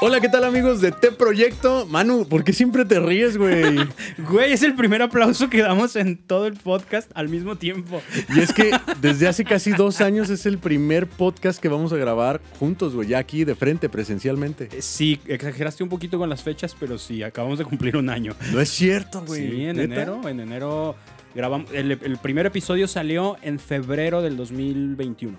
Hola, 0.00 0.20
¿qué 0.20 0.28
tal 0.28 0.44
amigos 0.44 0.80
de 0.80 0.92
T 0.92 1.10
Proyecto? 1.10 1.84
Manu, 1.86 2.24
¿por 2.28 2.44
qué 2.44 2.52
siempre 2.52 2.84
te 2.84 3.00
ríes, 3.00 3.36
güey? 3.36 3.76
Güey, 4.30 4.52
es 4.52 4.62
el 4.62 4.76
primer 4.76 5.02
aplauso 5.02 5.50
que 5.50 5.60
damos 5.60 5.96
en 5.96 6.16
todo 6.16 6.46
el 6.46 6.54
podcast 6.54 7.10
al 7.14 7.28
mismo 7.28 7.56
tiempo. 7.56 8.00
Y 8.34 8.38
es 8.38 8.52
que 8.52 8.70
desde 9.00 9.26
hace 9.26 9.44
casi 9.44 9.72
dos 9.72 10.00
años 10.00 10.30
es 10.30 10.46
el 10.46 10.58
primer 10.58 11.08
podcast 11.08 11.60
que 11.60 11.68
vamos 11.68 11.92
a 11.92 11.96
grabar 11.96 12.40
juntos, 12.60 12.94
güey, 12.94 13.08
ya 13.08 13.18
aquí 13.18 13.44
de 13.44 13.56
frente, 13.56 13.88
presencialmente. 13.88 14.68
Eh, 14.72 14.82
Sí, 14.82 15.20
exageraste 15.26 15.82
un 15.82 15.88
poquito 15.88 16.16
con 16.16 16.28
las 16.28 16.42
fechas, 16.44 16.76
pero 16.78 16.96
sí, 16.96 17.24
acabamos 17.24 17.58
de 17.58 17.64
cumplir 17.64 17.96
un 17.96 18.08
año. 18.08 18.34
No 18.52 18.60
es 18.60 18.68
cierto, 18.68 19.24
güey. 19.26 19.50
Sí, 19.50 19.64
en 19.64 19.76
¿Neta? 19.76 19.94
enero, 19.94 20.28
en 20.28 20.40
enero 20.40 20.94
grabamos. 21.34 21.72
El, 21.72 21.90
el 21.92 22.18
primer 22.18 22.46
episodio 22.46 22.86
salió 22.86 23.36
en 23.42 23.58
febrero 23.58 24.22
del 24.22 24.36
2021. 24.36 25.36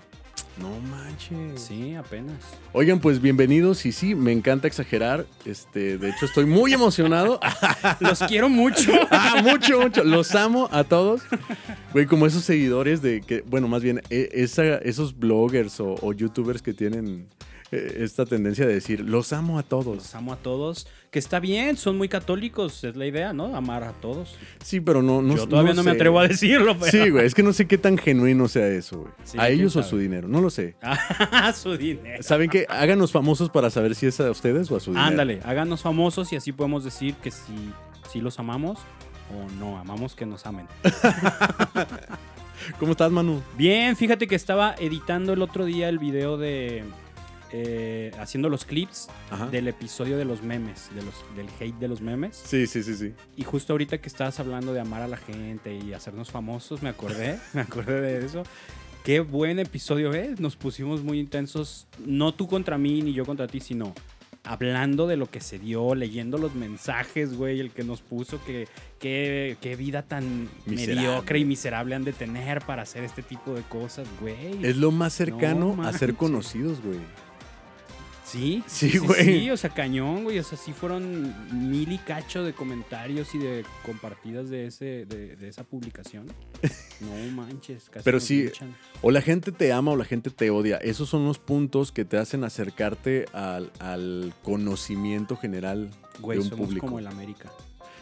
No 0.60 0.68
manches. 0.90 1.62
Sí, 1.62 1.94
apenas. 1.94 2.36
Oigan, 2.72 3.00
pues 3.00 3.20
bienvenidos 3.20 3.86
y 3.86 3.92
sí, 3.92 4.14
me 4.14 4.32
encanta 4.32 4.66
exagerar. 4.66 5.24
Este, 5.44 5.96
de 5.96 6.10
hecho, 6.10 6.26
estoy 6.26 6.44
muy 6.44 6.72
emocionado. 6.74 7.40
Los 8.00 8.18
quiero 8.20 8.48
mucho. 8.48 8.92
ah, 9.10 9.40
mucho, 9.42 9.80
mucho. 9.80 10.04
Los 10.04 10.34
amo 10.34 10.68
a 10.70 10.84
todos. 10.84 11.22
Güey, 11.92 12.06
como 12.06 12.26
esos 12.26 12.44
seguidores 12.44 13.00
de 13.00 13.22
que, 13.22 13.42
bueno, 13.42 13.68
más 13.68 13.82
bien, 13.82 14.02
e- 14.10 14.28
esa- 14.32 14.76
esos 14.78 15.18
bloggers 15.18 15.80
o, 15.80 15.96
o 16.02 16.12
youtubers 16.12 16.60
que 16.62 16.74
tienen 16.74 17.26
esta 17.70 18.26
tendencia 18.26 18.66
de 18.66 18.74
decir, 18.74 19.00
los 19.00 19.32
amo 19.32 19.58
a 19.58 19.62
todos. 19.62 19.96
Los 19.96 20.14
amo 20.14 20.32
a 20.32 20.36
todos. 20.36 20.86
Que 21.10 21.18
está 21.18 21.40
bien, 21.40 21.76
son 21.76 21.98
muy 21.98 22.08
católicos, 22.08 22.84
es 22.84 22.96
la 22.96 23.06
idea, 23.06 23.32
¿no? 23.32 23.56
Amar 23.56 23.84
a 23.84 23.92
todos. 23.92 24.36
Sí, 24.64 24.80
pero 24.80 25.02
no, 25.02 25.22
no 25.22 25.36
Yo 25.36 25.48
todavía 25.48 25.72
no, 25.74 25.82
me 25.82 25.90
sé. 25.90 25.96
atrevo 25.96 26.20
a 26.20 26.28
decirlo, 26.28 26.76
pero. 26.78 26.90
Sí, 26.90 27.10
güey, 27.10 27.26
es 27.26 27.34
que 27.34 27.42
no 27.42 27.52
sé 27.52 27.66
qué 27.66 27.78
tan 27.78 27.98
genuino 27.98 28.48
sea 28.48 28.66
eso, 28.68 29.00
güey. 29.00 29.12
Sí, 29.24 29.38
a 29.38 29.48
ellos 29.48 29.74
o 29.76 29.80
sabe. 29.80 29.90
su 29.90 29.98
dinero, 29.98 30.28
no 30.28 30.40
lo 30.40 30.50
sé. 30.50 30.76
Su 31.54 31.76
dinero. 31.76 32.22
¿Saben 32.22 32.48
qué? 32.50 32.66
Háganos 32.68 33.12
famosos 33.12 33.50
para 33.50 33.70
saber 33.70 33.94
si 33.94 34.06
es 34.06 34.20
a 34.20 34.30
ustedes 34.30 34.70
o 34.70 34.76
a 34.76 34.80
su 34.80 34.90
dinero. 34.90 35.06
Ándale, 35.08 35.40
háganos 35.44 35.82
famosos 35.82 36.32
y 36.32 36.36
así 36.36 36.52
podemos 36.52 36.84
decir 36.84 37.14
que 37.16 37.30
si, 37.30 37.72
si 38.12 38.20
los 38.20 38.38
amamos 38.38 38.78
o 39.30 39.50
no 39.58 39.78
amamos 39.78 40.14
que 40.14 40.26
nos 40.26 40.46
amen. 40.46 40.66
¿Cómo 42.78 42.92
estás, 42.92 43.10
Manu? 43.10 43.42
Bien, 43.56 43.96
fíjate 43.96 44.26
que 44.26 44.34
estaba 44.34 44.74
editando 44.78 45.32
el 45.32 45.42
otro 45.42 45.64
día 45.64 45.88
el 45.88 45.98
video 45.98 46.36
de. 46.36 46.84
Eh, 47.52 48.12
haciendo 48.18 48.48
los 48.48 48.64
clips 48.64 49.08
Ajá. 49.30 49.46
del 49.46 49.68
episodio 49.68 50.16
de 50.16 50.24
los 50.24 50.42
memes, 50.42 50.88
de 50.94 51.02
los, 51.02 51.14
del 51.36 51.48
hate 51.58 51.78
de 51.78 51.88
los 51.88 52.00
memes. 52.00 52.40
Sí, 52.44 52.66
sí, 52.66 52.82
sí, 52.82 52.94
sí. 52.94 53.12
Y 53.36 53.44
justo 53.44 53.72
ahorita 53.72 53.98
que 53.98 54.08
estabas 54.08 54.38
hablando 54.40 54.72
de 54.72 54.80
amar 54.80 55.02
a 55.02 55.08
la 55.08 55.16
gente 55.16 55.74
y 55.74 55.92
hacernos 55.92 56.30
famosos, 56.30 56.82
me 56.82 56.88
acordé, 56.90 57.38
me 57.52 57.62
acordé 57.62 58.00
de 58.00 58.24
eso. 58.24 58.42
Qué 59.04 59.20
buen 59.20 59.58
episodio 59.58 60.12
es. 60.12 60.40
Nos 60.40 60.56
pusimos 60.56 61.02
muy 61.02 61.18
intensos, 61.18 61.86
no 62.04 62.34
tú 62.34 62.46
contra 62.46 62.76
mí 62.78 63.02
ni 63.02 63.12
yo 63.12 63.24
contra 63.24 63.46
ti, 63.46 63.60
sino 63.60 63.94
hablando 64.44 65.06
de 65.06 65.16
lo 65.16 65.30
que 65.30 65.40
se 65.40 65.58
dio, 65.58 65.94
leyendo 65.94 66.38
los 66.38 66.54
mensajes, 66.54 67.36
güey, 67.36 67.60
el 67.60 67.70
que 67.70 67.84
nos 67.84 68.00
puso 68.00 68.42
que 68.44 68.68
qué 68.98 69.56
qué 69.60 69.76
vida 69.76 70.02
tan 70.02 70.48
Miserable. 70.66 70.94
mediocre 70.96 71.38
y 71.38 71.44
miserable 71.44 71.94
han 71.94 72.04
de 72.04 72.12
tener 72.12 72.64
para 72.64 72.82
hacer 72.82 73.04
este 73.04 73.22
tipo 73.22 73.54
de 73.54 73.62
cosas, 73.62 74.06
güey. 74.20 74.64
Es 74.64 74.76
lo 74.76 74.90
más 74.92 75.12
cercano 75.12 75.74
No 75.76 75.82
a 75.82 75.92
ser 75.92 76.14
conocidos, 76.14 76.82
güey. 76.82 76.98
Sí, 78.30 78.62
Sí, 78.66 78.98
güey. 78.98 79.24
Sí, 79.24 79.50
o 79.50 79.56
sea, 79.56 79.70
cañón, 79.70 80.24
güey. 80.24 80.38
O 80.38 80.44
sea, 80.44 80.56
sí 80.56 80.72
fueron 80.72 81.34
mil 81.70 81.90
y 81.90 81.98
cacho 81.98 82.44
de 82.44 82.52
comentarios 82.52 83.34
y 83.34 83.38
de 83.38 83.64
compartidas 83.84 84.48
de, 84.50 84.66
ese, 84.66 85.04
de, 85.06 85.36
de 85.36 85.48
esa 85.48 85.64
publicación. 85.64 86.26
No 87.00 87.14
manches, 87.32 87.88
casi 87.88 88.04
Pero 88.04 88.20
sí. 88.20 88.50
O 89.00 89.10
la 89.10 89.22
gente 89.22 89.52
te 89.52 89.72
ama 89.72 89.92
o 89.92 89.96
la 89.96 90.04
gente 90.04 90.28
te 90.28 90.50
odia. 90.50 90.76
Esos 90.76 91.08
son 91.08 91.24
los 91.24 91.38
puntos 91.38 91.92
que 91.92 92.04
te 92.04 92.18
hacen 92.18 92.44
acercarte 92.44 93.24
al, 93.32 93.72
al 93.78 94.34
conocimiento 94.42 95.34
general 95.38 95.90
Güey, 96.20 96.36
de 96.36 96.44
un 96.44 96.50
somos 96.50 96.66
público. 96.66 96.86
como 96.86 96.98
el 96.98 97.06
América. 97.06 97.50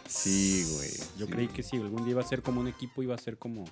Sí, 0.05 0.65
güey. 0.75 0.89
Yo 1.17 1.27
sí. 1.27 1.31
creí 1.31 1.47
que 1.47 1.63
sí, 1.63 1.77
algún 1.77 2.03
día 2.03 2.11
iba 2.11 2.21
a 2.21 2.25
ser 2.25 2.41
como 2.41 2.59
un 2.59 2.67
equipo, 2.67 3.01
iba 3.01 3.15
a 3.15 3.17
ser 3.17 3.37
como, 3.37 3.63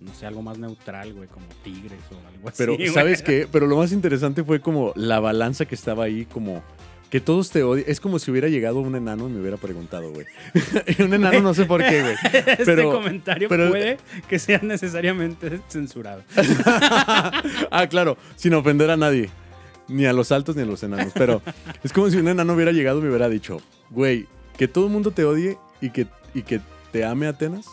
no 0.00 0.14
sé, 0.14 0.26
algo 0.26 0.42
más 0.42 0.58
neutral, 0.58 1.12
güey, 1.12 1.28
como 1.28 1.46
Tigres 1.64 2.00
o 2.10 2.28
algo 2.34 2.48
así. 2.48 2.56
Pero, 2.58 2.76
güey. 2.76 2.88
¿sabes 2.88 3.22
qué? 3.22 3.48
Pero 3.50 3.66
lo 3.66 3.76
más 3.76 3.92
interesante 3.92 4.44
fue 4.44 4.60
como 4.60 4.92
la 4.94 5.18
balanza 5.20 5.64
que 5.66 5.74
estaba 5.74 6.04
ahí, 6.04 6.24
como 6.24 6.62
que 7.10 7.20
todos 7.20 7.50
te 7.50 7.62
odian. 7.62 7.86
Es 7.88 8.00
como 8.00 8.18
si 8.18 8.30
hubiera 8.30 8.48
llegado 8.48 8.80
un 8.80 8.94
enano 8.94 9.28
y 9.28 9.32
me 9.32 9.40
hubiera 9.40 9.56
preguntado, 9.56 10.12
güey. 10.12 10.26
Un 11.00 11.14
enano 11.14 11.40
no 11.40 11.54
sé 11.54 11.64
por 11.64 11.82
qué, 11.82 12.02
güey. 12.02 12.14
Este 12.32 12.64
pero- 12.64 12.92
comentario 12.92 13.48
pero- 13.48 13.70
puede 13.70 13.98
que 14.28 14.38
sea 14.38 14.60
necesariamente 14.62 15.60
censurado. 15.68 16.22
ah, 17.70 17.86
claro, 17.88 18.16
sin 18.36 18.54
ofender 18.54 18.90
a 18.90 18.96
nadie. 18.96 19.30
Ni 19.88 20.04
a 20.04 20.12
los 20.12 20.30
altos 20.32 20.54
ni 20.54 20.62
a 20.62 20.66
los 20.66 20.82
enanos. 20.82 21.12
Pero 21.14 21.40
es 21.82 21.92
como 21.94 22.10
si 22.10 22.18
un 22.18 22.28
enano 22.28 22.52
hubiera 22.52 22.72
llegado 22.72 22.98
y 22.98 23.02
me 23.02 23.08
hubiera 23.08 23.28
dicho, 23.30 23.58
güey, 23.90 24.26
que 24.58 24.68
todo 24.68 24.86
el 24.86 24.92
mundo 24.92 25.10
te 25.12 25.24
odie 25.24 25.56
y 25.80 25.90
que, 25.90 26.06
y 26.34 26.42
que 26.42 26.60
te 26.92 27.06
ame 27.06 27.26
Atenas. 27.26 27.64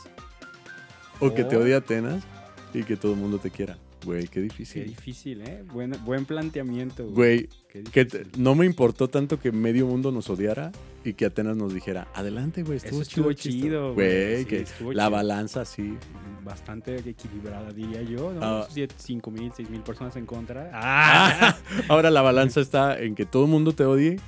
O 1.19 1.33
que 1.33 1.43
te 1.43 1.57
odie 1.57 1.75
Atenas 1.75 2.23
y 2.73 2.83
que 2.83 2.95
todo 2.97 3.13
el 3.13 3.19
mundo 3.19 3.37
te 3.39 3.49
quiera. 3.51 3.77
Güey, 4.03 4.23
qué 4.25 4.29
Qué 4.33 4.41
difícil. 4.41 4.85
difícil, 4.85 5.41
¿eh? 5.41 5.63
Buen, 5.73 5.95
buen 6.05 6.25
planteamiento, 6.25 7.03
güey. 7.05 7.15
Güey, 7.15 7.49
Qué 7.69 7.83
que 7.83 8.03
difícil. 8.05 8.31
te- 8.31 8.37
no 8.39 8.53
me 8.53 8.65
importó 8.67 9.07
tanto 9.07 9.39
que 9.39 9.51
medio 9.51 9.87
mundo 9.87 10.11
nos 10.11 10.29
odiara 10.29 10.71
y 11.03 11.13
que 11.13 11.25
Atenas 11.25 11.57
nos 11.57 11.73
dijera, 11.73 12.07
adelante, 12.13 12.61
güey, 12.61 12.77
estuvo, 12.77 13.01
estuvo 13.01 13.33
chido. 13.33 13.61
chido, 13.63 13.93
Güey, 13.95 14.39
sí, 14.39 14.45
que 14.45 14.59
estuvo 14.61 14.93
la 14.93 15.03
chido. 15.05 15.11
balanza 15.11 15.61
así. 15.61 15.97
bastante 16.43 16.97
equilibrada, 17.09 17.71
diría 17.71 18.03
yo, 18.03 18.31
¿no? 18.31 18.39
Ah. 18.43 18.67
5 18.97 19.31
mil, 19.31 19.51
6 19.55 19.67
mil 19.71 19.81
personas 19.81 20.15
en 20.17 20.27
contra. 20.27 20.69
¡Ah! 20.73 21.57
Ahora 21.89 22.11
la 22.11 22.21
balanza 22.21 22.61
está 22.61 22.99
en 23.01 23.15
que 23.15 23.25
todo 23.25 23.45
el 23.45 23.49
mundo 23.49 23.73
te 23.73 23.83
odie 23.85 24.19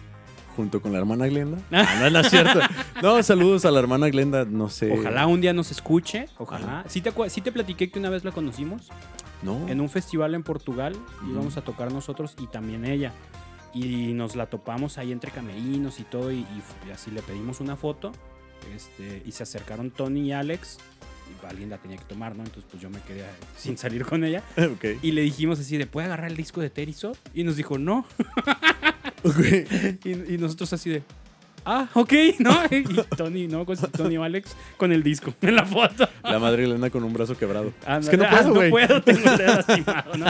junto 0.58 0.82
con 0.82 0.92
la 0.92 0.98
hermana 0.98 1.28
Glenda. 1.28 1.58
Ah, 1.72 2.00
no, 2.02 2.10
no 2.10 2.20
es 2.20 2.30
cierto. 2.30 2.60
No, 3.02 3.24
saludos 3.24 3.64
a 3.64 3.72
la 3.72 3.80
hermana 3.80 4.10
Glenda, 4.10 4.44
no 4.44 4.68
sé. 4.70 4.92
Ojalá 4.92 5.26
un 5.28 5.40
día 5.40 5.54
nos 5.54 5.72
escuche, 5.72 6.28
ojalá. 6.38 6.84
¿Sí 6.90 7.00
te, 7.00 7.14
sí 7.30 7.40
te 7.40 7.54
platiqué 7.54 7.90
que 7.90 8.00
una 8.00 8.10
vez 8.10 8.26
la 8.26 8.32
conocimos 8.32 8.90
No. 9.44 9.70
en 9.70 9.80
un 9.80 9.90
festival 9.90 10.36
en 10.36 10.44
Portugal, 10.44 10.94
Ujú. 11.22 11.32
íbamos 11.32 11.56
a 11.56 11.62
tocar 11.62 11.94
nosotros 11.94 12.36
y 12.42 12.48
también 12.48 12.84
ella. 12.84 13.14
Y 13.74 14.14
nos 14.14 14.36
la 14.36 14.48
topamos 14.48 14.98
ahí 14.98 15.12
entre 15.12 15.30
camerinos 15.32 16.00
y 16.00 16.04
todo, 16.04 16.32
y, 16.32 16.46
y 16.88 16.92
así 16.92 17.12
le 17.12 17.22
pedimos 17.22 17.60
una 17.62 17.76
foto. 17.78 18.12
Este, 18.76 19.22
y 19.26 19.32
se 19.32 19.44
acercaron 19.44 19.92
Tony 19.92 20.22
y 20.30 20.32
Alex. 20.34 20.80
Y 21.44 21.46
alguien 21.46 21.70
la 21.70 21.78
tenía 21.78 21.98
que 21.98 22.06
tomar, 22.06 22.36
¿no? 22.36 22.44
Entonces, 22.44 22.66
pues 22.72 22.82
yo 22.82 22.90
me 22.90 23.00
quedé 23.02 23.24
sin 23.58 23.78
salir 23.78 24.06
con 24.06 24.24
ella. 24.24 24.42
Ok. 24.58 24.86
Y 25.04 25.12
le 25.12 25.22
dijimos 25.22 25.60
así 25.60 25.78
de, 25.78 25.86
¿puede 25.86 26.08
agarrar 26.08 26.32
el 26.32 26.38
disco 26.38 26.62
de 26.62 26.70
Terizo? 26.72 27.12
Y 27.34 27.44
nos 27.44 27.56
dijo, 27.58 27.78
no. 27.78 28.06
Ok. 29.24 29.40
Y, 30.06 30.34
y 30.34 30.38
nosotros 30.38 30.72
así 30.74 30.90
de, 30.90 31.04
ah, 31.66 31.90
ok, 31.94 32.14
¿no? 32.40 32.52
Y 32.72 32.84
Tony, 33.16 33.48
¿no? 33.48 33.66
Con, 33.66 33.76
Tony 33.78 34.18
o 34.18 34.24
Alex 34.24 34.56
con 34.78 34.92
el 34.92 35.04
disco 35.04 35.34
en 35.42 35.56
la 35.56 35.66
foto. 35.66 36.08
La 36.24 36.40
madre 36.40 36.64
Glenda 36.66 36.90
con 36.90 37.04
un 37.04 37.14
brazo 37.14 37.38
quebrado. 37.38 37.74
Ah, 37.86 37.98
es 37.98 38.10
que 38.10 38.18
no 38.18 38.26
ah, 38.26 38.30
puedo, 38.32 38.54
güey. 38.54 38.70
puedo, 38.72 39.02
tengo 39.02 39.30
el 39.30 39.38
dedo 39.38 39.56
lastimado, 39.56 40.18
¿no? 40.18 40.26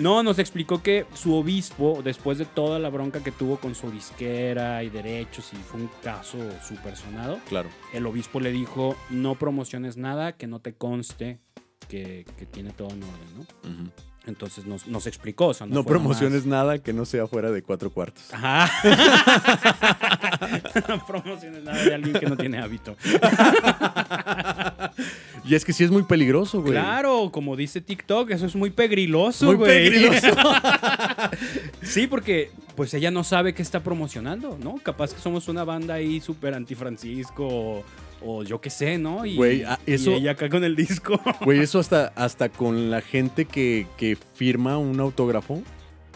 No, 0.00 0.22
nos 0.22 0.38
explicó 0.38 0.82
que 0.82 1.06
su 1.14 1.34
obispo, 1.34 2.00
después 2.04 2.38
de 2.38 2.44
toda 2.46 2.78
la 2.78 2.88
bronca 2.90 3.22
que 3.22 3.32
tuvo 3.32 3.58
con 3.58 3.74
su 3.74 3.90
disquera 3.90 4.82
y 4.82 4.90
derechos, 4.90 5.50
y 5.52 5.56
fue 5.56 5.80
un 5.80 5.90
caso 6.02 6.38
súper 6.66 6.96
sonado, 6.96 7.38
Claro. 7.48 7.68
el 7.92 8.06
obispo 8.06 8.40
le 8.40 8.52
dijo, 8.52 8.96
no 9.10 9.34
promociones 9.36 9.96
nada 9.96 10.32
que 10.32 10.46
no 10.46 10.60
te 10.60 10.74
conste 10.74 11.38
que, 11.88 12.26
que 12.38 12.46
tiene 12.46 12.70
todo 12.72 12.88
en 12.90 13.02
orden, 13.02 13.34
¿no? 13.36 13.40
Ujú. 13.70 13.90
Entonces 14.26 14.66
nos, 14.66 14.86
nos 14.86 15.06
explicó. 15.06 15.46
O 15.46 15.54
sea, 15.54 15.66
No, 15.66 15.84
promociones 15.84 16.46
nada 16.46 16.78
que 16.78 16.92
no 16.92 17.04
sea 17.04 17.26
fuera 17.26 17.50
de 17.50 17.62
cuatro 17.62 17.90
cuartos. 17.90 18.24
Ajá. 18.32 18.70
no 20.88 21.06
promociones 21.06 21.62
nada 21.62 21.82
de 21.82 21.94
alguien 21.94 22.14
que 22.18 22.26
no 22.26 22.36
tiene 22.36 22.58
hábito. 22.58 22.96
Y 25.44 25.54
es 25.54 25.64
que 25.64 25.72
sí 25.72 25.84
es 25.84 25.90
muy 25.90 26.02
peligroso, 26.02 26.60
güey. 26.60 26.72
Claro, 26.72 27.30
como 27.30 27.54
dice 27.56 27.80
TikTok, 27.80 28.30
eso 28.32 28.46
es 28.46 28.56
muy 28.56 28.70
pegriloso, 28.70 29.46
Muy 29.46 29.54
güey. 29.54 29.90
pegriloso. 29.90 30.26
sí, 31.82 32.06
porque 32.08 32.50
pues 32.74 32.92
ella 32.94 33.10
no 33.12 33.22
sabe 33.22 33.54
qué 33.54 33.62
está 33.62 33.82
promocionando, 33.82 34.58
¿no? 34.62 34.76
Capaz 34.82 35.14
que 35.14 35.20
somos 35.20 35.46
una 35.48 35.62
banda 35.64 35.94
ahí 35.94 36.20
súper 36.20 36.54
anti-Francisco 36.54 37.84
o, 38.26 38.42
yo 38.42 38.60
qué 38.60 38.70
sé, 38.70 38.98
¿no? 38.98 39.24
Y, 39.24 39.36
Güey, 39.36 39.62
ah, 39.64 39.78
y 39.86 39.92
ella 39.94 40.32
acá 40.32 40.48
con 40.48 40.64
el 40.64 40.74
disco. 40.76 41.20
Güey, 41.44 41.60
eso 41.60 41.78
hasta, 41.78 42.08
hasta 42.16 42.48
con 42.48 42.90
la 42.90 43.00
gente 43.00 43.44
que, 43.44 43.86
que 43.96 44.16
firma 44.34 44.78
un 44.78 44.98
autógrafo. 45.00 45.62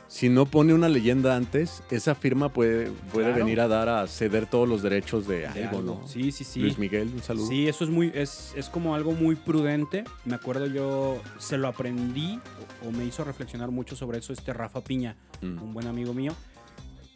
Si 0.08 0.28
no 0.28 0.44
pone 0.44 0.74
una 0.74 0.88
leyenda 0.88 1.36
antes, 1.36 1.84
esa 1.88 2.16
firma 2.16 2.48
puede, 2.48 2.90
puede 3.12 3.26
Claro. 3.28 3.44
venir 3.44 3.60
a 3.60 3.68
dar 3.68 3.88
a 3.88 4.08
ceder 4.08 4.46
todos 4.46 4.68
los 4.68 4.82
derechos 4.82 5.28
de 5.28 5.42
De 5.42 5.46
algo, 5.46 5.78
algo. 5.78 6.00
¿no? 6.02 6.08
Sí, 6.08 6.32
sí, 6.32 6.42
sí. 6.42 6.58
Luis 6.58 6.78
Miguel, 6.78 7.12
un 7.14 7.22
saludo. 7.22 7.46
Sí, 7.46 7.68
eso 7.68 7.84
es 7.84 7.90
muy, 7.90 8.10
es, 8.12 8.52
es 8.56 8.68
como 8.68 8.96
algo 8.96 9.12
muy 9.12 9.36
prudente. 9.36 10.02
Me 10.24 10.34
acuerdo 10.34 10.66
yo, 10.66 11.22
se 11.38 11.58
lo 11.58 11.68
aprendí 11.68 12.40
o, 12.84 12.88
o 12.88 12.90
me 12.90 13.04
hizo 13.04 13.22
reflexionar 13.22 13.70
mucho 13.70 13.94
sobre 13.94 14.18
eso 14.18 14.32
este 14.32 14.52
Rafa 14.52 14.82
Piña, 14.82 15.14
Mm. 15.42 15.62
un 15.62 15.72
buen 15.74 15.86
amigo 15.86 16.12
mío, 16.12 16.34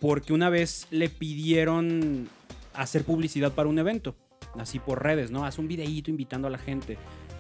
porque 0.01 0.33
una 0.33 0.49
vez 0.49 0.87
le 0.93 1.09
pidieron 1.09 2.29
hacer 2.75 3.03
publicidad 3.05 3.53
para 3.55 3.69
un 3.69 3.79
evento, 3.79 4.15
así 4.59 4.79
por 4.79 5.03
redes, 5.03 5.31
¿no? 5.31 5.45
Haz 5.45 5.59
un 5.59 5.69
videíto 5.69 6.11
invitando 6.11 6.49
a 6.49 6.51
la 6.51 6.59
gente 6.59 6.97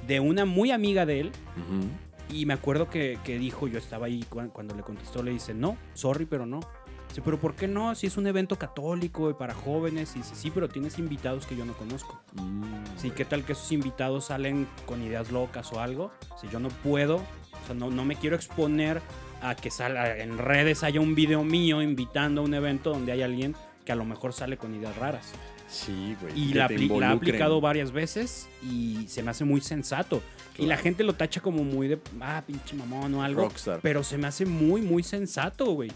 de 0.06 0.20
una 0.20 0.44
muy 0.44 0.70
amiga 0.70 1.06
de 1.06 1.20
él. 1.20 1.32
Ujú. 1.56 1.88
Y 2.36 2.46
me 2.46 2.54
acuerdo 2.54 2.88
que, 2.88 3.18
que 3.24 3.38
dijo, 3.38 3.68
yo 3.68 3.78
estaba 3.78 4.06
ahí 4.06 4.24
cuan- 4.28 4.48
cuando 4.48 4.74
le 4.74 4.82
contestó, 4.82 5.22
le 5.22 5.30
dice, 5.30 5.52
no, 5.54 5.76
sorry, 5.94 6.24
pero 6.26 6.46
no. 6.46 6.60
Dice, 7.08 7.22
pero 7.22 7.38
¿por 7.38 7.54
qué 7.54 7.68
no? 7.68 7.94
Si 7.94 8.06
es 8.08 8.16
un 8.16 8.26
evento 8.26 8.56
católico 8.58 9.30
y 9.30 9.34
para 9.34 9.54
jóvenes. 9.54 10.16
Y 10.16 10.18
dice, 10.18 10.34
sí, 10.34 10.50
pero 10.50 10.68
tienes 10.68 10.98
invitados 10.98 11.46
que 11.46 11.54
yo 11.56 11.64
no 11.64 11.74
conozco. 11.74 12.20
Mm. 12.32 12.64
Sí, 12.96 13.10
¿qué 13.10 13.24
tal 13.24 13.44
que 13.44 13.52
esos 13.52 13.70
invitados 13.72 14.26
salen 14.26 14.66
con 14.86 15.02
ideas 15.02 15.30
locas 15.30 15.72
o 15.72 15.80
algo? 15.80 16.10
Si 16.40 16.48
yo 16.48 16.58
no 16.58 16.70
puedo, 16.70 17.16
o 17.16 17.66
sea, 17.66 17.74
no, 17.76 17.90
no 17.90 18.04
me 18.04 18.16
quiero 18.16 18.34
exponer 18.36 19.00
a 19.42 19.54
que 19.54 19.70
salga 19.70 20.16
en 20.18 20.38
redes 20.38 20.82
haya 20.82 21.00
un 21.00 21.14
video 21.14 21.44
mío 21.44 21.82
invitando 21.82 22.40
a 22.40 22.44
un 22.44 22.54
evento 22.54 22.90
donde 22.90 23.12
hay 23.12 23.20
alguien 23.22 23.54
que 23.84 23.92
a 23.92 23.96
lo 23.96 24.06
mejor 24.06 24.32
sale 24.32 24.56
con 24.56 24.74
ideas 24.74 24.96
raras. 24.96 25.30
Sí, 25.68 26.16
güey. 26.20 26.38
Y 26.38 26.54
la, 26.54 26.68
te 26.68 26.76
apli- 26.76 26.98
la 27.00 27.08
ha 27.10 27.12
aplicado 27.12 27.60
varias 27.60 27.90
veces 27.92 28.48
y 28.62 29.06
se 29.08 29.22
me 29.22 29.30
hace 29.30 29.44
muy 29.44 29.60
sensato. 29.60 30.22
Y 30.56 30.66
la 30.66 30.76
gente 30.76 31.02
lo 31.02 31.14
tacha 31.14 31.40
como 31.40 31.64
muy 31.64 31.88
de, 31.88 31.98
ah, 32.20 32.42
pinche 32.46 32.76
mamón 32.76 33.12
o 33.14 33.22
algo. 33.22 33.42
Rockstar. 33.42 33.80
Pero 33.82 34.04
se 34.04 34.18
me 34.18 34.26
hace 34.28 34.46
muy, 34.46 34.82
muy 34.82 35.02
sensato, 35.02 35.66
güey. 35.72 35.90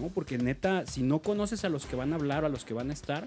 ¿No? 0.00 0.08
Porque 0.08 0.38
neta, 0.38 0.86
si 0.86 1.02
no 1.02 1.18
conoces 1.18 1.64
a 1.64 1.68
los 1.68 1.84
que 1.84 1.96
van 1.96 2.12
a 2.12 2.16
hablar 2.16 2.44
o 2.44 2.46
a 2.46 2.50
los 2.50 2.64
que 2.64 2.72
van 2.72 2.90
a 2.90 2.92
estar 2.92 3.24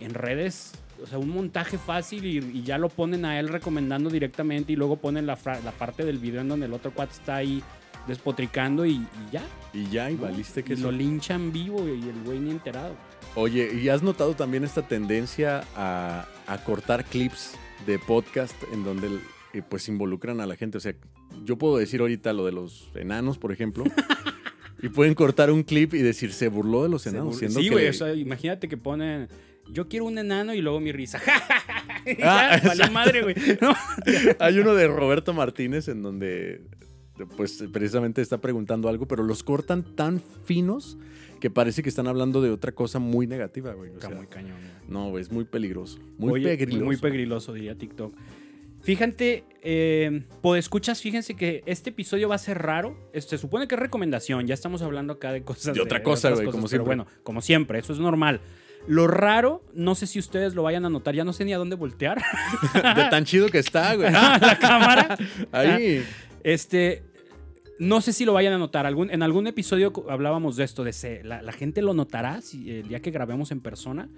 en 0.00 0.14
redes, 0.14 0.72
o 1.02 1.06
sea, 1.06 1.18
un 1.18 1.28
montaje 1.28 1.76
fácil 1.78 2.24
y, 2.24 2.38
y 2.38 2.62
ya 2.62 2.78
lo 2.78 2.88
ponen 2.88 3.24
a 3.24 3.38
él 3.38 3.48
recomendando 3.48 4.08
directamente 4.08 4.72
y 4.72 4.76
luego 4.76 4.96
ponen 4.96 5.26
la, 5.26 5.38
la 5.64 5.72
parte 5.72 6.04
del 6.04 6.18
video 6.18 6.40
en 6.40 6.48
donde 6.48 6.66
el 6.66 6.72
otro 6.72 6.92
cuate 6.92 7.12
está 7.12 7.36
ahí 7.36 7.62
despotricando 8.06 8.86
y, 8.86 8.92
y 8.94 9.30
ya. 9.30 9.42
Y 9.72 9.88
ya, 9.90 10.10
y 10.10 10.14
¿no? 10.14 10.22
valiste 10.22 10.62
que 10.64 10.72
Y 10.72 10.76
lo 10.76 10.90
linchan 10.90 11.52
vivo 11.52 11.86
y 11.86 12.08
el 12.08 12.22
güey 12.24 12.38
ni 12.40 12.50
enterado. 12.50 12.94
Oye, 13.36 13.72
¿y 13.80 13.88
has 13.88 14.02
notado 14.02 14.34
también 14.34 14.64
esta 14.64 14.86
tendencia 14.86 15.64
a, 15.76 16.26
a 16.46 16.64
cortar 16.64 17.04
clips 17.04 17.52
de 17.86 17.98
podcast 17.98 18.54
en 18.72 18.84
donde 18.84 19.08
eh, 19.54 19.62
pues 19.68 19.88
involucran 19.88 20.40
a 20.40 20.46
la 20.46 20.56
gente? 20.56 20.78
O 20.78 20.80
sea, 20.80 20.94
yo 21.44 21.56
puedo 21.56 21.76
decir 21.78 22.00
ahorita 22.00 22.32
lo 22.32 22.44
de 22.44 22.52
los 22.52 22.90
enanos, 22.94 23.38
por 23.38 23.52
ejemplo, 23.52 23.84
y 24.82 24.88
pueden 24.88 25.14
cortar 25.14 25.50
un 25.50 25.62
clip 25.62 25.94
y 25.94 25.98
decir, 25.98 26.32
se 26.32 26.48
burló 26.48 26.82
de 26.82 26.88
los 26.88 27.06
enanos. 27.06 27.38
Siendo 27.38 27.60
sí, 27.60 27.68
que- 27.68 27.72
güey. 27.74 27.88
O 27.88 27.92
sea, 27.92 28.12
imagínate 28.14 28.68
que 28.68 28.76
ponen. 28.76 29.28
Yo 29.70 29.86
quiero 29.88 30.06
un 30.06 30.18
enano 30.18 30.52
y 30.52 30.60
luego 30.60 30.80
mi 30.80 30.92
risa. 30.92 31.20
Ah, 32.22 32.58
ya, 32.62 32.66
valió 32.66 32.90
madre, 32.92 33.22
güey. 33.22 33.34
No. 33.60 33.74
Hay 34.38 34.58
uno 34.58 34.74
de 34.74 34.88
Roberto 34.88 35.34
Martínez 35.34 35.86
en 35.88 36.02
donde 36.02 36.62
pues 37.36 37.62
precisamente 37.70 38.22
está 38.22 38.40
preguntando 38.40 38.88
algo, 38.88 39.06
pero 39.06 39.22
los 39.22 39.42
cortan 39.42 39.82
tan 39.94 40.22
finos 40.46 40.96
que 41.40 41.50
parece 41.50 41.82
que 41.82 41.88
están 41.88 42.06
hablando 42.06 42.40
de 42.42 42.50
otra 42.50 42.72
cosa 42.72 42.98
muy 42.98 43.26
negativa, 43.26 43.72
güey. 43.72 43.90
O 43.90 44.00
sea, 44.00 44.10
muy 44.10 44.26
cañón, 44.26 44.58
güey. 44.60 44.72
no, 44.88 45.10
güey, 45.10 45.22
es 45.22 45.32
muy 45.32 45.44
peligroso. 45.44 45.98
Muy 46.18 46.32
Oye, 46.32 46.56
peligroso. 46.56 46.84
Muy 46.84 46.96
pegriloso, 46.96 47.52
diría 47.52 47.74
TikTok. 47.76 48.14
Fíjate, 48.82 49.44
eh, 49.62 50.22
escuchas, 50.56 51.02
fíjense 51.02 51.34
que 51.34 51.62
este 51.66 51.90
episodio 51.90 52.28
va 52.28 52.36
a 52.36 52.38
ser 52.38 52.58
raro. 52.58 52.96
Se 53.12 53.36
supone 53.36 53.68
que 53.68 53.74
es 53.74 53.80
recomendación. 53.80 54.46
Ya 54.46 54.54
estamos 54.54 54.80
hablando 54.80 55.14
acá 55.14 55.32
de 55.32 55.42
cosas. 55.42 55.74
De 55.74 55.80
otra 55.80 56.02
cosa, 56.02 56.30
güey, 56.30 56.46
como 56.46 56.58
pero 56.58 56.68
siempre. 56.68 56.86
bueno, 56.86 57.06
como 57.22 57.42
siempre, 57.42 57.78
eso 57.78 57.92
es 57.92 57.98
normal. 57.98 58.40
Lo 58.86 59.06
raro, 59.06 59.62
no 59.74 59.94
sé 59.94 60.06
si 60.06 60.18
ustedes 60.18 60.54
lo 60.54 60.62
vayan 60.62 60.86
a 60.86 60.88
notar, 60.88 61.14
ya 61.14 61.24
no 61.24 61.34
sé 61.34 61.44
ni 61.44 61.52
a 61.52 61.58
dónde 61.58 61.76
voltear. 61.76 62.22
De 62.74 63.04
tan 63.10 63.26
chido 63.26 63.48
que 63.50 63.58
está, 63.58 63.94
güey. 63.94 64.10
la 64.12 64.58
cámara. 64.58 65.18
Ahí. 65.52 66.02
Este, 66.42 67.02
no 67.80 68.00
sé 68.00 68.12
si 68.12 68.24
lo 68.24 68.32
vayan 68.34 68.52
a 68.52 68.58
notar. 68.58 68.86
Algún, 68.86 69.10
en 69.10 69.22
algún 69.24 69.46
episodio 69.48 69.92
hablábamos 70.08 70.54
de 70.56 70.64
esto, 70.64 70.84
de 70.84 70.92
se- 70.92 71.24
la, 71.24 71.42
la 71.42 71.52
gente 71.52 71.82
lo 71.82 71.94
notará 71.94 72.40
si, 72.42 72.70
el 72.70 72.88
día 72.88 73.00
que 73.00 73.10
grabemos 73.10 73.50
en 73.50 73.60
persona. 73.60 74.08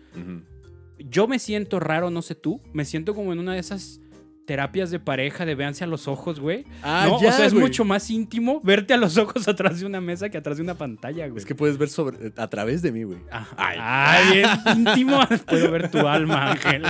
Yo 0.98 1.26
me 1.26 1.38
siento 1.38 1.80
raro, 1.80 2.10
no 2.10 2.22
sé 2.22 2.34
tú. 2.34 2.60
Me 2.72 2.84
siento 2.84 3.14
como 3.14 3.32
en 3.32 3.38
una 3.38 3.54
de 3.54 3.60
esas 3.60 4.00
terapias 4.46 4.90
de 4.90 4.98
pareja 4.98 5.46
de 5.46 5.54
véanse 5.54 5.84
a 5.84 5.86
los 5.86 6.08
ojos, 6.08 6.40
güey. 6.40 6.64
Ah, 6.82 7.06
¿No? 7.08 7.22
ya, 7.22 7.28
o 7.28 7.32
sea, 7.32 7.46
es 7.46 7.52
güey. 7.54 7.64
mucho 7.64 7.84
más 7.84 8.10
íntimo 8.10 8.60
verte 8.64 8.92
a 8.92 8.96
los 8.96 9.16
ojos 9.16 9.46
atrás 9.48 9.78
de 9.80 9.86
una 9.86 10.00
mesa 10.00 10.28
que 10.28 10.38
atrás 10.38 10.56
de 10.56 10.64
una 10.64 10.74
pantalla, 10.74 11.26
güey. 11.28 11.38
Es 11.38 11.46
que 11.46 11.54
puedes 11.54 11.78
ver 11.78 11.88
sobre, 11.88 12.32
a 12.36 12.48
través 12.48 12.82
de 12.82 12.90
mí, 12.92 13.04
güey. 13.04 13.18
Ah, 13.30 13.46
Ay. 13.56 13.78
ay, 13.80 14.36
bien 14.38 14.48
íntimo. 14.86 15.20
Puedo 15.48 15.70
ver 15.70 15.90
tu 15.90 15.98
alma, 16.06 16.50
Ángel. 16.52 16.82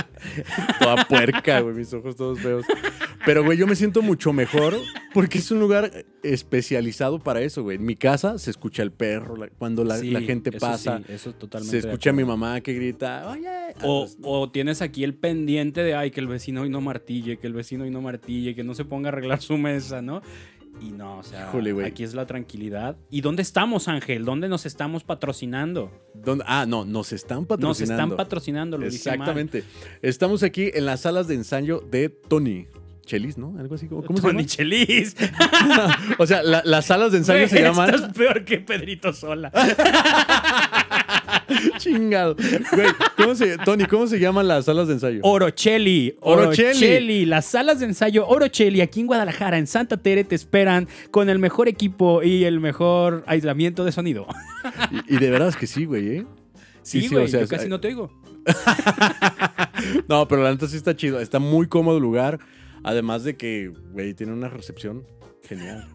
Toda 0.79 1.05
puerca, 1.07 1.59
güey, 1.61 1.75
mis 1.75 1.93
ojos 1.93 2.15
todos 2.15 2.39
feos. 2.39 2.65
Pero, 3.25 3.43
güey, 3.45 3.57
yo 3.57 3.67
me 3.67 3.75
siento 3.75 4.01
mucho 4.01 4.33
mejor 4.33 4.75
porque 5.13 5.37
es 5.37 5.49
un 5.51 5.59
lugar 5.59 5.91
especializado 6.23 7.19
para 7.19 7.41
eso, 7.41 7.63
güey. 7.63 7.77
En 7.77 7.85
mi 7.85 7.95
casa 7.95 8.37
se 8.39 8.49
escucha 8.49 8.81
el 8.83 8.91
perro, 8.91 9.35
la- 9.35 9.49
cuando 9.49 9.83
la, 9.83 9.97
Sí, 9.97 10.09
la 10.11 10.21
gente 10.21 10.49
eso 10.49 10.59
pasa. 10.59 10.97
sí, 11.05 11.13
eso 11.13 11.33
totalmente. 11.33 11.81
se 11.81 11.87
escucha 11.87 12.09
a 12.09 12.13
mi 12.13 12.23
mamá 12.23 12.61
que 12.61 12.73
grita, 12.73 13.29
oye. 13.29 13.49
O, 13.83 14.07
o 14.23 14.49
tienes 14.51 14.81
aquí 14.81 15.03
el 15.03 15.13
pendiente 15.13 15.83
de, 15.83 15.95
ay, 15.95 16.11
que 16.11 16.19
el 16.21 16.27
vecino 16.27 16.61
hoy 16.61 16.69
no 16.69 16.81
martille, 16.81 17.37
que 17.37 17.47
el 17.47 17.53
vecino 17.53 17.83
hoy 17.83 17.91
no 17.91 18.01
martille, 18.01 18.55
que 18.55 18.63
no 18.63 18.73
se 18.73 18.85
ponga 18.85 19.09
a 19.09 19.11
arreglar 19.11 19.41
su 19.41 19.57
mesa, 19.57 20.01
¿no? 20.01 20.21
Y 20.81 20.89
no, 20.91 21.19
o 21.19 21.23
sea, 21.23 21.47
Híjole, 21.49 21.85
aquí 21.85 22.03
es 22.03 22.15
la 22.15 22.25
tranquilidad. 22.25 22.97
¿Y 23.11 23.21
dónde 23.21 23.43
estamos, 23.43 23.87
Ángel? 23.87 24.25
¿Dónde 24.25 24.49
nos 24.49 24.65
estamos 24.65 25.03
patrocinando? 25.03 25.91
¿dónde? 26.15 26.43
Ah, 26.47 26.65
no, 26.67 26.83
nos 26.83 27.13
están 27.13 27.39
Nos 27.41 27.47
patrocinando. 27.47 28.03
están 28.03 28.17
patrocinando, 28.17 28.77
lo 28.79 28.89
dije 28.89 29.09
mal. 29.09 29.19
Exactamente. 29.19 29.63
Estamos 30.01 30.41
aquí 30.41 30.71
en 30.73 30.85
las 30.87 31.01
salas 31.01 31.27
de 31.27 31.35
ensayo 31.35 31.79
de 31.91 32.09
Tony. 32.09 32.65
Chelis, 33.05 33.37
¿no? 33.37 33.55
Algo 33.59 33.75
así. 33.75 33.87
¿Cómo, 33.87 34.03
cómo 34.03 34.17
se 34.17 34.23
Tony 34.23 34.33
llama? 34.43 34.47
Chelis. 34.47 35.15
O 36.17 36.25
sea, 36.27 36.41
la- 36.43 36.61
las 36.65 36.85
salas 36.85 37.11
de 37.11 37.17
ensayo 37.19 37.39
Güey, 37.39 37.49
se 37.49 37.61
llaman. 37.61 37.93
Estás 37.93 38.13
peor 38.13 38.43
que 38.45 38.57
Pedrito 38.59 39.11
Sola. 39.13 39.51
Chingado. 41.77 42.35
Güey, 42.35 42.87
¿cómo 43.17 43.35
se, 43.35 43.57
Tony, 43.59 43.85
¿cómo 43.85 44.07
se 44.07 44.19
llaman 44.19 44.47
las 44.47 44.65
salas 44.65 44.87
de 44.87 44.93
ensayo? 44.93 45.19
Orocheli. 45.23 46.15
Orocheli. 46.21 46.67
Orocheli. 46.69 47.25
Las 47.25 47.45
salas 47.45 47.79
de 47.79 47.85
ensayo 47.87 48.27
Orocheli 48.27 48.81
aquí 48.81 49.01
en 49.01 49.07
Guadalajara, 49.07 49.57
en 49.57 49.67
Santa 49.67 49.97
Tere, 49.97 50.23
te 50.23 50.35
esperan 50.35 50.87
con 51.11 51.29
el 51.29 51.39
mejor 51.39 51.67
equipo 51.67 52.23
y 52.23 52.45
el 52.45 52.59
mejor 52.59 53.23
aislamiento 53.27 53.83
de 53.85 53.91
sonido. 53.91 54.27
Y, 55.09 55.15
y 55.15 55.19
de 55.19 55.29
veras 55.29 55.57
que 55.57 55.67
sí, 55.67 55.85
güey, 55.85 56.17
¿eh? 56.17 56.25
Sí, 56.83 57.07
güey, 57.07 57.25
o 57.25 57.27
sea, 57.27 57.39
yo 57.41 57.45
es- 57.45 57.49
casi 57.49 57.67
no 57.67 57.79
te 57.79 57.89
oigo. 57.89 58.11
No, 60.07 60.27
pero 60.27 60.43
la 60.43 60.51
neta 60.51 60.67
sí 60.67 60.77
está 60.77 60.95
chido. 60.95 61.19
Está 61.19 61.39
muy 61.39 61.67
cómodo 61.67 61.97
el 61.97 62.03
lugar. 62.03 62.39
Además 62.83 63.23
de 63.23 63.35
que, 63.35 63.71
güey, 63.91 64.13
tiene 64.13 64.33
una 64.33 64.49
recepción 64.49 65.05
genial. 65.43 65.87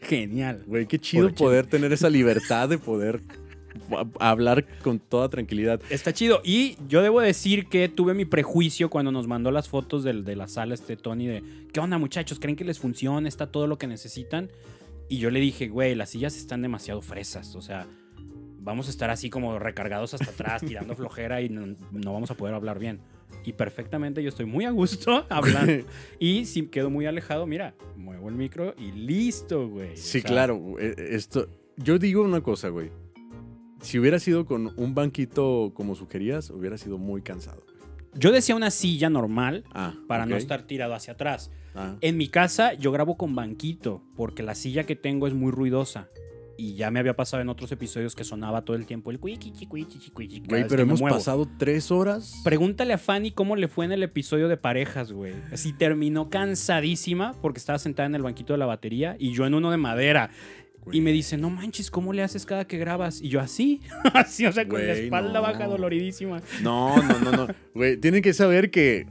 Genial. 0.00 0.64
Güey, 0.66 0.86
qué 0.86 0.98
chido 0.98 1.32
poder 1.34 1.66
tener 1.66 1.92
esa 1.92 2.08
libertad 2.08 2.68
de 2.68 2.78
poder 2.78 3.20
hablar 4.20 4.66
con 4.82 4.98
toda 4.98 5.28
tranquilidad. 5.28 5.80
Está 5.90 6.12
chido. 6.12 6.40
Y 6.44 6.76
yo 6.88 7.02
debo 7.02 7.20
decir 7.20 7.66
que 7.66 7.88
tuve 7.88 8.14
mi 8.14 8.24
prejuicio 8.24 8.88
cuando 8.90 9.12
nos 9.12 9.26
mandó 9.26 9.50
las 9.50 9.68
fotos 9.68 10.02
de 10.02 10.36
la 10.36 10.48
sala 10.48 10.74
este 10.74 10.96
Tony 10.96 11.26
de, 11.26 11.42
¿qué 11.72 11.80
onda 11.80 11.98
muchachos? 11.98 12.40
¿Creen 12.40 12.56
que 12.56 12.64
les 12.64 12.78
funciona? 12.78 13.28
¿Está 13.28 13.50
todo 13.50 13.66
lo 13.66 13.78
que 13.78 13.86
necesitan? 13.86 14.50
Y 15.08 15.18
yo 15.18 15.30
le 15.30 15.40
dije, 15.40 15.68
güey, 15.68 15.94
las 15.94 16.10
sillas 16.10 16.36
están 16.36 16.62
demasiado 16.62 17.02
fresas. 17.02 17.54
O 17.56 17.60
sea, 17.60 17.86
vamos 18.60 18.86
a 18.86 18.90
estar 18.90 19.10
así 19.10 19.28
como 19.28 19.58
recargados 19.58 20.14
hasta 20.14 20.30
atrás, 20.30 20.62
tirando 20.62 20.94
flojera 20.96 21.42
y 21.42 21.48
no, 21.48 21.76
no 21.90 22.12
vamos 22.12 22.30
a 22.30 22.36
poder 22.36 22.54
hablar 22.54 22.78
bien. 22.78 23.00
Y 23.44 23.52
perfectamente 23.54 24.22
yo 24.22 24.28
estoy 24.28 24.46
muy 24.46 24.64
a 24.64 24.70
gusto 24.70 25.24
hablando. 25.30 25.84
Y 26.18 26.44
si 26.46 26.66
quedo 26.66 26.90
muy 26.90 27.06
alejado, 27.06 27.46
mira, 27.46 27.74
muevo 27.96 28.28
el 28.28 28.34
micro 28.34 28.74
y 28.78 28.92
listo, 28.92 29.68
güey. 29.68 29.92
O 29.92 29.96
Sí, 29.96 30.20
sea, 30.20 30.22
claro. 30.22 30.56
güey, 30.56 30.92
Esto, 30.96 31.48
yo 31.76 31.98
digo 31.98 32.22
una 32.22 32.42
cosa, 32.42 32.68
güey. 32.68 32.90
Si 33.80 33.98
hubiera 33.98 34.18
sido 34.18 34.44
con 34.44 34.72
un 34.78 34.94
banquito 34.94 35.72
como 35.74 35.94
sugerías, 35.94 36.50
hubiera 36.50 36.76
sido 36.76 36.98
muy 36.98 37.22
cansado. 37.22 37.64
Yo 38.14 38.32
decía 38.32 38.56
una 38.56 38.70
silla 38.70 39.08
normal 39.08 39.64
Ah, 39.72 39.94
para 40.08 40.26
no 40.26 40.36
estar 40.36 40.62
tirado 40.66 40.94
hacia 40.94 41.12
atrás. 41.14 41.50
Ah. 41.74 41.96
En 42.00 42.16
mi 42.16 42.28
casa 42.28 42.74
yo 42.74 42.90
grabo 42.92 43.16
con 43.16 43.34
banquito 43.34 44.02
porque 44.16 44.42
la 44.42 44.54
silla 44.56 44.84
que 44.84 44.96
tengo 44.96 45.26
es 45.28 45.32
muy 45.32 45.50
ruidosa. 45.52 46.08
Y 46.60 46.74
ya 46.74 46.90
me 46.90 47.00
había 47.00 47.16
pasado 47.16 47.40
en 47.40 47.48
otros 47.48 47.72
episodios 47.72 48.14
que 48.14 48.22
sonaba 48.22 48.66
todo 48.66 48.76
el 48.76 48.84
tiempo 48.84 49.10
el 49.10 49.18
cuichichi, 49.18 49.64
cuichichi, 49.64 50.10
cuichichi, 50.10 50.46
Güey, 50.46 50.68
pero 50.68 50.82
hemos 50.82 51.00
muevo. 51.00 51.16
pasado 51.16 51.48
tres 51.56 51.90
horas. 51.90 52.38
Pregúntale 52.44 52.92
a 52.92 52.98
Fanny 52.98 53.30
cómo 53.30 53.56
le 53.56 53.66
fue 53.66 53.86
en 53.86 53.92
el 53.92 54.02
episodio 54.02 54.46
de 54.46 54.58
parejas, 54.58 55.10
güey. 55.10 55.32
Así 55.50 55.72
terminó 55.72 56.28
cansadísima 56.28 57.32
porque 57.40 57.58
estaba 57.58 57.78
sentada 57.78 58.08
en 58.08 58.14
el 58.14 58.20
banquito 58.20 58.52
de 58.52 58.58
la 58.58 58.66
batería 58.66 59.16
y 59.18 59.32
yo 59.32 59.46
en 59.46 59.54
uno 59.54 59.70
de 59.70 59.78
madera. 59.78 60.28
Y 60.92 61.00
me 61.00 61.12
dice, 61.12 61.38
no 61.38 61.48
manches, 61.48 61.90
¿cómo 61.90 62.12
le 62.12 62.22
haces 62.22 62.44
cada 62.44 62.66
que 62.66 62.76
grabas? 62.76 63.22
Y 63.22 63.30
yo 63.30 63.40
así, 63.40 63.80
así, 64.12 64.44
o 64.44 64.52
sea, 64.52 64.68
con 64.68 64.86
la 64.86 64.92
espalda 64.92 65.32
no. 65.32 65.42
baja 65.42 65.66
doloridísima. 65.66 66.42
No, 66.62 67.02
no, 67.02 67.18
no, 67.20 67.32
no. 67.32 67.46
Güey, 67.74 67.96
tienen 67.96 68.20
que 68.20 68.34
saber 68.34 68.70
que 68.70 69.06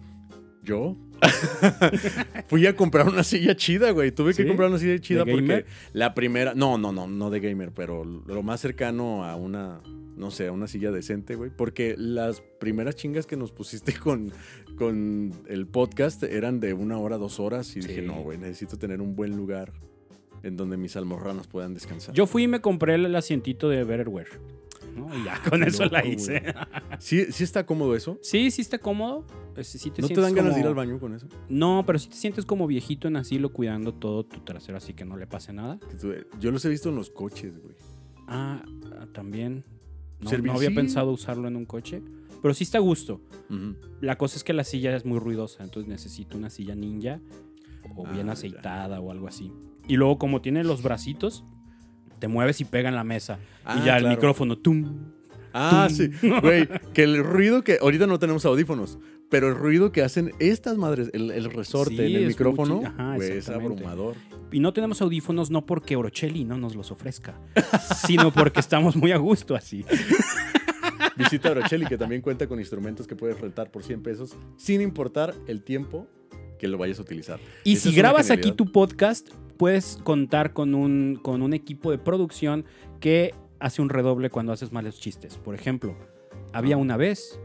yo 0.62 0.96
fui 2.48 2.66
a 2.68 2.76
comprar 2.76 3.08
una 3.08 3.24
silla 3.24 3.56
chida, 3.56 3.92
güey. 3.92 4.12
Tuve 4.12 4.34
que 4.34 4.48
comprar 4.48 4.70
una 4.70 4.80
silla 4.80 5.00
chida 5.00 5.24
¿De 5.26 5.32
porque 5.32 5.48
gamer? 5.48 5.66
la 5.94 6.14
primera, 6.14 6.54
no, 6.56 6.78
no, 6.78 6.92
no, 6.92 7.08
no 7.08 7.30
de 7.30 7.40
gamer, 7.40 7.72
pero 7.72 8.04
lo 8.06 8.44
más 8.44 8.60
cercano 8.62 9.24
a 9.26 9.36
una, 9.36 9.82
no 10.16 10.32
sé, 10.32 10.48
a 10.48 10.52
una 10.52 10.68
silla 10.68 10.92
decente, 10.92 11.36
güey. 11.36 11.52
Porque 11.56 11.96
las 11.98 12.42
primeras 12.60 12.96
chingas 12.96 13.26
que 13.26 13.36
nos 13.38 13.52
pusiste 13.52 13.94
con, 14.00 14.32
con 14.78 15.34
el 15.48 15.68
podcast 15.68 16.24
eran 16.24 16.60
de 16.60 16.74
una 16.74 16.98
hora, 16.98 17.18
dos 17.18 17.40
horas. 17.40 17.76
Y 17.76 17.82
Sí. 17.82 17.88
dije, 17.90 18.02
no, 18.02 18.22
güey, 18.22 18.38
necesito 18.38 18.78
tener 18.78 19.02
un 19.02 19.16
buen 19.16 19.36
lugar 19.36 19.74
en 20.44 20.56
donde 20.56 20.78
mis 20.78 20.96
almorranos 20.96 21.48
puedan 21.48 21.74
descansar. 21.74 22.16
Yo 22.16 22.26
fui 22.26 22.44
y 22.44 22.48
me 22.48 22.62
compré 22.62 22.96
el 22.96 23.14
asientito 23.16 23.68
de 23.68 23.84
Betterware. 23.84 24.28
¿No? 24.96 25.08
Y 25.18 25.24
ya 25.24 25.42
con 25.50 25.62
Qué 25.62 25.68
eso 25.70 25.86
la 25.86 26.06
hice. 26.06 26.40
güey. 26.42 26.54
¿Sí, 27.00 27.26
¿Sí 27.32 27.44
está 27.44 27.66
cómodo 27.66 27.96
eso? 27.96 28.18
Sí, 28.22 28.52
sí 28.52 28.62
está 28.62 28.78
cómodo. 28.80 29.26
Eh, 29.56 29.64
sí- 29.64 29.78
sí 29.80 29.92
te 29.92 30.02
¿No 30.02 30.08
te 30.08 30.20
dan 30.22 30.34
ganas 30.34 30.54
de 30.56 30.62
ir 30.62 30.68
al 30.68 30.76
baño 30.76 31.00
con 31.00 31.14
eso? 31.16 31.28
No, 31.50 31.84
pero 31.86 32.00
sí 32.00 32.10
te 32.10 32.16
sientes 32.16 32.46
como 32.46 32.68
viejito 32.68 33.08
en 33.08 33.16
asilo 33.18 33.52
cuidando 33.52 33.94
todo 33.94 34.26
tu 34.26 34.40
trasero, 34.42 34.78
así 34.78 34.94
que 34.94 35.06
no 35.06 35.18
le 35.18 35.28
pase 35.28 35.54
nada. 35.54 35.80
Tú- 36.00 36.14
Yo 36.40 36.52
los 36.52 36.64
he 36.66 36.70
visto 36.70 36.90
en 36.90 36.96
los 36.96 37.10
coches, 37.10 37.62
güey. 37.62 37.76
Ah, 38.28 38.64
ah, 39.00 39.08
también. 39.14 39.64
No, 40.22 40.30
había 40.54 40.72
pensado 40.72 41.12
usarlo 41.12 41.48
en 41.48 41.56
un 41.56 41.66
coche, 41.66 42.04
pero 42.42 42.54
sí 42.54 42.64
está 42.66 42.78
a 42.78 42.82
gusto. 42.82 43.22
La 44.02 44.18
cosa 44.18 44.36
es 44.38 44.44
que 44.44 44.52
la 44.54 44.64
silla 44.66 44.96
es 44.96 45.06
muy 45.06 45.18
ruidosa, 45.20 45.64
entonces 45.64 45.90
necesito 45.90 46.38
una 46.38 46.50
silla 46.50 46.76
ninja 46.76 47.20
o 47.96 48.06
Ah, 48.06 48.12
bien 48.12 48.28
ya. 48.28 48.34
aceitada 48.34 49.00
o 49.00 49.12
algo 49.12 49.28
así. 49.28 49.52
Y 49.88 49.96
luego 49.96 50.20
como 50.20 50.42
tiene 50.42 50.64
los 50.66 50.84
bracitos, 50.84 51.46
te 52.20 52.28
mueves 52.28 52.62
y 52.62 52.66
pega 52.66 52.90
en 52.90 52.96
la 52.96 53.04
mesa. 53.04 53.40
Ah, 53.66 53.80
y 53.82 53.86
ya 53.86 53.98
el 53.98 54.08
micrófono, 54.08 54.58
tum. 54.58 55.12
Ah, 55.54 55.88
Tum. 55.88 55.96
sí. 55.96 56.12
Güey, 56.42 56.68
que 56.94 57.04
el 57.04 57.24
ruido 57.24 57.64
que. 57.64 57.80
Ahorita 57.82 58.06
no 58.08 58.20
tenemos 58.20 58.46
audífonos, 58.46 59.00
pero 59.30 59.48
el 59.48 59.56
ruido 59.56 59.92
que 59.92 60.04
hacen 60.04 60.32
estas 60.40 60.78
madres, 60.78 61.10
el, 61.14 61.32
el 61.32 61.52
resorte 61.52 61.96
Sí, 61.96 62.16
en 62.16 62.22
el 62.22 62.28
micrófono, 62.28 62.82
ajá, 62.86 63.18
es 63.18 63.50
abrumador. 63.50 64.16
Y 64.52 64.60
no 64.60 64.74
tenemos 64.74 65.02
audífonos 65.02 65.52
no 65.52 65.66
porque 65.66 65.96
Orocelli 65.96 66.44
no 66.44 66.58
nos 66.58 66.76
los 66.76 66.92
ofrezca, 66.92 67.40
sino 68.06 68.32
porque 68.32 68.60
estamos 68.60 68.96
muy 68.96 69.12
a 69.12 69.18
gusto 69.18 69.56
así. 69.56 69.86
Visita 71.16 71.52
Orocelli, 71.52 71.86
que 71.86 71.98
también 71.98 72.22
cuenta 72.22 72.48
con 72.48 72.60
instrumentos 72.60 73.06
que 73.06 73.16
puedes 73.16 73.40
rentar 73.40 73.70
por 73.72 73.84
100 73.84 74.02
pesos, 74.02 74.36
sin 74.58 74.82
importar 74.82 75.36
el 75.48 75.64
tiempo 75.64 76.08
que 76.58 76.68
lo 76.68 76.78
vayas 76.78 77.00
a 77.00 77.02
utilizar. 77.02 77.40
Y 77.64 77.74
Esa 77.74 77.90
si 77.90 77.96
grabas 77.96 78.32
aquí 78.32 78.52
tu 78.52 78.72
podcast, 78.72 79.30
puedes 79.60 80.00
contar 80.06 80.54
con 80.54 80.74
un, 80.74 81.20
con 81.22 81.42
un 81.42 81.54
equipo 81.54 81.92
de 81.92 81.98
producción 81.98 82.64
que 83.02 83.36
hace 83.60 83.82
un 83.82 83.90
redoble 83.90 84.30
cuando 84.30 84.54
haces 84.54 84.72
malos 84.72 85.02
chistes. 85.02 85.36
Por 85.38 85.54
ejemplo, 85.54 85.98
había 86.54 86.78
una 86.78 86.96
vez 86.98 87.38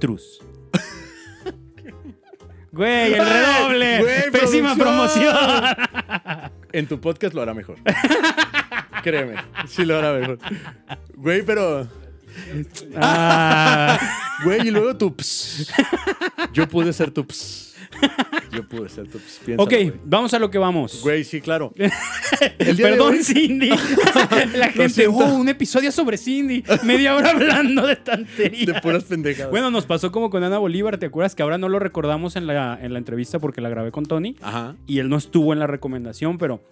Trus. 0.00 0.40
Güey, 2.72 3.14
el 3.14 3.26
redoble. 3.26 3.98
Güey, 4.00 4.30
Pésima 4.30 4.74
producción. 4.76 5.34
promoción. 5.34 6.52
En 6.72 6.86
tu 6.86 7.00
podcast 7.00 7.34
lo 7.34 7.42
hará 7.42 7.54
mejor. 7.54 7.76
Créeme, 9.02 9.34
sí 9.66 9.84
lo 9.84 9.98
hará 9.98 10.12
mejor. 10.12 10.38
Güey, 11.16 11.42
pero. 11.42 11.88
Ah, 12.96 13.98
Güey, 14.44 14.68
y 14.68 14.70
luego 14.70 14.96
tu 14.96 15.14
ps. 15.16 15.72
Yo 16.52 16.68
pude 16.68 16.92
ser 16.92 17.10
tu 17.10 17.26
ps. 17.26 17.74
Yo 18.52 18.66
pude 18.68 18.88
ser. 18.88 19.06
Piénsalo, 19.06 19.62
ok, 19.62 19.70
güey. 19.70 19.92
vamos 20.04 20.34
a 20.34 20.38
lo 20.38 20.50
que 20.50 20.58
vamos. 20.58 21.00
Güey, 21.02 21.24
sí, 21.24 21.40
claro. 21.40 21.72
Perdón, 22.76 23.14
hoy- 23.14 23.22
Cindy. 23.24 23.68
La 24.56 24.70
gente, 24.70 25.06
oh, 25.08 25.34
un 25.34 25.48
episodio 25.48 25.92
sobre 25.92 26.16
Cindy. 26.18 26.62
Media 26.84 27.14
hora 27.16 27.30
hablando 27.30 27.86
de 27.86 27.96
tonterías. 27.96 28.66
De 28.66 28.80
puras 28.80 29.04
pendejadas. 29.04 29.50
Bueno, 29.50 29.70
nos 29.70 29.86
pasó 29.86 30.10
como 30.12 30.30
con 30.30 30.42
Ana 30.44 30.58
Bolívar, 30.58 30.98
¿te 30.98 31.06
acuerdas? 31.06 31.34
Que 31.34 31.42
ahora 31.42 31.58
no 31.58 31.68
lo 31.68 31.78
recordamos 31.78 32.36
en 32.36 32.46
la, 32.46 32.78
en 32.80 32.92
la 32.92 32.98
entrevista 32.98 33.38
porque 33.38 33.60
la 33.60 33.68
grabé 33.68 33.90
con 33.92 34.06
Tony 34.06 34.36
Ajá. 34.40 34.76
y 34.86 34.98
él 34.98 35.08
no 35.08 35.16
estuvo 35.16 35.52
en 35.52 35.58
la 35.58 35.66
recomendación, 35.66 36.38
pero 36.38 36.62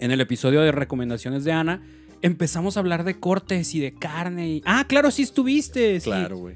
en 0.00 0.10
el 0.10 0.20
episodio 0.20 0.60
de 0.60 0.72
recomendaciones 0.72 1.44
de 1.44 1.52
Ana 1.52 1.82
empezamos 2.22 2.76
a 2.76 2.80
hablar 2.80 3.04
de 3.04 3.18
cortes 3.18 3.74
y 3.74 3.80
de 3.80 3.92
carne. 3.94 4.48
y- 4.48 4.62
Ah, 4.64 4.84
claro, 4.88 5.10
sí 5.10 5.22
estuviste. 5.22 6.00
Claro, 6.00 6.36
güey. 6.38 6.54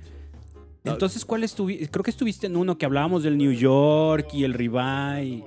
Entonces, 0.84 1.24
¿cuál 1.24 1.44
estuviste? 1.44 1.88
Creo 1.88 2.02
que 2.02 2.10
estuviste 2.10 2.46
en 2.46 2.56
uno 2.56 2.76
que 2.76 2.84
hablábamos 2.86 3.22
del 3.22 3.38
New 3.38 3.52
York 3.52 4.28
y 4.34 4.44
el 4.44 4.54
ribeye. 4.54 5.44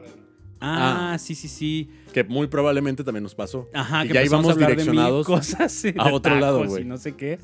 Ah, 0.62 1.12
Ah. 1.14 1.18
sí, 1.18 1.36
sí, 1.36 1.48
sí. 1.48 1.90
Que 2.14 2.24
muy 2.24 2.48
probablemente 2.48 3.04
también 3.04 3.24
nos 3.24 3.36
pasó. 3.36 3.68
Ajá, 3.74 4.06
Y 4.06 4.08
que 4.08 4.14
ya 4.16 4.24
íbamos 4.24 4.48
a 4.48 4.52
hablar 4.54 4.70
de 4.70 4.76
direccionados 4.78 5.26
cosas 5.28 5.84
a 5.98 6.14
otro 6.14 6.40
lado, 6.40 6.66
güey. 6.66 6.86
no 6.86 6.98
sé 6.98 7.14
qué. 7.14 7.38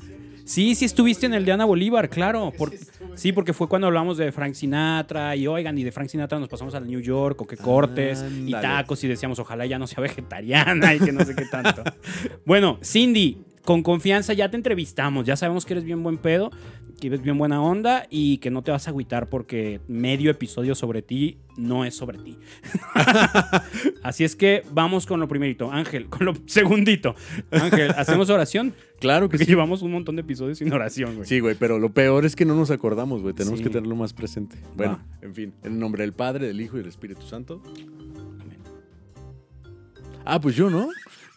Sí, 0.44 0.74
sí 0.74 0.86
estuviste 0.86 1.26
en 1.26 1.34
el 1.34 1.44
de 1.44 1.52
Ana 1.52 1.64
Bolívar, 1.66 2.08
claro. 2.10 2.52
por- 2.58 2.72
sí, 3.14 3.30
porque 3.32 3.52
fue 3.52 3.68
cuando 3.68 3.86
hablamos 3.86 4.16
de 4.16 4.32
Frank 4.32 4.54
Sinatra 4.54 5.36
y 5.36 5.46
oigan, 5.46 5.78
y 5.78 5.84
de 5.84 5.92
Frank 5.92 6.08
Sinatra 6.08 6.40
nos 6.40 6.48
pasamos 6.48 6.74
al 6.74 6.84
New 6.88 6.98
York 7.00 7.40
o 7.42 7.46
que 7.46 7.56
cortes 7.56 8.24
y 8.44 8.50
tacos 8.50 9.04
y 9.04 9.08
decíamos 9.08 9.38
ojalá 9.38 9.66
ya 9.66 9.78
no 9.78 9.86
sea 9.86 10.00
vegetariana 10.00 10.94
y 10.96 10.98
que 10.98 11.12
no 11.12 11.24
sé 11.24 11.36
qué 11.36 11.44
tanto. 11.44 11.84
bueno, 12.44 12.78
Cindy, 12.82 13.38
con 13.64 13.82
confianza 13.82 14.32
ya 14.32 14.50
te 14.50 14.56
entrevistamos, 14.56 15.24
ya 15.26 15.36
sabemos 15.36 15.64
que 15.64 15.74
eres 15.74 15.84
bien 15.84 16.02
buen 16.02 16.18
pedo, 16.18 16.50
que 17.00 17.06
eres 17.08 17.22
bien 17.22 17.38
buena 17.38 17.62
onda 17.62 18.06
y 18.10 18.38
que 18.38 18.50
no 18.50 18.62
te 18.62 18.70
vas 18.72 18.86
a 18.86 18.90
agüitar 18.90 19.28
porque 19.28 19.80
medio 19.88 20.30
episodio 20.30 20.74
sobre 20.74 21.02
ti 21.02 21.38
no 21.56 21.84
es 21.84 21.94
sobre 21.96 22.18
ti. 22.18 22.38
Así 24.02 24.24
es 24.24 24.34
que 24.36 24.64
vamos 24.72 25.06
con 25.06 25.20
lo 25.20 25.28
primerito. 25.28 25.70
Ángel, 25.70 26.06
con 26.08 26.26
lo 26.26 26.34
segundito. 26.46 27.14
Ángel, 27.50 27.90
¿hacemos 27.96 28.30
oración? 28.30 28.74
Claro 29.00 29.28
que 29.28 29.32
Porque 29.34 29.44
sí. 29.44 29.50
llevamos 29.50 29.82
un 29.82 29.92
montón 29.92 30.16
de 30.16 30.22
episodios 30.22 30.58
sin 30.58 30.72
oración, 30.72 31.16
güey. 31.16 31.28
Sí, 31.28 31.40
güey, 31.40 31.54
pero 31.56 31.78
lo 31.78 31.92
peor 31.92 32.24
es 32.24 32.36
que 32.36 32.44
no 32.44 32.54
nos 32.54 32.70
acordamos, 32.70 33.22
güey. 33.22 33.34
Tenemos 33.34 33.58
Sí. 33.58 33.64
que 33.64 33.70
tenerlo 33.70 33.96
más 33.96 34.12
presente. 34.12 34.56
Bueno, 34.76 35.00
en 35.20 35.34
fin. 35.34 35.54
En 35.62 35.72
el 35.74 35.78
nombre 35.78 36.02
del 36.02 36.12
Padre, 36.12 36.46
del 36.46 36.60
Hijo 36.60 36.76
y 36.76 36.80
del 36.80 36.88
Espíritu 36.88 37.22
Santo. 37.22 37.60
Amén. 38.40 38.58
Ah, 40.24 40.40
pues 40.40 40.54
yo, 40.56 40.70
¿no? 40.70 40.88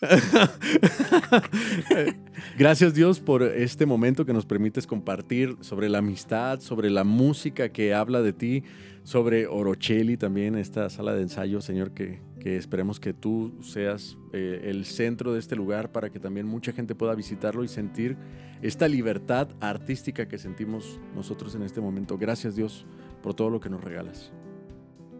Gracias 2.57 2.93
Dios 2.93 3.19
por 3.19 3.43
este 3.43 3.85
momento 3.85 4.25
que 4.25 4.33
nos 4.33 4.45
permites 4.45 4.87
compartir 4.87 5.57
sobre 5.61 5.89
la 5.89 5.99
amistad, 5.99 6.59
sobre 6.59 6.89
la 6.89 7.03
música 7.03 7.69
que 7.69 7.93
habla 7.93 8.21
de 8.21 8.33
ti, 8.33 8.63
sobre 9.03 9.47
Orocelli 9.47 10.17
también, 10.17 10.55
esta 10.55 10.89
sala 10.89 11.13
de 11.13 11.21
ensayo, 11.21 11.61
Señor, 11.61 11.91
que, 11.91 12.19
que 12.39 12.57
esperemos 12.57 12.99
que 12.99 13.13
tú 13.13 13.53
seas 13.61 14.17
eh, 14.33 14.61
el 14.65 14.85
centro 14.85 15.33
de 15.33 15.39
este 15.39 15.55
lugar 15.55 15.91
para 15.91 16.09
que 16.09 16.19
también 16.19 16.47
mucha 16.47 16.71
gente 16.71 16.95
pueda 16.95 17.13
visitarlo 17.13 17.63
y 17.63 17.67
sentir 17.67 18.17
esta 18.61 18.87
libertad 18.87 19.49
artística 19.59 20.27
que 20.27 20.37
sentimos 20.37 20.99
nosotros 21.15 21.55
en 21.55 21.63
este 21.63 21.81
momento. 21.81 22.17
Gracias 22.17 22.55
Dios 22.55 22.85
por 23.21 23.33
todo 23.33 23.49
lo 23.49 23.59
que 23.59 23.69
nos 23.69 23.83
regalas. 23.83 24.31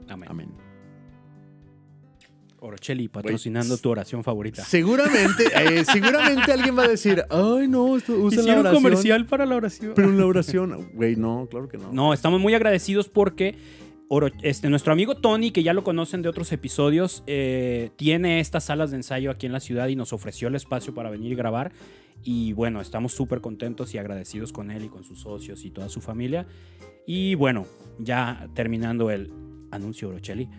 Amén. 0.07 0.29
Amén. 0.29 0.64
Orocelli 2.65 3.07
patrocinando 3.07 3.77
tu 3.77 3.89
oración 3.89 4.23
favorita. 4.23 4.63
Seguramente, 4.63 5.43
eh, 5.55 5.85
seguramente 5.85 6.51
alguien 6.51 6.77
va 6.77 6.83
a 6.83 6.87
decir, 6.87 7.23
ay 7.29 7.67
no, 7.67 7.95
esto 7.97 8.13
usa 8.13 8.43
la 8.43 8.59
oración. 8.59 8.83
comercial 8.83 9.25
para 9.25 9.45
la 9.45 9.55
oración. 9.55 9.93
Pero 9.95 10.09
en 10.09 10.17
la 10.19 10.25
oración, 10.25 10.89
güey, 10.93 11.15
no, 11.15 11.47
claro 11.49 11.67
que 11.67 11.77
no. 11.77 11.91
No, 11.93 12.13
estamos 12.13 12.39
muy 12.41 12.53
agradecidos 12.53 13.09
porque 13.09 13.55
Oro- 14.07 14.29
este, 14.43 14.69
nuestro 14.69 14.93
amigo 14.93 15.15
Tony, 15.15 15.49
que 15.49 15.63
ya 15.63 15.73
lo 15.73 15.83
conocen 15.83 16.21
de 16.21 16.29
otros 16.29 16.51
episodios, 16.51 17.23
eh, 17.25 17.89
tiene 17.95 18.39
estas 18.39 18.65
salas 18.65 18.91
de 18.91 18.97
ensayo 18.97 19.31
aquí 19.31 19.47
en 19.47 19.51
la 19.51 19.59
ciudad 19.59 19.87
y 19.87 19.95
nos 19.95 20.13
ofreció 20.13 20.47
el 20.47 20.53
espacio 20.55 20.93
para 20.93 21.09
venir 21.09 21.31
y 21.31 21.35
grabar. 21.35 21.71
Y 22.23 22.53
bueno, 22.53 22.81
estamos 22.81 23.13
súper 23.13 23.41
contentos 23.41 23.93
y 23.95 23.97
agradecidos 23.97 24.53
con 24.53 24.69
él 24.69 24.85
y 24.85 24.89
con 24.89 25.03
sus 25.03 25.21
socios 25.21 25.65
y 25.65 25.71
toda 25.71 25.89
su 25.89 26.01
familia. 26.01 26.45
Y 27.07 27.33
bueno, 27.35 27.65
ya 27.99 28.47
terminando 28.53 29.09
el 29.09 29.31
anuncio 29.71 30.09
Orocelli. 30.09 30.49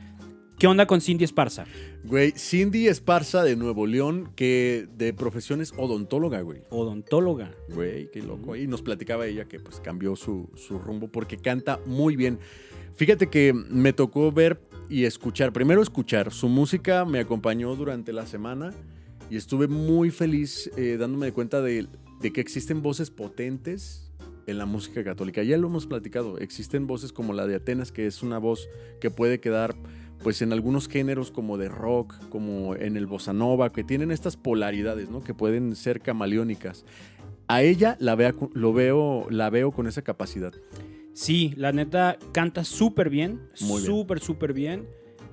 ¿Qué 0.58 0.66
onda 0.66 0.86
con 0.86 1.02
Cindy 1.02 1.22
Esparza? 1.22 1.66
Güey, 2.04 2.32
Cindy 2.32 2.88
Esparza 2.88 3.44
de 3.44 3.56
Nuevo 3.56 3.86
León, 3.86 4.32
que 4.36 4.88
de 4.96 5.12
profesión 5.12 5.60
es 5.60 5.74
odontóloga, 5.76 6.40
güey. 6.40 6.62
Odontóloga. 6.70 7.54
Güey, 7.68 8.10
qué 8.10 8.22
loco. 8.22 8.56
Y 8.56 8.66
nos 8.66 8.80
platicaba 8.80 9.26
ella 9.26 9.44
que 9.44 9.60
pues 9.60 9.80
cambió 9.80 10.16
su, 10.16 10.48
su 10.54 10.78
rumbo 10.78 11.08
porque 11.08 11.36
canta 11.36 11.78
muy 11.84 12.16
bien. 12.16 12.38
Fíjate 12.94 13.26
que 13.26 13.52
me 13.52 13.92
tocó 13.92 14.32
ver 14.32 14.58
y 14.88 15.04
escuchar, 15.04 15.52
primero 15.52 15.82
escuchar, 15.82 16.32
su 16.32 16.48
música 16.48 17.04
me 17.04 17.18
acompañó 17.18 17.76
durante 17.76 18.14
la 18.14 18.24
semana 18.24 18.72
y 19.28 19.36
estuve 19.36 19.68
muy 19.68 20.10
feliz 20.10 20.70
eh, 20.78 20.96
dándome 20.98 21.32
cuenta 21.32 21.60
de, 21.60 21.86
de 22.22 22.32
que 22.32 22.40
existen 22.40 22.80
voces 22.80 23.10
potentes 23.10 24.10
en 24.46 24.56
la 24.56 24.64
música 24.64 25.04
católica. 25.04 25.42
Ya 25.42 25.58
lo 25.58 25.68
hemos 25.68 25.86
platicado, 25.86 26.38
existen 26.38 26.86
voces 26.86 27.12
como 27.12 27.34
la 27.34 27.46
de 27.46 27.56
Atenas, 27.56 27.92
que 27.92 28.06
es 28.06 28.22
una 28.22 28.38
voz 28.38 28.68
que 29.00 29.10
puede 29.10 29.38
quedar 29.38 29.76
pues 30.22 30.42
en 30.42 30.52
algunos 30.52 30.88
géneros 30.88 31.30
como 31.30 31.58
de 31.58 31.68
rock, 31.68 32.14
como 32.28 32.74
en 32.74 32.96
el 32.96 33.06
bossa 33.06 33.32
nova, 33.32 33.72
que 33.72 33.84
tienen 33.84 34.10
estas 34.10 34.36
polaridades, 34.36 35.10
¿no? 35.10 35.20
Que 35.22 35.34
pueden 35.34 35.76
ser 35.76 36.00
camaleónicas. 36.00 36.84
A 37.48 37.62
ella 37.62 37.96
la, 38.00 38.14
vea- 38.16 38.34
lo 38.54 38.72
veo, 38.72 39.26
la 39.30 39.50
veo 39.50 39.70
con 39.70 39.86
esa 39.86 40.02
capacidad. 40.02 40.52
Sí, 41.12 41.54
la 41.56 41.72
neta 41.72 42.18
canta 42.32 42.64
súper 42.64 43.08
bien. 43.08 43.40
Súper, 43.54 44.20
súper 44.20 44.52
bien. 44.52 44.86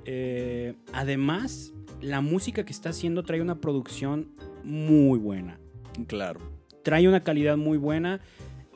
Eh, 0.05 0.75
además, 0.93 1.73
la 2.01 2.21
música 2.21 2.65
que 2.65 2.71
está 2.71 2.89
haciendo 2.89 3.23
trae 3.23 3.41
una 3.41 3.59
producción 3.59 4.29
muy 4.63 5.17
buena. 5.17 5.59
Claro. 6.07 6.39
Trae 6.83 7.07
una 7.07 7.23
calidad 7.23 7.57
muy 7.57 7.77
buena. 7.77 8.21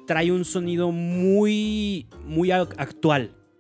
Trae 0.07 0.31
un 0.31 0.45
sonido 0.45 0.91
muy, 0.91 2.07
muy 2.25 2.51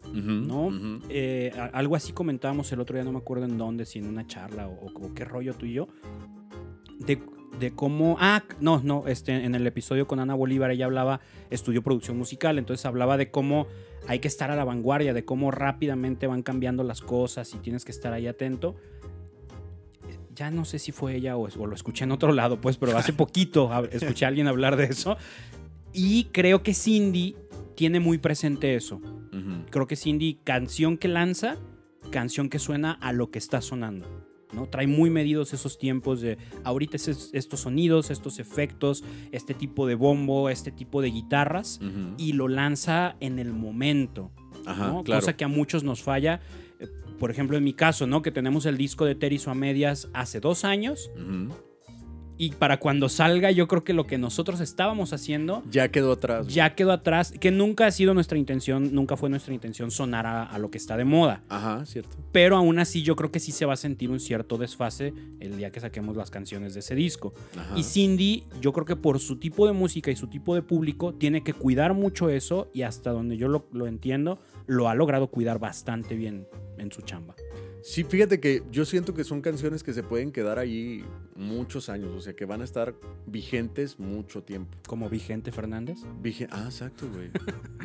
actual. 0.07 0.47
¿No? 0.47 0.99
Eh, 1.09 1.51
a- 1.57 1.65
algo 1.77 1.95
así 1.95 2.13
comentábamos 2.13 2.71
el 2.71 2.79
otro 2.79 2.95
día, 2.95 3.03
no 3.03 3.11
me 3.11 3.19
acuerdo 3.19 3.45
en 3.45 3.57
dónde, 3.57 3.85
si 3.85 3.99
en 3.99 4.07
una 4.07 4.25
charla 4.27 4.67
o, 4.67 4.85
o 4.93 5.13
qué 5.13 5.25
rollo 5.25 5.53
tú 5.53 5.65
y 5.65 5.73
yo. 5.73 5.87
De, 6.99 7.21
de 7.59 7.71
cómo. 7.71 8.17
Ah, 8.19 8.43
no, 8.59 8.81
no, 8.83 9.07
este, 9.07 9.33
en 9.43 9.55
el 9.55 9.65
episodio 9.67 10.07
con 10.07 10.19
Ana 10.19 10.33
Bolívar 10.35 10.71
ella 10.71 10.85
hablaba, 10.85 11.21
estudió 11.49 11.81
producción 11.83 12.17
musical, 12.17 12.57
entonces 12.57 12.85
hablaba 12.85 13.17
de 13.17 13.29
cómo 13.31 13.67
hay 14.07 14.19
que 14.19 14.27
estar 14.27 14.51
a 14.51 14.55
la 14.55 14.63
vanguardia, 14.63 15.13
de 15.13 15.25
cómo 15.25 15.51
rápidamente 15.51 16.27
van 16.27 16.43
cambiando 16.43 16.83
las 16.83 17.01
cosas 17.01 17.53
y 17.53 17.57
tienes 17.57 17.83
que 17.85 17.91
estar 17.91 18.13
ahí 18.13 18.27
atento. 18.27 18.75
Ya 20.35 20.51
no 20.51 20.65
sé 20.65 20.77
si 20.77 20.91
fue 20.91 21.15
ella 21.15 21.35
o, 21.35 21.47
o 21.47 21.65
lo 21.67 21.73
escuché 21.75 22.03
en 22.03 22.11
otro 22.11 22.31
lado, 22.31 22.61
pues, 22.61 22.77
pero 22.77 22.95
hace 22.97 23.11
poquito 23.13 23.71
escuché 23.91 24.25
a 24.25 24.27
alguien 24.27 24.47
hablar 24.47 24.75
de 24.75 24.85
eso. 24.85 25.17
Y 25.93 26.25
creo 26.25 26.61
que 26.61 26.73
Cindy 26.75 27.35
tiene 27.77 28.01
muy 28.01 28.17
presente 28.17 28.75
eso 28.75 28.99
creo 29.69 29.87
que 29.87 29.95
Cindy, 29.95 30.39
canción 30.43 30.97
que 30.97 31.07
lanza, 31.07 31.57
canción 32.11 32.49
que 32.49 32.59
suena 32.59 32.91
a 32.93 33.13
lo 33.13 33.31
que 33.31 33.39
está 33.39 33.61
sonando. 33.61 34.07
¿no? 34.53 34.67
Trae 34.67 34.87
muy 34.87 35.09
medidos 35.09 35.53
esos 35.53 35.77
tiempos 35.77 36.21
de 36.21 36.37
ahorita 36.63 36.95
es 36.95 37.29
estos 37.33 37.59
sonidos, 37.59 38.09
estos 38.09 38.39
efectos, 38.39 39.03
este 39.31 39.53
tipo 39.53 39.85
de 39.87 39.95
bombo, 39.95 40.49
este 40.49 40.71
tipo 40.71 41.01
de 41.01 41.11
guitarras 41.11 41.79
y 42.17 42.33
lo 42.33 42.47
lanza 42.47 43.17
en 43.19 43.39
el 43.39 43.51
momento. 43.53 44.31
Ajá, 44.65 44.87
¿no? 44.87 45.03
claro. 45.03 45.21
Cosa 45.21 45.35
que 45.35 45.43
a 45.43 45.49
muchos 45.49 45.83
nos 45.83 46.01
falla. 46.01 46.39
Eh, 46.79 46.87
Por 47.19 47.29
ejemplo, 47.29 47.57
en 47.57 47.63
mi 47.63 47.73
caso, 47.73 48.07
¿no? 48.07 48.21
Que 48.21 48.31
tenemos 48.31 48.65
el 48.65 48.77
disco 48.77 49.05
de 49.05 49.15
Terizo 49.15 49.51
a 49.51 49.55
medias 49.55 50.09
hace 50.13 50.39
dos 50.39 50.63
años. 50.63 51.11
Y 52.37 52.51
para 52.51 52.79
cuando 52.79 53.09
salga 53.09 53.51
yo 53.51 53.67
creo 53.67 53.83
que 53.83 53.93
lo 53.93 54.05
que 54.07 54.17
nosotros 54.17 54.59
estábamos 54.59 55.13
haciendo 55.13 55.63
Ya 55.71 55.89
quedó 55.89 56.13
atrás. 56.13 56.43
güey. 56.45 56.55
ya 56.55 56.75
quedó 56.75 56.91
atrás, 56.91 57.31
que 57.39 57.51
nunca 57.51 57.87
ha 57.87 57.91
sido 57.91 58.13
nuestra 58.13 58.37
intención, 58.37 58.93
nunca 58.93 59.17
fue 59.17 59.29
nuestra 59.29 59.53
intención 59.53 59.91
sonar 59.91 60.25
a, 60.25 60.43
a 60.43 60.59
lo 60.59 60.69
que 60.71 60.77
está 60.77 60.97
de 60.97 61.05
moda. 61.05 61.43
Ajá, 61.49 61.85
cierto. 61.85 62.15
Pero 62.31 62.55
aún 62.57 62.79
así 62.79 63.01
yo 63.01 63.15
creo 63.15 63.31
que 63.31 63.39
sí 63.39 63.51
se 63.51 63.65
va 63.65 63.73
a 63.73 63.77
sentir 63.77 64.09
un 64.11 64.19
cierto 64.19 64.57
desfase 64.57 65.13
el 65.39 65.57
día 65.57 65.71
que 65.71 65.79
saquemos 65.79 66.15
las 66.15 66.29
canciones 66.31 66.73
de 66.73 66.81
ese 66.81 66.95
disco. 66.95 67.33
Ajá. 67.57 67.77
Y 67.77 67.83
Cindy, 67.83 68.45
yo 68.61 68.73
creo 68.73 68.85
que 68.85 68.95
por 68.95 69.19
su 69.19 69.37
tipo 69.37 69.65
de 69.67 69.73
música 69.73 70.11
y 70.11 70.15
su 70.15 70.27
tipo 70.27 70.53
de 70.55 70.61
público, 70.61 71.13
tiene 71.13 71.43
que 71.43 71.53
cuidar 71.53 71.93
mucho 71.93 72.29
eso 72.29 72.69
y 72.73 72.83
hasta 72.83 73.11
donde 73.11 73.37
yo 73.37 73.47
lo, 73.47 73.67
lo 73.71 73.87
entiendo, 73.87 74.39
lo 74.67 74.89
ha 74.89 74.95
logrado 74.95 75.27
cuidar 75.27 75.59
bastante 75.59 76.15
bien 76.15 76.47
en 76.77 76.91
su 76.91 77.01
chamba. 77.01 77.35
Sí, 77.89 78.03
fíjate 78.03 78.41
que 78.41 78.63
yo 78.69 78.83
siento 78.83 79.13
que 79.13 79.23
son 79.23 79.39
canciones 79.41 79.81
que 79.81 79.93
se 79.93 80.03
pueden 80.03 80.33
quedar 80.33 80.59
ahí 80.59 81.05
muchos 81.37 81.87
años, 81.87 82.09
o 82.13 82.19
sea, 82.19 82.33
que 82.35 82.43
van 82.43 82.59
a 82.59 82.65
estar 82.65 82.93
vigentes 83.25 83.97
mucho 83.97 84.43
tiempo. 84.43 84.77
Como 84.85 85.09
Vigente 85.09 85.53
Fernández. 85.53 85.99
Vige- 86.21 86.49
ah, 86.51 86.63
exacto, 86.65 87.09
güey. 87.09 87.29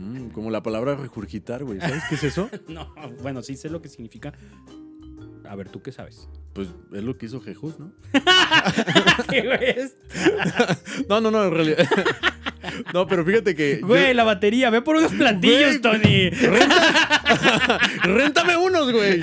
Mm, 0.05 0.31
como 0.31 0.51
la 0.51 0.61
palabra 0.61 0.97
regurgitar, 0.97 1.63
güey. 1.63 1.79
¿Sabes 1.79 2.03
qué 2.09 2.17
es 2.17 2.25
eso? 2.25 2.51
No, 2.69 2.93
bueno, 3.23 3.43
sí 3.43 3.55
sé 3.57 3.71
lo 3.71 3.81
que 3.81 3.89
significa. 3.89 4.33
A 5.49 5.55
ver, 5.55 5.69
¿tú 5.69 5.81
qué 5.83 5.93
sabes? 5.93 6.29
Pues 6.53 6.69
es 6.93 7.03
lo 7.05 7.17
que 7.17 7.27
hizo 7.27 7.41
Jesús, 7.41 7.79
¿no? 7.79 7.93
¿Qué? 9.31 9.89
No, 11.09 11.21
no, 11.21 11.31
no, 11.31 11.45
en 11.45 11.51
realidad. 11.53 11.87
No, 12.93 13.07
pero 13.07 13.25
fíjate 13.25 13.55
que. 13.55 13.79
yo- 13.81 13.87
Güey, 13.87 14.15
la 14.15 14.25
batería, 14.25 14.69
ve 14.71 14.83
por 14.83 14.97
unos 14.97 15.13
platillos. 15.13 15.81
Tony. 15.81 16.31
Réntame 18.05 18.57
unos, 18.57 18.93
güey. 18.93 19.21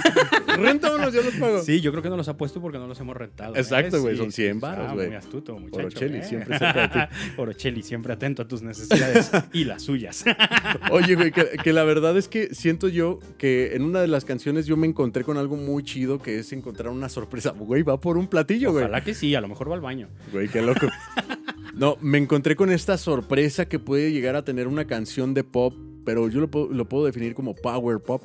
Réntame 0.57 0.95
unos, 0.95 1.13
yo 1.13 1.21
los 1.21 1.33
pago. 1.35 1.61
Sí, 1.63 1.81
yo 1.81 1.91
creo 1.91 2.03
que 2.03 2.09
no 2.09 2.17
los 2.17 2.27
ha 2.27 2.37
puesto 2.37 2.61
porque 2.61 2.77
no 2.77 2.87
los 2.87 2.99
hemos 2.99 3.15
rentado. 3.15 3.55
¿eh? 3.55 3.59
Exacto, 3.59 4.01
güey, 4.01 4.15
Sí, 4.15 4.21
son 4.21 4.31
100 4.31 4.53
sí. 4.55 4.59
varos, 4.59 4.87
Ah, 4.89 4.93
güey. 4.93 5.07
Muy 5.07 5.15
astuto, 5.15 5.57
muchacho. 5.57 5.79
Orocheli, 5.87 6.17
¿eh? 6.19 6.23
siempre 6.23 6.57
cerca. 6.57 7.09
Orocheli, 7.37 7.83
siempre 7.83 8.13
atento 8.13 8.41
a 8.41 8.47
tus 8.47 8.61
necesidades 8.61 9.31
y 9.53 9.65
las 9.65 9.83
suyas. 9.83 10.23
Oye, 10.91 11.15
güey, 11.15 11.31
que, 11.31 11.45
que 11.63 11.73
la 11.73 11.83
verdad 11.83 12.17
es 12.17 12.27
que 12.27 12.53
siento 12.53 12.87
yo 12.87 13.19
que 13.37 13.75
en 13.75 13.83
una 13.83 14.01
de 14.01 14.07
las 14.07 14.25
canciones 14.25 14.65
yo 14.65 14.77
me 14.77 14.87
encontré 14.87 15.23
con 15.23 15.37
algo 15.37 15.55
muy 15.55 15.83
chido 15.83 16.19
que 16.19 16.39
es 16.39 16.51
encontrar 16.53 16.89
una 16.91 17.09
sorpresa. 17.09 17.51
Güey, 17.51 17.83
va 17.83 17.99
por 17.99 18.17
un 18.17 18.27
platillo, 18.27 18.71
güey. 18.71 18.83
Ojalá 18.85 19.03
que 19.03 19.13
sí, 19.13 19.35
a 19.35 19.41
lo 19.41 19.47
mejor 19.47 19.69
va 19.71 19.75
al 19.75 19.81
baño. 19.81 20.09
Güey, 20.31 20.47
qué 20.47 20.61
loco. 20.61 20.87
No, 21.73 21.97
me 22.01 22.17
encontré 22.17 22.55
con 22.55 22.71
esta 22.71 22.97
sorpresa 22.97 23.67
que 23.67 23.79
puede 23.79 24.11
llegar 24.11 24.35
a 24.35 24.43
tener 24.43 24.67
una 24.67 24.85
canción 24.85 25.33
de 25.33 25.43
pop, 25.43 25.73
pero 26.09 26.27
yo 26.27 26.39
lo, 26.39 26.49
puedo- 26.49 26.69
lo 26.69 26.89
puedo 26.89 27.05
definir 27.05 27.35
como 27.35 27.53
power 27.53 27.99
pop, 27.99 28.23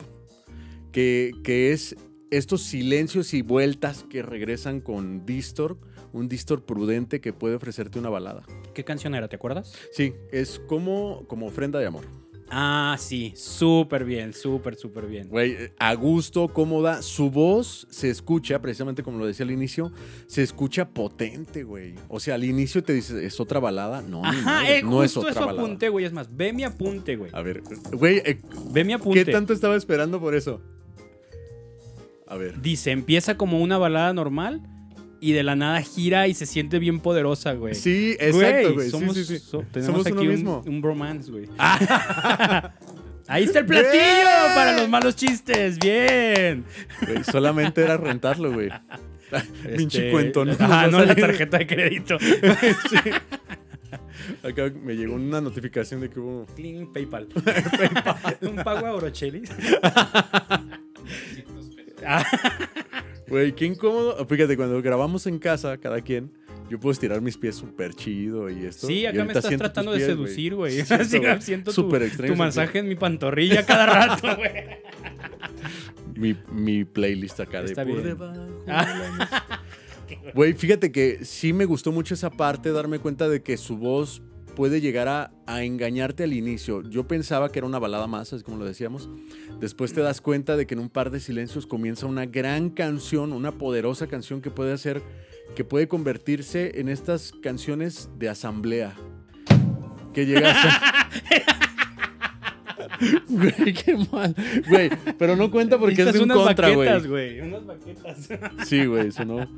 que, 0.90 1.32
que 1.44 1.70
es 1.72 1.94
estos 2.30 2.62
silencios 2.62 3.34
y 3.34 3.42
vueltas 3.42 4.04
que 4.08 4.22
regresan 4.22 4.80
con 4.80 5.26
Distor, 5.26 5.76
un 6.14 6.26
Distor 6.26 6.64
prudente 6.64 7.20
que 7.20 7.34
puede 7.34 7.56
ofrecerte 7.56 7.98
una 7.98 8.08
balada. 8.08 8.42
¿Qué 8.72 8.84
canción 8.84 9.14
era? 9.14 9.28
¿Te 9.28 9.36
acuerdas? 9.36 9.74
Sí, 9.92 10.14
es 10.32 10.60
como, 10.66 11.26
como 11.28 11.44
ofrenda 11.44 11.78
de 11.78 11.84
amor. 11.84 12.06
Ah, 12.50 12.96
sí, 12.98 13.32
súper 13.36 14.04
bien, 14.04 14.32
súper, 14.32 14.76
súper 14.76 15.06
bien. 15.06 15.28
Güey, 15.28 15.56
a 15.78 15.94
gusto, 15.94 16.48
cómoda. 16.48 17.02
Su 17.02 17.30
voz 17.30 17.86
se 17.90 18.10
escucha, 18.10 18.60
precisamente 18.60 19.02
como 19.02 19.18
lo 19.18 19.26
decía 19.26 19.44
al 19.44 19.50
inicio, 19.50 19.92
se 20.26 20.42
escucha 20.42 20.90
potente, 20.90 21.64
güey. 21.64 21.94
O 22.08 22.20
sea, 22.20 22.34
al 22.34 22.44
inicio 22.44 22.84
te 22.84 22.92
dices, 22.92 23.16
¿es 23.22 23.40
otra 23.40 23.60
balada? 23.60 24.02
No, 24.02 24.24
Ajá, 24.24 24.42
madre, 24.42 24.78
eh, 24.78 24.82
no 24.82 25.02
es 25.02 25.10
justo 25.14 25.20
otra 25.20 25.30
eso 25.32 25.40
balada. 25.40 25.60
apunté, 25.62 25.88
güey. 25.88 26.04
Es 26.04 26.12
más, 26.12 26.28
ve 26.36 26.52
mi 26.52 26.64
apunte, 26.64 27.16
güey. 27.16 27.30
A 27.34 27.42
ver, 27.42 27.62
güey, 27.92 28.18
eh, 28.24 28.40
Ve 28.70 28.84
mi 28.84 28.92
apunte. 28.92 29.24
¿qué 29.24 29.32
tanto 29.32 29.52
estaba 29.52 29.76
esperando 29.76 30.20
por 30.20 30.34
eso? 30.34 30.60
A 32.26 32.36
ver. 32.36 32.60
Dice, 32.60 32.90
empieza 32.90 33.36
como 33.36 33.60
una 33.60 33.78
balada 33.78 34.12
normal 34.12 34.62
y 35.26 35.32
de 35.32 35.42
la 35.42 35.56
nada 35.56 35.80
gira 35.80 36.28
y 36.28 36.34
se 36.34 36.44
siente 36.44 36.78
bien 36.78 37.00
poderosa, 37.00 37.54
güey. 37.54 37.74
Sí, 37.74 38.14
exacto, 38.20 38.74
güey. 38.74 38.90
Somos, 38.90 39.16
sí, 39.16 39.24
sí. 39.24 39.38
so- 39.38 39.64
tenemos 39.72 40.02
Somos 40.04 40.06
aquí 40.06 40.26
un, 40.26 40.34
mismo. 40.34 40.62
un 40.66 40.82
bromance, 40.82 41.30
güey. 41.30 41.48
Ahí 43.26 43.44
está 43.44 43.60
el 43.60 43.64
platillo 43.66 43.90
¡Bien! 43.90 44.26
para 44.54 44.76
los 44.76 44.86
malos 44.90 45.16
chistes. 45.16 45.78
Bien. 45.78 46.62
Güey, 47.06 47.24
solamente 47.24 47.80
era 47.82 47.96
rentarlo, 47.96 48.52
güey. 48.52 48.68
Pinche 49.76 49.98
Este, 49.98 50.10
cuento, 50.10 50.44
¿no? 50.44 50.54
Ah, 50.60 50.88
no 50.90 51.02
la 51.06 51.14
tarjeta 51.14 51.56
de 51.56 51.66
crédito. 51.66 52.18
Acá 54.42 54.70
me 54.82 54.94
llegó 54.94 55.14
una 55.14 55.40
notificación 55.40 56.02
de 56.02 56.10
que 56.10 56.20
hubo. 56.20 56.44
Clean 56.54 56.92
PayPal. 56.92 57.28
un 58.42 58.56
pago 58.56 58.86
a 58.86 58.92
Orocheli. 58.92 59.42
Güey, 63.28 63.52
qué 63.54 63.64
incómodo. 63.66 64.24
Fíjate, 64.26 64.56
cuando 64.56 64.80
grabamos 64.82 65.26
en 65.26 65.38
casa, 65.38 65.76
cada 65.78 66.00
quien, 66.00 66.30
yo 66.70 66.78
puedo 66.78 66.92
estirar 66.92 67.20
mis 67.20 67.36
pies 67.38 67.56
súper 67.56 67.94
chido 67.94 68.50
y 68.50 68.64
esto. 68.66 68.86
sí, 68.86 69.06
acá 69.06 69.24
me 69.24 69.28
estás 69.32 69.46
siento 69.46 69.64
tratando 69.64 69.92
de 69.92 70.00
seducir, 70.00 70.54
güey. 70.54 70.82
Sí, 70.82 70.94
Así 70.94 71.18
güey. 71.18 71.40
siento 71.40 71.72
tu, 71.72 71.94
extraño 71.96 72.32
tu 72.32 72.38
masaje 72.38 72.78
en 72.80 72.88
mi 72.88 72.94
pantorrilla 72.96 73.64
cada 73.64 73.86
rato, 73.86 74.36
güey. 74.36 74.50
mi, 76.16 76.36
mi 76.52 76.84
playlist 76.84 77.40
acá 77.40 77.60
de 77.62 77.66
Está 77.66 77.82
por 77.84 77.92
bien. 77.94 78.04
debajo 78.04 78.38
de 78.38 78.72
Ah. 78.72 78.98
la 78.98 79.12
mesa. 79.18 79.44
Güey, 80.34 80.52
fíjate 80.52 80.92
que 80.92 81.24
sí 81.24 81.52
me 81.54 81.64
gustó 81.64 81.90
mucho 81.90 82.12
esa 82.14 82.30
parte, 82.30 82.70
darme 82.72 82.98
cuenta 82.98 83.28
de 83.28 83.42
que 83.42 83.56
su 83.56 83.78
voz 83.78 84.22
puede 84.54 84.80
llegar 84.80 85.08
a, 85.08 85.32
a 85.46 85.62
engañarte 85.62 86.24
al 86.24 86.32
inicio. 86.32 86.82
Yo 86.82 87.06
pensaba 87.06 87.50
que 87.50 87.58
era 87.58 87.66
una 87.66 87.78
balada 87.78 88.06
más, 88.06 88.32
es 88.32 88.42
como 88.42 88.56
lo 88.56 88.64
decíamos. 88.64 89.08
Después 89.60 89.92
te 89.92 90.00
das 90.00 90.20
cuenta 90.20 90.56
de 90.56 90.66
que 90.66 90.74
en 90.74 90.80
un 90.80 90.90
par 90.90 91.10
de 91.10 91.20
silencios 91.20 91.66
comienza 91.66 92.06
una 92.06 92.26
gran 92.26 92.70
canción, 92.70 93.32
una 93.32 93.52
poderosa 93.52 94.06
canción 94.06 94.40
que 94.40 94.50
puede 94.50 94.72
hacer, 94.72 95.02
que 95.54 95.64
puede 95.64 95.88
convertirse 95.88 96.80
en 96.80 96.88
estas 96.88 97.32
canciones 97.42 98.10
de 98.18 98.28
asamblea. 98.28 98.94
Que 100.12 100.26
llegas 100.26 100.56
a... 100.64 101.08
Güey, 103.28 103.74
qué 103.74 103.96
mal. 104.12 104.34
Güey, 104.68 104.90
pero 105.18 105.36
no 105.36 105.50
cuenta 105.50 105.78
porque 105.78 106.02
es 106.02 106.12
de 106.12 106.18
un 106.20 106.30
unas 106.30 106.46
contra, 106.46 106.70
güey. 106.70 106.88
baquetas, 106.88 107.06
güey. 107.08 107.40
Unas 107.40 107.66
baquetas. 107.66 108.28
Sí, 108.66 108.86
güey, 108.86 109.08
eso 109.08 109.24
no. 109.24 109.48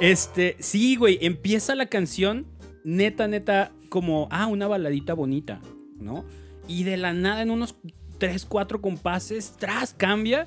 Este, 0.00 0.56
sí, 0.60 0.96
güey, 0.96 1.18
empieza 1.22 1.74
la 1.74 1.86
canción 1.86 2.46
neta, 2.84 3.28
neta, 3.28 3.72
como, 3.90 4.26
ah, 4.30 4.46
una 4.46 4.66
baladita 4.68 5.12
bonita, 5.12 5.60
¿no? 5.98 6.24
Y 6.66 6.84
de 6.84 6.96
la 6.96 7.12
nada, 7.12 7.42
en 7.42 7.50
unos 7.50 7.74
3, 8.18 8.46
4 8.46 8.80
compases, 8.80 9.54
tras, 9.58 9.92
cambia 9.92 10.46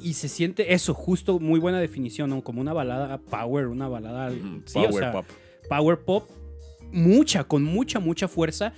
y 0.00 0.14
se 0.14 0.28
siente 0.28 0.74
eso, 0.74 0.92
justo, 0.94 1.38
muy 1.38 1.60
buena 1.60 1.78
definición, 1.80 2.30
¿no? 2.30 2.42
Como 2.42 2.60
una 2.60 2.72
balada 2.72 3.18
power, 3.18 3.66
una 3.68 3.86
balada, 3.88 4.30
sí, 4.64 4.74
Power 4.74 4.90
o 4.90 4.98
sea, 4.98 5.12
pop. 5.12 5.26
power 5.68 6.00
pop, 6.00 6.28
mucha, 6.92 7.44
con 7.44 7.62
mucha, 7.64 8.00
mucha 8.00 8.26
fuerza. 8.28 8.72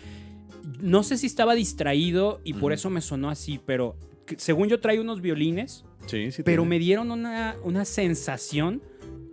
No 0.80 1.02
sé 1.02 1.16
si 1.16 1.26
estaba 1.26 1.54
distraído 1.54 2.40
y 2.44 2.52
por 2.54 2.72
eso 2.72 2.90
me 2.90 3.00
sonó 3.00 3.30
así, 3.30 3.58
pero 3.64 3.96
según 4.36 4.68
yo 4.68 4.80
trae 4.80 5.00
unos 5.00 5.20
violines, 5.20 5.84
Sí, 6.06 6.30
sí. 6.32 6.42
pero 6.42 6.62
tiene. 6.62 6.70
me 6.70 6.78
dieron 6.78 7.10
una, 7.10 7.56
una 7.64 7.84
sensación 7.84 8.82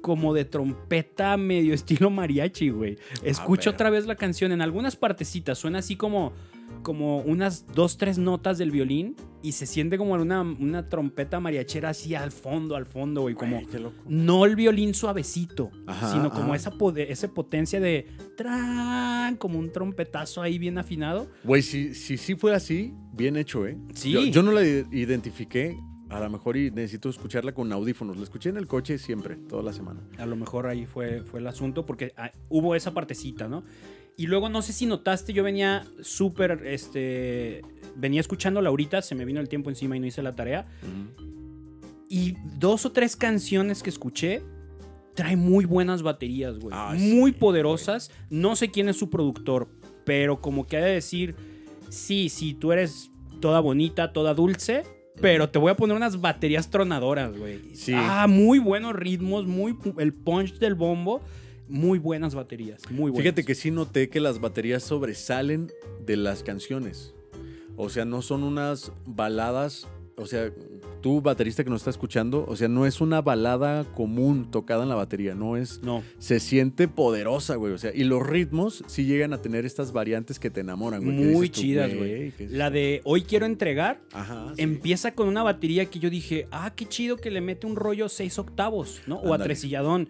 como 0.05 0.35
de 0.35 0.45
trompeta 0.45 1.35
medio 1.35 1.73
estilo 1.73 2.11
mariachi, 2.11 2.69
güey. 2.69 2.99
Escucho 3.23 3.71
ver. 3.71 3.73
otra 3.73 3.89
vez 3.89 4.05
la 4.05 4.15
canción. 4.15 4.51
En 4.51 4.61
algunas 4.61 4.95
partecitas 4.95 5.57
suena 5.57 5.79
así 5.79 5.95
como, 5.95 6.31
como 6.83 7.21
unas 7.21 7.65
dos, 7.73 7.97
tres 7.97 8.19
notas 8.19 8.59
del 8.59 8.69
violín 8.69 9.15
y 9.41 9.53
se 9.53 9.65
siente 9.65 9.97
como 9.97 10.13
una, 10.13 10.41
una 10.41 10.89
trompeta 10.89 11.39
mariachera 11.39 11.89
así 11.89 12.13
al 12.13 12.31
fondo, 12.31 12.75
al 12.75 12.85
fondo, 12.85 13.21
güey. 13.21 13.33
Como 13.33 13.59
loco. 13.59 13.95
no 14.07 14.45
el 14.45 14.55
violín 14.55 14.93
suavecito, 14.93 15.71
Ajá, 15.87 16.11
sino 16.11 16.29
como 16.29 16.53
ajá. 16.53 16.71
esa, 17.07 17.27
potencia 17.33 17.79
de 17.79 18.07
tran, 18.37 19.37
como 19.37 19.57
un 19.57 19.71
trompetazo 19.71 20.43
ahí 20.43 20.59
bien 20.59 20.77
afinado. 20.77 21.31
Güey, 21.43 21.63
si, 21.63 21.95
si 21.95 22.17
sí 22.17 22.35
fue 22.35 22.53
así, 22.53 22.93
bien 23.11 23.37
hecho, 23.37 23.65
¿eh? 23.65 23.75
Sí. 23.95 24.11
Yo, 24.11 24.21
yo 24.21 24.43
no 24.43 24.51
la 24.51 24.63
identifiqué. 24.63 25.75
A 26.09 26.19
lo 26.19 26.29
mejor 26.29 26.55
y 26.55 26.69
necesito 26.71 27.09
escucharla 27.09 27.53
con 27.53 27.71
audífonos. 27.71 28.17
La 28.17 28.23
escuché 28.23 28.49
en 28.49 28.57
el 28.57 28.67
coche 28.67 28.97
siempre, 28.97 29.35
toda 29.35 29.63
la 29.63 29.73
semana. 29.73 30.01
A 30.17 30.25
lo 30.25 30.35
mejor 30.35 30.67
ahí 30.67 30.85
fue, 30.85 31.21
fue 31.21 31.39
el 31.39 31.47
asunto 31.47 31.85
porque 31.85 32.13
ah, 32.17 32.31
hubo 32.49 32.75
esa 32.75 32.93
partecita, 32.93 33.47
¿no? 33.47 33.63
Y 34.17 34.27
luego 34.27 34.47
no 34.47 34.61
sé 34.61 34.71
si 34.71 34.85
notaste, 34.85 35.33
yo 35.33 35.43
venía 35.43 35.85
súper, 36.01 36.65
este, 36.65 37.61
venía 37.95 38.21
escuchándola 38.21 38.69
ahorita, 38.69 39.01
se 39.01 39.13
me 39.13 39.25
vino 39.25 39.41
el 39.41 39.49
tiempo 39.49 39.69
encima 39.69 39.97
y 39.97 39.99
no 39.99 40.05
hice 40.05 40.21
la 40.21 40.35
tarea. 40.35 40.67
Y 42.07 42.35
dos 42.57 42.85
o 42.85 42.91
tres 42.91 43.15
canciones 43.15 43.83
que 43.83 43.89
escuché 43.89 44.41
trae 45.15 45.35
muy 45.35 45.65
buenas 45.65 46.01
baterías, 46.01 46.59
güey. 46.59 46.73
Ah, 46.77 46.93
muy 46.97 47.31
sí, 47.31 47.37
poderosas. 47.37 48.11
No 48.29 48.55
sé 48.55 48.71
quién 48.71 48.87
es 48.87 48.97
su 48.97 49.09
productor, 49.09 49.67
pero 50.05 50.39
como 50.39 50.65
que 50.65 50.77
ha 50.77 50.81
de 50.81 50.93
decir, 50.93 51.35
sí, 51.89 52.29
sí, 52.29 52.53
tú 52.53 52.71
eres 52.71 53.11
toda 53.41 53.59
bonita, 53.59 54.13
toda 54.13 54.33
dulce, 54.33 54.83
pero 55.21 55.49
te 55.49 55.59
voy 55.59 55.71
a 55.71 55.75
poner 55.75 55.95
unas 55.95 56.19
baterías 56.19 56.69
tronadoras, 56.69 57.37
güey. 57.37 57.59
Sí. 57.73 57.93
Ah, 57.95 58.27
muy 58.27 58.59
buenos 58.59 58.93
ritmos, 58.93 59.45
muy 59.45 59.75
el 59.97 60.13
punch 60.13 60.59
del 60.59 60.75
bombo, 60.75 61.21
muy 61.67 61.99
buenas 61.99 62.35
baterías, 62.35 62.81
muy 62.89 63.11
buenas. 63.11 63.23
Fíjate 63.23 63.43
que 63.43 63.55
sí 63.55 63.71
noté 63.71 64.09
que 64.09 64.19
las 64.19 64.39
baterías 64.39 64.83
sobresalen 64.83 65.71
de 66.05 66.17
las 66.17 66.43
canciones. 66.43 67.13
O 67.77 67.89
sea, 67.89 68.05
no 68.05 68.21
son 68.21 68.43
unas 68.43 68.91
baladas. 69.05 69.87
O 70.17 70.25
sea, 70.25 70.49
tú, 71.01 71.21
baterista 71.21 71.63
que 71.63 71.69
nos 71.69 71.81
está 71.81 71.89
escuchando, 71.89 72.45
o 72.47 72.55
sea, 72.55 72.67
no 72.69 72.85
es 72.85 73.01
una 73.01 73.21
balada 73.21 73.83
común 73.83 74.49
tocada 74.49 74.83
en 74.83 74.89
la 74.89 74.95
batería, 74.95 75.35
no 75.35 75.57
es. 75.57 75.81
no, 75.83 76.03
Se 76.19 76.39
siente 76.39 76.87
poderosa, 76.87 77.55
güey. 77.55 77.73
O 77.73 77.77
sea, 77.77 77.91
y 77.93 78.05
los 78.05 78.25
ritmos 78.25 78.83
sí 78.87 79.05
llegan 79.05 79.33
a 79.33 79.41
tener 79.41 79.65
estas 79.65 79.91
variantes 79.91 80.39
que 80.39 80.49
te 80.49 80.61
enamoran, 80.61 81.03
güey. 81.03 81.15
muy 81.15 81.49
tú, 81.49 81.61
chidas, 81.61 81.93
güey. 81.93 82.31
¿qué 82.31 82.45
es 82.45 82.51
La 82.51 82.69
de 82.69 83.01
hoy 83.03 83.23
quiero 83.23 83.45
entregar 83.45 84.01
Ajá. 84.13 84.53
sí. 84.55 84.61
empieza 84.61 85.13
con 85.13 85.27
una 85.27 85.43
batería 85.43 85.85
que 85.87 85.99
yo 85.99 86.09
dije, 86.09 86.47
ah, 86.51 86.73
qué 86.75 86.85
chido 86.85 87.17
que 87.17 87.29
le 87.29 87.41
mete 87.41 87.67
un 87.67 87.75
rollo 87.75 88.07
seis 88.07 88.39
octavos, 88.39 89.01
¿no? 89.07 89.17
O 89.17 89.33
atresilladón. 89.33 90.09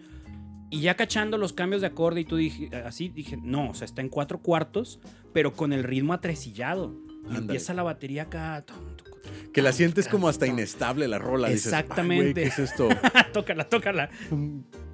Y 0.70 0.80
ya 0.80 0.94
cachando 0.94 1.38
los 1.38 1.52
cambios 1.52 1.80
de 1.80 1.88
acorde 1.88 2.20
y 2.20 2.24
tú 2.24 2.36
dije, 2.36 2.70
así 2.84 3.08
dije, 3.08 3.36
no, 3.36 3.70
o 3.70 3.74
sea, 3.74 3.84
está 3.84 4.02
en 4.02 4.08
cuatro 4.08 4.40
cuartos, 4.40 5.00
pero 5.32 5.52
con 5.52 5.72
el 5.72 5.84
ritmo 5.84 6.12
atresillado. 6.12 6.94
Y 7.32 7.36
empieza 7.36 7.74
la 7.74 7.82
batería 7.82 8.22
acá. 8.22 8.64
tum, 8.64 8.76
tum, 8.96 9.05
Que 9.52 9.62
la 9.62 9.72
sientes 9.72 10.08
como 10.08 10.28
hasta 10.28 10.46
inestable 10.46 11.08
la 11.08 11.18
rola. 11.18 11.48
dices, 11.48 11.72
"Ay, 11.72 11.82
güey, 11.82 11.82
Exactamente. 11.90 12.42
¿Qué 12.42 12.48
es 12.48 12.58
esto? 12.58 12.88
tócala, 13.32 13.64
tócala. 13.68 14.10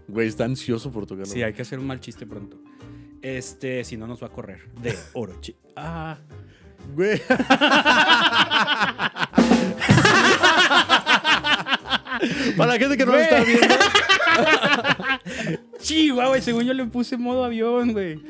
Güey, 0.08 0.28
está 0.28 0.44
ansioso 0.44 0.90
por 0.92 1.06
tocarlo. 1.06 1.32
Sí, 1.32 1.42
hay 1.42 1.52
que 1.52 1.62
hacer 1.62 1.78
un 1.78 1.86
mal 1.86 2.00
chiste 2.00 2.26
pronto. 2.26 2.58
Este, 3.22 3.84
si 3.84 3.96
no 3.96 4.06
nos 4.06 4.22
va 4.22 4.26
a 4.26 4.30
correr. 4.30 4.68
De 4.80 4.96
oro. 5.14 5.40
chi- 5.40 5.56
Ah. 5.76 6.18
Güey. 6.94 7.20
Para 12.56 12.72
la 12.74 12.78
gente 12.78 12.96
que 12.96 13.06
no 13.06 13.12
lo 13.12 13.18
está 13.18 13.42
viendo. 13.44 13.66
Chihuahua, 15.78 16.28
güey, 16.28 16.42
según 16.42 16.64
yo 16.64 16.74
le 16.74 16.84
puse 16.86 17.16
modo 17.16 17.44
avión, 17.44 17.92
güey. 17.92 18.20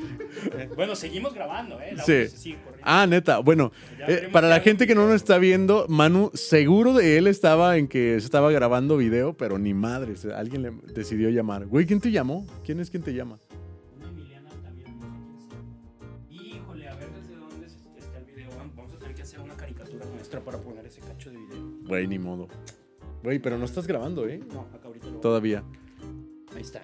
Bueno, 0.75 0.95
seguimos 0.95 1.33
grabando, 1.33 1.79
¿eh? 1.79 1.93
La 1.95 2.03
Sí. 2.03 2.13
voz 2.23 2.31
se 2.31 2.37
sigue 2.37 2.57
corriendo. 2.63 2.81
Ah, 2.85 3.05
neta. 3.07 3.39
Bueno, 3.39 3.71
eh, 4.07 4.29
para 4.31 4.47
la 4.49 4.59
gente 4.59 4.85
en 4.85 4.87
que 4.87 4.95
no 4.95 5.05
nos 5.07 5.15
está 5.15 5.37
viendo, 5.37 5.85
Manu, 5.87 6.31
seguro 6.33 6.93
de 6.93 7.17
él 7.17 7.27
estaba 7.27 7.77
en 7.77 7.87
que 7.87 8.19
se 8.19 8.25
estaba 8.25 8.51
grabando 8.51 8.97
video, 8.97 9.35
pero 9.37 9.57
ni 9.59 9.73
madre. 9.73 10.13
Alguien 10.35 10.61
le 10.63 10.71
decidió 10.93 11.29
llamar. 11.29 11.65
Güey, 11.67 11.85
¿quién 11.85 11.99
te 12.01 12.11
llamó? 12.11 12.45
¿Quién 12.65 12.79
es 12.79 12.89
quien 12.89 13.03
te 13.03 13.13
llama? 13.13 13.39
Una 13.97 14.07
Emiliana 14.09 14.49
también. 14.63 14.99
no 14.99 15.39
sé 15.39 15.47
quién 16.29 16.39
sea. 16.39 16.57
Híjole, 16.57 16.87
a 16.87 16.95
ver 16.95 17.09
desde 17.11 17.35
dónde 17.35 17.67
está 17.67 18.17
el 18.17 18.25
video. 18.25 18.49
Vamos 18.75 18.93
a 18.93 18.97
tener 18.97 19.15
que 19.15 19.21
hacer 19.21 19.39
una 19.39 19.55
caricatura 19.55 20.05
nuestra 20.07 20.39
para 20.41 20.57
poner 20.57 20.85
ese 20.87 21.01
cacho 21.01 21.29
de 21.31 21.37
video. 21.37 21.71
Güey, 21.87 22.07
ni 22.07 22.17
modo. 22.19 22.47
Güey, 23.23 23.39
pero 23.39 23.57
no 23.57 23.65
estás 23.65 23.87
grabando, 23.87 24.27
¿eh? 24.27 24.41
No, 24.51 24.61
acá 24.73 24.87
ahorita 24.87 25.07
lo 25.07 25.19
Todavía. 25.19 25.63
Ahí 26.55 26.61
está. 26.61 26.81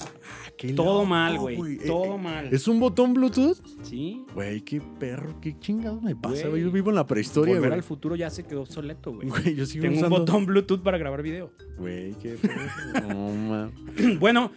Ah, 0.00 0.50
qué 0.56 0.72
Todo 0.72 0.94
loco, 0.94 1.06
mal, 1.06 1.38
güey. 1.38 1.56
Eh, 1.74 1.80
Todo 1.86 2.14
eh, 2.14 2.18
mal. 2.18 2.48
¿Es 2.52 2.68
un 2.68 2.78
botón 2.80 3.14
Bluetooth? 3.14 3.58
Sí. 3.82 4.24
Güey, 4.34 4.60
qué 4.62 4.80
perro, 4.80 5.34
qué 5.40 5.58
chingado 5.58 6.00
me 6.00 6.14
pasa, 6.14 6.48
Güey. 6.48 6.62
Yo 6.62 6.70
vivo 6.70 6.90
en 6.90 6.96
la 6.96 7.06
prehistoria, 7.06 7.54
Volver 7.54 7.70
güey. 7.70 7.78
al 7.78 7.82
futuro 7.84 8.16
ya 8.16 8.30
se 8.30 8.44
quedó 8.44 8.62
obsoleto, 8.62 9.12
güey. 9.12 9.28
Güey, 9.28 9.54
yo 9.56 9.66
sigo 9.66 9.82
Tengo 9.82 10.02
un 10.04 10.10
botón 10.10 10.46
Bluetooth 10.46 10.82
para 10.82 10.98
grabar 10.98 11.22
video. 11.22 11.50
Güey, 11.78 12.14
qué 12.14 12.30
perro. 12.42 13.08
No, 13.08 13.28
man. 13.34 13.72
Bueno, 14.20 14.52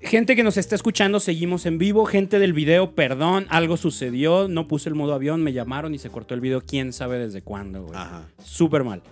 gente 0.00 0.36
que 0.36 0.42
nos 0.44 0.56
está 0.56 0.74
escuchando, 0.76 1.18
seguimos 1.20 1.66
en 1.66 1.78
vivo. 1.78 2.04
Gente 2.06 2.38
del 2.38 2.52
video, 2.52 2.94
perdón, 2.94 3.46
algo 3.48 3.76
sucedió. 3.76 4.46
No 4.48 4.68
puse 4.68 4.88
el 4.88 4.94
modo 4.94 5.14
avión, 5.14 5.42
me 5.42 5.52
llamaron 5.52 5.94
y 5.94 5.98
se 5.98 6.10
cortó 6.10 6.34
el 6.34 6.40
video. 6.40 6.60
Quién 6.60 6.92
sabe 6.92 7.18
desde 7.18 7.42
cuándo, 7.42 7.84
güey. 7.84 7.96
Ajá. 7.98 8.28
Súper 8.42 8.84
mal. 8.84 9.02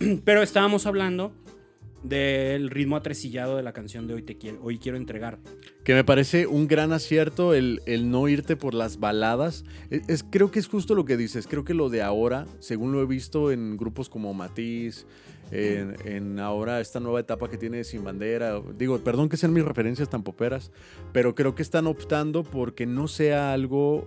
Pero 0.24 0.42
estábamos 0.42 0.86
hablando 0.86 1.32
del 2.02 2.70
ritmo 2.70 2.96
atresillado 2.96 3.56
de 3.56 3.62
la 3.62 3.72
canción 3.72 4.06
de 4.06 4.14
Hoy 4.14 4.22
Te 4.22 4.36
Quiero, 4.38 4.58
Hoy 4.62 4.78
Quiero 4.78 4.96
Entregar. 4.96 5.38
Que 5.84 5.94
me 5.94 6.04
parece 6.04 6.46
un 6.46 6.68
gran 6.68 6.92
acierto 6.92 7.54
el, 7.54 7.80
el 7.86 8.10
no 8.10 8.28
irte 8.28 8.56
por 8.56 8.74
las 8.74 8.98
baladas. 9.00 9.64
Es, 9.90 10.08
es- 10.08 10.24
creo 10.28 10.50
que 10.50 10.58
es 10.60 10.68
justo 10.68 10.94
lo 10.94 11.04
que 11.04 11.16
dices. 11.16 11.46
Creo 11.46 11.64
que 11.64 11.74
lo 11.74 11.88
de 11.88 12.02
ahora, 12.02 12.46
según 12.60 12.92
lo 12.92 13.02
he 13.02 13.06
visto 13.06 13.50
en 13.50 13.76
grupos 13.76 14.08
como 14.08 14.32
Matiz, 14.34 15.06
en, 15.50 15.96
en 16.04 16.38
ahora 16.40 16.80
esta 16.80 17.00
nueva 17.00 17.20
etapa 17.20 17.48
que 17.48 17.56
tiene 17.56 17.82
Sin 17.84 18.04
Bandera. 18.04 18.60
Digo, 18.76 18.98
perdón 18.98 19.28
que 19.28 19.36
sean 19.36 19.52
mis 19.52 19.64
referencias 19.64 20.08
tan 20.10 20.22
poperas, 20.22 20.70
pero 21.12 21.34
creo 21.34 21.54
que 21.54 21.62
están 21.62 21.86
optando 21.86 22.42
porque 22.44 22.86
no 22.86 23.08
sea 23.08 23.52
algo 23.52 24.06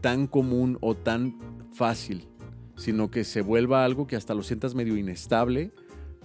tan 0.00 0.26
común 0.26 0.78
o 0.80 0.94
tan 0.94 1.38
fácil, 1.72 2.28
sino 2.76 3.10
que 3.10 3.24
se 3.24 3.40
vuelva 3.40 3.84
algo 3.84 4.06
que 4.06 4.16
hasta 4.16 4.34
lo 4.34 4.42
sientas 4.42 4.74
medio 4.74 4.96
inestable, 4.96 5.70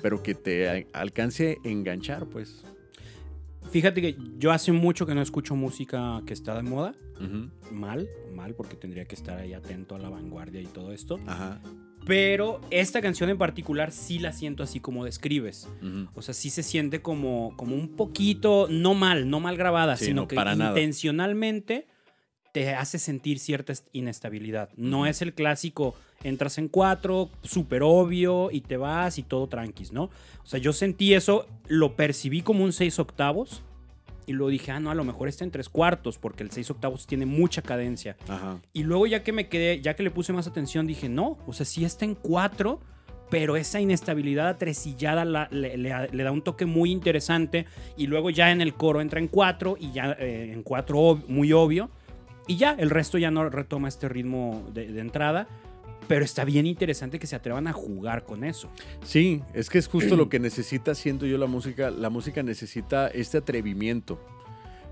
pero 0.02 0.24
que 0.24 0.36
te 0.36 0.88
alcance 0.94 1.58
a 1.64 1.68
enganchar, 1.68 2.28
pues. 2.28 2.64
Fíjate 3.72 4.02
que 4.02 4.18
yo 4.38 4.52
hace 4.52 4.72
mucho 4.72 5.06
que 5.06 5.14
no 5.14 5.22
escucho 5.22 5.56
música 5.56 6.22
que 6.26 6.34
está 6.34 6.56
de 6.56 6.64
moda. 6.64 6.96
Mal, 7.72 8.08
mal, 8.34 8.54
porque 8.54 8.76
tendría 8.76 9.06
que 9.06 9.16
estar 9.16 9.40
ahí 9.40 9.54
atento 9.54 9.96
a 9.96 10.00
la 10.00 10.10
vanguardia 10.10 10.62
y 10.62 10.68
todo 10.68 10.92
esto. 10.92 11.20
Ajá. 11.26 11.60
Pero 12.06 12.62
esta 12.70 13.02
canción 13.02 13.30
en 13.30 13.38
particular 13.38 13.92
sí 13.92 14.20
la 14.20 14.32
siento 14.32 14.64
así 14.64 14.80
como 14.80 15.04
describes. 15.04 15.68
O 16.14 16.22
sea, 16.22 16.34
sí 16.34 16.50
se 16.50 16.64
siente 16.64 17.02
como, 17.02 17.54
como 17.58 17.76
un 17.76 17.96
poquito, 17.96 18.68
no 18.70 18.94
mal, 18.94 19.30
no 19.30 19.40
mal 19.40 19.58
grabada, 19.58 19.98
Sí, 19.98 20.06
sino 20.06 20.22
no, 20.22 20.28
que 20.28 20.36
para 20.36 20.56
nada. 20.56 20.74
Te 22.66 22.74
hace 22.76 22.98
sentir 23.00 23.38
cierta 23.40 23.72
est- 23.74 23.88
inestabilidad. 23.94 24.70
No 24.76 25.06
es 25.06 25.22
el 25.22 25.34
clásico, 25.34 25.94
entras 26.24 26.58
en 26.58 26.68
cuatro, 26.70 27.30
súper 27.44 27.84
obvio, 27.84 28.50
y 28.52 28.62
te 28.62 28.78
vas 28.78 29.18
y 29.20 29.24
todo 29.24 29.48
tranquis, 29.48 29.92
¿no? 29.92 30.04
O 30.06 30.46
sea, 30.46 30.60
yo 30.60 30.74
sentí 30.74 31.14
eso, 31.14 31.46
lo 31.68 31.96
percibí 31.96 32.42
como 32.42 32.64
un 32.64 32.74
seis 32.74 32.98
octavos, 33.00 33.62
y 34.26 34.34
luego 34.34 34.50
dije, 34.50 34.72
ah, 34.72 34.80
no, 34.80 34.90
a 34.92 34.96
lo 34.96 35.04
mejor 35.06 35.30
está 35.30 35.44
en 35.44 35.52
tres 35.52 35.70
cuartos, 35.70 36.18
porque 36.18 36.44
el 36.44 36.52
seis 36.52 36.70
octavos 36.70 37.06
tiene 37.08 37.26
mucha 37.26 37.62
cadencia. 37.62 38.18
Ajá. 38.28 38.60
Y 38.74 38.84
luego 38.84 39.08
ya 39.08 39.24
que 39.24 39.32
me 39.32 39.48
quedé, 39.48 39.80
ya 39.82 39.96
que 39.96 40.04
le 40.04 40.12
puse 40.12 40.34
más 40.34 40.48
atención, 40.48 40.88
dije, 40.88 41.08
no, 41.10 41.38
o 41.48 41.54
sea, 41.54 41.66
sí 41.66 41.86
está 41.86 42.06
en 42.06 42.16
cuatro, 42.16 42.80
pero 43.30 43.56
esa 43.56 43.80
inestabilidad 43.80 44.48
atresillada 44.48 45.26
la- 45.26 45.48
le, 45.52 45.78
le- 45.78 46.10
le 46.12 46.24
da 46.24 46.32
un 46.32 46.42
toque 46.42 46.66
muy 46.66 46.92
interesante. 46.92 47.66
Y 47.98 48.08
luego 48.08 48.30
ya 48.30 48.52
en 48.52 48.62
el 48.62 48.74
coro 48.74 49.00
entra 49.02 49.20
en 49.20 49.28
cuatro 49.28 49.78
y 49.80 49.92
ya 49.92 50.14
eh, 50.20 50.52
en 50.54 50.64
cuatro 50.64 50.98
ob- 51.00 51.28
muy 51.28 51.54
obvio. 51.54 51.90
Y 52.48 52.58
ya, 52.58 52.72
el 52.72 52.90
resto 52.90 53.18
ya 53.18 53.30
no 53.30 53.50
retoma 53.50 53.88
este 53.88 54.10
ritmo 54.10 54.66
de, 54.74 54.88
de 54.88 55.02
entrada. 55.02 55.48
Pero 56.08 56.24
está 56.24 56.46
bien 56.46 56.66
interesante 56.66 57.20
que 57.20 57.28
se 57.28 57.36
atrevan 57.36 57.68
a 57.68 57.74
jugar 57.74 58.24
con 58.24 58.44
eso. 58.44 58.70
Sí, 59.04 59.42
es 59.54 59.70
que 59.70 59.78
es 59.78 59.88
justo 59.88 60.16
lo 60.16 60.30
que 60.30 60.40
necesita, 60.40 60.96
siento 60.96 61.26
yo, 61.26 61.38
la 61.38 61.48
música. 61.48 61.92
La 61.92 62.10
música 62.10 62.44
necesita 62.44 63.08
este 63.08 63.40
atrevimiento. 63.40 64.20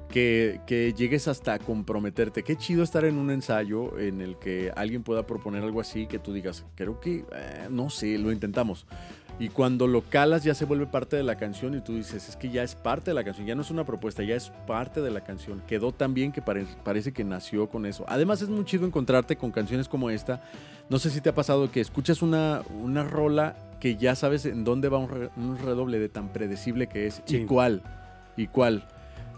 Que, 0.09 0.61
que 0.67 0.93
llegues 0.93 1.27
hasta 1.27 1.57
comprometerte. 1.57 2.43
Qué 2.43 2.55
chido 2.55 2.83
estar 2.83 3.05
en 3.05 3.17
un 3.17 3.31
ensayo 3.31 3.97
en 3.97 4.21
el 4.21 4.37
que 4.37 4.71
alguien 4.75 5.01
pueda 5.01 5.25
proponer 5.25 5.63
algo 5.63 5.81
así, 5.81 6.05
que 6.05 6.19
tú 6.19 6.31
digas, 6.31 6.63
creo 6.75 6.99
que, 6.99 7.25
eh, 7.35 7.67
no 7.71 7.89
sé, 7.89 8.17
lo 8.19 8.31
intentamos. 8.31 8.85
Y 9.37 9.49
cuando 9.49 9.85
lo 9.85 10.01
calas 10.01 10.45
ya 10.45 10.53
se 10.53 10.63
vuelve 10.63 10.85
parte 10.87 11.17
de 11.17 11.23
la 11.23 11.35
canción 11.35 11.75
y 11.75 11.81
tú 11.81 11.95
dices, 11.95 12.29
es 12.29 12.37
que 12.37 12.49
ya 12.49 12.63
es 12.63 12.73
parte 12.75 13.11
de 13.11 13.15
la 13.15 13.23
canción, 13.25 13.45
ya 13.45 13.53
no 13.53 13.63
es 13.63 13.69
una 13.69 13.83
propuesta, 13.85 14.23
ya 14.23 14.33
es 14.35 14.49
parte 14.65 15.01
de 15.01 15.11
la 15.11 15.21
canción. 15.25 15.61
Quedó 15.67 15.91
tan 15.91 16.13
bien 16.13 16.31
que 16.31 16.41
pare- 16.41 16.65
parece 16.85 17.11
que 17.11 17.25
nació 17.25 17.67
con 17.67 17.85
eso. 17.85 18.05
Además 18.07 18.41
es 18.41 18.47
muy 18.47 18.63
chido 18.63 18.85
encontrarte 18.85 19.35
con 19.35 19.51
canciones 19.51 19.89
como 19.89 20.09
esta. 20.09 20.41
No 20.89 20.99
sé 20.99 21.09
si 21.09 21.19
te 21.19 21.29
ha 21.29 21.35
pasado 21.35 21.69
que 21.69 21.81
escuchas 21.81 22.21
una, 22.21 22.61
una 22.81 23.03
rola 23.03 23.57
que 23.81 23.97
ya 23.97 24.15
sabes 24.15 24.45
en 24.45 24.63
dónde 24.63 24.87
va 24.87 24.99
un, 24.99 25.09
re- 25.09 25.29
un 25.35 25.57
redoble 25.57 25.99
de 25.99 26.07
tan 26.07 26.29
predecible 26.31 26.87
que 26.87 27.07
es 27.07 27.21
Sí. 27.25 27.37
y 27.39 27.45
cuál, 27.45 27.81
y 28.37 28.47
cuál. 28.47 28.87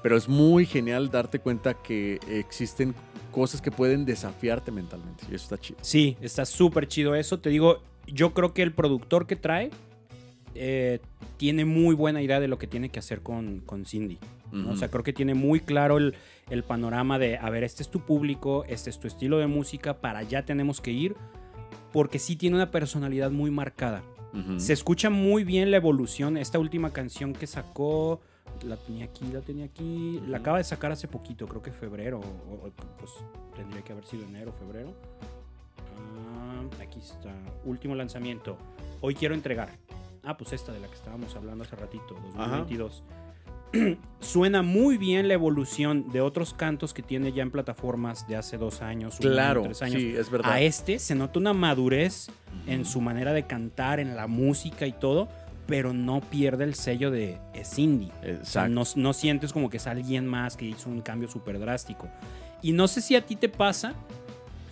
Pero 0.04 0.16
es 0.16 0.30
muy 0.30 0.68
genial 0.68 1.10
darte 1.10 1.40
cuenta 1.40 1.74
que 1.74 2.20
existen 2.30 2.94
cosas 3.32 3.62
que 3.62 3.72
pueden 3.72 4.06
desafiarte 4.06 4.72
mentalmente 4.72 5.24
y 5.32 5.34
eso 5.34 5.46
está 5.46 5.58
chido. 5.58 5.80
Sí, 5.82 6.18
está 6.22 6.46
súper 6.46 6.88
chido 6.88 7.16
eso. 7.16 7.40
Te 7.40 7.50
digo, 7.50 7.82
yo 8.06 8.34
creo 8.36 8.54
que 8.54 8.62
el 8.62 8.74
productor 8.74 9.26
que 9.26 9.36
trae 9.36 9.72
eh, 10.58 11.00
tiene 11.38 11.66
muy 11.66 11.96
buena 11.96 12.22
idea 12.22 12.40
de 12.40 12.48
lo 12.48 12.58
que 12.58 12.68
tiene 12.68 12.90
que 12.90 13.00
hacer 13.00 13.22
con, 13.22 13.62
con 13.62 13.86
Cindy. 13.86 14.18
O 14.70 14.76
sea, 14.78 14.90
creo 14.90 15.04
que 15.04 15.12
tiene 15.12 15.34
muy 15.34 15.60
claro 15.60 15.98
el, 15.98 16.16
el 16.50 16.64
panorama 16.64 17.20
de, 17.20 17.38
a 17.38 17.50
ver, 17.50 17.66
este 17.66 17.84
es 17.84 17.90
tu 17.90 18.00
público, 18.00 18.64
este 18.70 18.90
es 18.90 18.98
tu 18.98 19.06
estilo 19.06 19.40
de 19.40 19.48
música, 19.48 20.00
para 20.00 20.20
allá 20.20 20.46
tenemos 20.46 20.80
que 20.80 20.92
ir, 20.92 21.16
porque 21.92 22.18
sí 22.18 22.38
tiene 22.38 22.56
una 22.56 22.72
personalidad 22.72 23.30
muy 23.30 23.52
marcada. 23.52 24.04
Se 24.58 24.72
escucha 24.72 25.10
muy 25.10 25.44
bien 25.44 25.72
la 25.72 25.78
evolución. 25.78 26.38
Esta 26.38 26.60
última 26.60 26.94
canción 26.94 27.34
que 27.34 27.48
sacó, 27.48 28.22
la 28.66 28.78
tenía 28.78 29.06
aquí, 29.06 29.26
la 29.34 29.42
tenía 29.42 29.66
aquí, 29.66 30.22
la 30.28 30.38
acaba 30.38 30.60
de 30.60 30.64
sacar 30.64 30.92
hace 30.92 31.08
poquito, 31.08 31.48
creo 31.48 31.62
que 31.62 31.72
febrero, 31.72 32.20
o, 32.20 32.68
o, 32.68 32.72
pues 33.00 33.12
tendría 33.56 33.82
que 33.82 33.94
haber 33.94 34.06
sido 34.06 34.26
enero, 34.26 34.54
febrero. 34.54 34.94
Ah, 35.98 36.62
aquí 36.82 37.00
está, 37.00 37.34
último 37.66 37.96
lanzamiento. 37.96 38.58
Hoy 39.02 39.16
quiero 39.16 39.34
entregar. 39.34 39.70
Ah, 40.28 40.36
pues 40.36 40.52
esta 40.52 40.74
de 40.74 40.82
la 40.82 40.88
que 40.88 40.94
estábamos 40.96 41.34
hablando 41.38 41.64
hace 41.64 41.78
ratito, 41.78 42.20
2022. 42.36 43.02
Suena 44.20 44.62
muy 44.62 44.98
bien 44.98 45.30
la 45.30 45.36
evolución 45.36 46.10
de 46.12 46.20
otros 46.20 46.54
cantos 46.54 46.94
que 46.94 47.02
tiene 47.02 47.32
ya 47.32 47.44
en 47.44 47.52
plataformas 47.52 48.28
de 48.28 48.36
hace 48.36 48.58
dos 48.58 48.82
años, 48.82 49.20
año, 49.22 49.30
Claro, 49.32 49.62
tres 49.64 49.82
años. 49.82 50.02
sí, 50.02 50.14
es 50.18 50.30
verdad. 50.30 50.52
A 50.52 50.60
este 50.60 51.00
se 51.00 51.16
nota 51.16 51.40
una 51.40 51.54
madurez 51.54 52.30
en 52.66 52.84
su 52.84 53.00
manera 53.00 53.32
de 53.32 53.48
cantar, 53.48 54.02
en 54.02 54.18
la 54.18 54.28
música 54.28 54.86
y 54.86 54.92
todo, 54.92 55.30
pero 55.66 55.94
no 55.94 56.20
pierde 56.20 56.66
el 56.66 56.76
sello 56.76 57.10
de 57.10 57.40
es 57.54 57.80
indie. 57.80 58.12
O 58.20 58.22
sea, 58.22 58.66
Exacto. 58.66 58.70
no, 58.74 58.84
no 58.96 59.14
sientes 59.14 59.54
como 59.54 59.70
que 59.70 59.78
es 59.78 59.88
alguien 59.88 60.28
más 60.28 60.58
que 60.58 60.66
hizo 60.66 60.90
un 60.90 61.00
cambio 61.02 61.30
súper 61.30 61.58
drástico. 61.58 62.10
Y 62.62 62.74
no 62.74 62.90
sé 62.90 63.00
si 63.00 63.16
a 63.16 63.26
ti 63.26 63.38
te 63.38 63.48
pasa, 63.48 63.94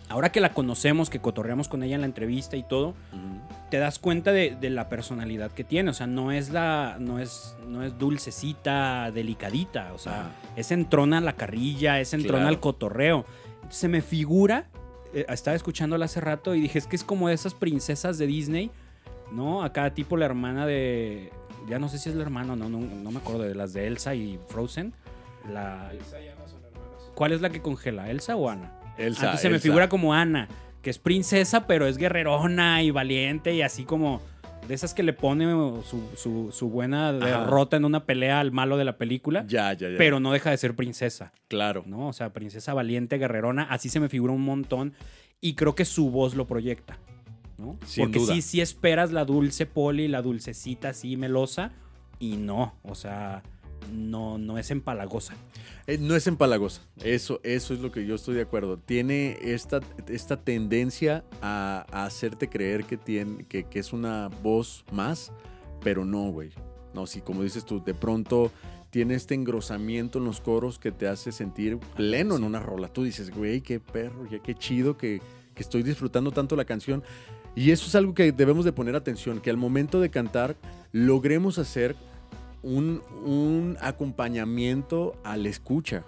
ahora 0.10 0.32
que 0.32 0.40
la 0.40 0.54
conocemos, 0.54 1.10
que 1.10 1.20
cotorreamos 1.20 1.68
con 1.68 1.84
ella 1.84 1.96
en 1.96 2.02
la 2.02 2.08
entrevista 2.08 2.56
y 2.58 2.64
todo, 2.64 2.94
te 3.72 3.78
das 3.78 4.00
cuenta 4.00 4.32
de, 4.32 4.56
de 4.60 4.70
la 4.70 4.88
personalidad 4.90 5.52
que 5.52 5.64
tiene. 5.64 5.90
O 5.90 5.94
sea, 5.94 6.08
no 6.08 6.32
es 6.32 6.50
la. 6.50 6.98
No 7.00 7.20
es, 7.20 7.56
no 7.68 7.84
es 7.84 7.98
dulcecita, 7.98 9.12
delicadita. 9.12 9.94
O 9.94 9.98
sea, 9.98 10.32
es 10.56 10.72
entrona 10.72 11.18
a 11.18 11.22
la 11.22 11.34
carrilla, 11.34 12.00
es 12.00 12.14
entrona 12.14 12.40
Claro. 12.44 12.50
al 12.50 12.60
cotorreo. 12.60 13.26
Se 13.70 13.88
me 13.88 14.02
figura. 14.02 14.68
eh, 15.14 15.26
estaba 15.30 15.56
escuchándola 15.56 16.06
hace 16.06 16.20
rato 16.22 16.54
y 16.56 16.62
dije, 16.62 16.78
es 16.80 16.88
que 16.88 16.96
es 16.96 17.04
como 17.04 17.30
de 17.30 17.34
esas 17.36 17.54
princesas 17.54 18.18
de 18.18 18.28
Disney, 18.28 18.70
¿no? 19.32 19.64
Acá 19.64 19.94
tipo 19.94 20.18
la 20.18 20.26
hermana 20.26 20.66
de. 20.66 21.32
Ya 21.68 21.80
no 21.80 21.90
sé 21.90 21.98
si 21.98 22.10
es 22.10 22.16
la 22.16 22.22
hermana, 22.22 22.56
no, 22.56 22.70
no, 22.70 22.80
no 22.80 23.12
me 23.12 23.18
acuerdo, 23.18 23.42
de 23.44 23.56
las 23.56 23.74
de 23.74 23.88
Elsa 23.88 24.14
y 24.14 24.38
Frozen. 24.50 24.94
La, 25.52 25.92
¿Cuál 27.16 27.32
es 27.32 27.42
la 27.42 27.50
que 27.50 27.62
congela? 27.62 28.10
¿Elsa 28.10 28.36
o 28.36 28.50
Ana? 28.50 28.72
Elsa, 28.98 29.26
Antes 29.28 29.42
se 29.42 29.50
me 29.50 29.60
figura 29.60 29.90
como 29.90 30.14
Ana, 30.14 30.48
que 30.82 30.90
es 30.90 31.00
princesa, 31.00 31.68
pero 31.68 31.88
es 31.88 31.98
guerrerona 31.98 32.82
y 32.84 32.92
valiente 32.92 33.54
y 33.54 33.62
así 33.62 33.84
como 33.84 34.22
de 34.68 34.74
esas 34.74 34.94
que 34.96 35.04
le 35.04 35.14
pone 35.14 35.46
su, 35.84 36.02
su- 36.16 36.52
su 36.52 36.70
buena 36.70 37.14
derrota 37.14 37.78
en 37.78 37.86
una 37.86 38.06
pelea 38.06 38.40
al 38.40 38.52
malo 38.52 38.78
de 38.78 38.86
la 38.86 38.98
película, 38.98 39.46
Ya, 39.48 39.72
ya, 39.74 39.90
ya. 39.90 39.98
pero 39.98 40.20
no 40.20 40.32
deja 40.32 40.50
de 40.50 40.58
ser 40.58 40.76
princesa, 40.76 41.34
claro. 41.48 41.84
¿no? 41.86 42.08
O 42.08 42.14
sea, 42.14 42.34
princesa 42.34 42.74
valiente, 42.74 43.18
guerrerona, 43.20 43.64
así 43.64 43.90
se 43.90 44.00
me 44.00 44.10
figura 44.10 44.34
un 44.34 44.42
montón 44.42 44.94
y 45.40 45.54
creo 45.54 45.76
que 45.76 45.86
su 45.86 46.10
voz 46.10 46.34
lo 46.34 46.48
proyecta, 46.48 46.98
¿no? 47.60 47.78
Sin 47.86 48.06
Porque 48.06 48.20
duda. 48.20 48.34
sí, 48.34 48.42
sí 48.42 48.62
esperas 48.62 49.12
la 49.12 49.24
dulce 49.24 49.68
poli, 49.68 50.08
la 50.08 50.24
dulcecita 50.24 50.90
así 50.90 51.16
melosa 51.16 51.72
y 52.18 52.38
no, 52.38 52.74
o 52.82 52.96
sea, 52.96 53.44
no, 53.94 54.38
no 54.38 54.58
es 54.58 54.72
empalagosa. 54.72 55.36
Eh, 55.88 55.98
no 56.00 56.16
es 56.16 56.28
empalagosa. 56.28 56.82
Eso, 57.04 57.40
eso 57.44 57.74
es 57.74 57.80
lo 57.80 57.92
que 57.92 58.06
yo 58.06 58.16
estoy 58.16 58.36
de 58.36 58.42
acuerdo. 58.42 58.78
Tiene 58.78 59.38
esta, 59.42 59.82
esta 60.08 60.38
tendencia 60.38 61.24
a, 61.42 61.86
a 61.92 62.06
hacerte 62.06 62.50
creer 62.50 62.86
que, 62.86 62.98
tiene, 62.98 63.46
que, 63.46 63.66
que 63.66 63.80
es 63.80 63.94
una 63.94 64.30
voz 64.42 64.84
más, 64.92 65.32
pero 65.84 66.06
no, 66.06 66.32
güey. 66.32 66.52
No, 66.94 67.06
sí, 67.06 67.22
como 67.22 67.44
dices 67.44 67.66
tú, 67.66 67.84
de 67.84 67.94
pronto 67.94 68.52
tiene 68.90 69.16
este 69.16 69.36
engrosamiento 69.36 70.20
en 70.20 70.26
los 70.26 70.40
coros 70.40 70.80
que 70.80 70.92
te 70.92 71.08
hace 71.08 71.34
sentir 71.34 71.78
pleno 71.96 72.38
en 72.38 72.46
una 72.46 72.62
rola. 72.62 72.88
Tú 72.88 73.04
dices, 73.04 73.30
güey, 73.30 73.60
qué 73.60 73.82
perro, 73.82 74.26
ya 74.30 74.40
qué 74.40 74.56
chido 74.56 74.98
que, 74.98 75.22
que 75.54 75.64
estoy 75.64 75.84
disfrutando 75.84 76.32
tanto 76.32 76.56
la 76.56 76.64
canción. 76.64 77.04
Y 77.56 77.72
eso 77.72 77.88
es 77.88 77.96
algo 77.96 78.14
que 78.14 78.32
debemos 78.32 78.66
de 78.66 78.72
poner 78.72 78.96
atención, 78.96 79.42
que 79.42 79.50
al 79.50 79.58
momento 79.58 80.00
de 80.00 80.10
cantar 80.10 80.56
logremos 80.92 81.58
hacer 81.58 81.96
un, 82.66 83.02
un 83.24 83.78
acompañamiento 83.82 85.16
a 85.24 85.38
la 85.38 85.50
escucha. 85.50 86.04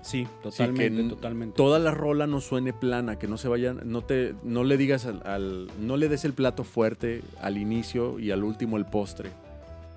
Sí, 0.00 0.24
Sí, 0.24 0.28
totalmente, 0.42 1.02
que 1.02 1.08
totalmente. 1.08 1.56
Toda 1.56 1.78
la 1.78 1.90
rola 1.90 2.26
no 2.26 2.40
suene 2.40 2.72
plana, 2.72 3.18
que 3.18 3.26
no 3.28 3.36
se 3.36 3.48
vaya, 3.48 3.74
no 3.74 4.00
te, 4.02 4.34
no 4.42 4.64
le 4.64 4.76
digas 4.78 5.04
al, 5.06 5.20
al- 5.26 5.68
no 5.80 5.96
le 5.96 6.08
des 6.08 6.24
el 6.24 6.32
plato 6.32 6.64
fuerte 6.64 7.22
al 7.42 7.58
inicio 7.58 8.18
y 8.18 8.30
al 8.30 8.42
último 8.44 8.76
el 8.78 8.86
postre, 8.86 9.30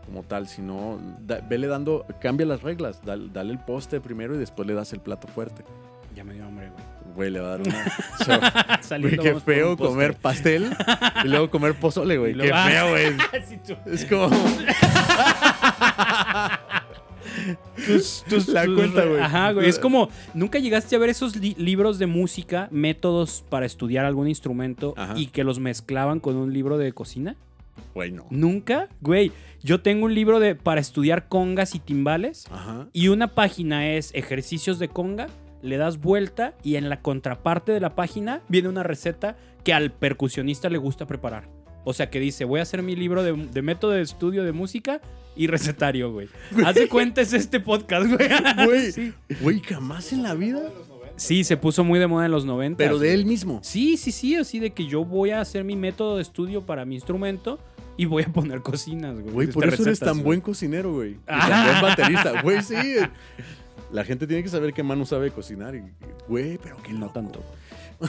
como 0.06 0.24
tal, 0.24 0.48
sino 0.48 1.00
da- 1.22 1.40
vele 1.48 1.68
dando, 1.68 2.06
cambia 2.20 2.46
las 2.46 2.62
reglas, 2.62 3.00
dale, 3.06 3.30
dale 3.32 3.52
el 3.54 3.60
postre 3.60 4.02
primero 4.02 4.36
y 4.36 4.38
después 4.40 4.68
le 4.68 4.74
das 4.74 4.92
el 4.92 5.00
plato 5.00 5.28
fuerte. 5.30 5.64
Ya 6.16 6.26
me 6.26 6.34
dio 6.34 6.46
hambre, 6.46 6.70
güey. 6.72 6.92
Güey, 7.16 7.30
le 7.30 7.40
va 7.42 7.48
a 7.48 7.58
dar 7.58 7.62
una. 7.62 7.86
So, 8.82 9.00
güey, 9.00 9.18
qué 9.18 9.36
feo 9.36 9.78
comer 9.78 10.16
pastel 10.16 10.76
y 11.24 11.28
luego 11.28 11.50
comer 11.50 11.74
pozole, 11.76 12.18
güey. 12.18 12.34
Qué 12.38 12.52
Ah, 12.54 12.68
feo, 12.70 12.90
güey. 12.90 13.14
Es 13.86 14.06
como. 14.06 14.30
Tus- 17.86 18.24
tus- 18.28 18.48
La 18.50 18.66
tus- 18.66 18.76
cuenta, 18.76 19.06
güey. 19.06 19.20
Ajá, 19.22 19.52
güey. 19.52 19.70
Es 19.70 19.80
como, 19.80 20.10
¿nunca 20.34 20.60
llegaste 20.60 20.96
a 20.96 21.00
ver 21.00 21.10
esos 21.10 21.36
li- 21.36 21.56
libros 21.58 22.00
de 22.00 22.08
música, 22.08 22.68
métodos 22.72 23.44
para 23.50 23.66
estudiar 23.66 24.06
algún 24.06 24.28
instrumento 24.28 24.94
Ajá. 24.98 25.14
y 25.18 25.28
que 25.28 25.44
los 25.44 25.60
mezclaban 25.60 26.20
con 26.20 26.36
un 26.36 26.54
libro 26.54 26.78
de 26.78 26.92
cocina? 26.94 27.36
Güey, 27.94 28.12
no. 28.12 28.26
¿Nunca? 28.30 28.90
Güey, 29.02 29.32
yo 29.64 29.82
tengo 29.82 30.06
un 30.06 30.14
libro 30.16 30.40
de 30.40 30.56
para 30.56 30.82
estudiar 30.82 31.28
congas 31.28 31.76
y 31.76 31.80
timbales 31.80 32.46
Ajá. 32.52 32.88
y 32.94 33.08
una 33.10 33.28
página 33.30 33.90
es 33.92 34.12
ejercicios 34.14 34.80
de 34.80 34.88
conga, 34.88 35.28
le 35.62 35.78
das 35.78 36.00
vuelta 36.00 36.54
y 36.64 36.76
en 36.76 36.90
la 36.90 37.02
contraparte 37.02 37.72
de 37.72 37.80
la 37.80 37.96
página 37.96 38.42
viene 38.50 38.68
una 38.70 38.84
receta 38.84 39.38
que 39.64 39.74
al 39.74 39.92
percusionista 39.92 40.70
le 40.70 40.80
gusta 40.80 41.06
preparar. 41.06 41.48
O 41.84 41.94
sea 41.94 42.10
que 42.10 42.20
dice, 42.20 42.46
voy 42.46 42.60
a 42.60 42.64
hacer 42.64 42.84
mi 42.84 42.96
libro 42.96 43.24
de, 43.24 43.34
de 43.34 43.62
método 43.62 43.92
de 43.92 44.02
estudio 44.02 44.44
de 44.44 44.52
música 44.52 45.02
y 45.36 45.48
recetario, 45.48 46.12
güey. 46.12 46.28
Haz 46.66 46.76
de 46.76 46.88
cuenta 46.88 47.22
es 47.22 47.34
este 47.34 47.60
podcast, 47.60 48.08
güey. 48.08 48.30
Güey, 48.66 48.92
Sí. 48.92 49.14
güey, 49.42 49.60
jamás 49.62 50.12
en 50.14 50.24
la 50.24 50.34
vida. 50.36 50.62
Sí, 51.16 51.44
se 51.44 51.56
puso 51.58 51.84
muy 51.84 52.00
de 52.00 52.08
moda 52.08 52.26
en 52.26 52.32
los 52.32 52.46
90. 52.46 52.78
Pero 52.78 52.98
de 53.00 53.14
él 53.14 53.26
mismo. 53.26 53.60
Sí, 53.64 53.98
sí, 53.98 54.12
sí, 54.12 54.36
así 54.36 54.60
de 54.60 54.72
que 54.72 54.86
yo 54.88 55.06
voy 55.06 55.32
a 55.32 55.42
hacer 55.42 55.64
mi 55.64 55.76
método 55.76 56.16
de 56.18 56.22
estudio 56.24 56.66
para 56.66 56.84
mi 56.86 56.96
instrumento 56.96 57.60
y 57.98 58.06
voy 58.06 58.24
a 58.24 58.28
poner 58.28 58.62
cocinas, 58.62 59.20
güey. 59.20 59.34
Güey, 59.34 59.48
por 59.48 59.66
eso 59.68 59.84
eres 59.84 60.00
tan 60.00 60.14
güey. 60.16 60.24
buen 60.26 60.42
cocinero, 60.42 60.94
güey. 60.94 61.12
Y 61.16 61.18
Ah. 61.28 61.48
tan 61.48 61.66
buen 61.70 61.82
baterista. 61.82 62.42
Güey, 62.42 62.62
sí. 62.64 62.76
La 63.92 64.04
gente 64.06 64.26
tiene 64.28 64.42
que 64.44 64.50
saber 64.50 64.74
que 64.74 64.84
Manu 64.84 65.06
sabe 65.06 65.32
cocinar. 65.32 65.76
Y, 65.76 65.84
güey, 66.28 66.58
pero 66.58 66.82
que 66.82 66.94
No 66.94 67.10
tanto. 67.10 67.44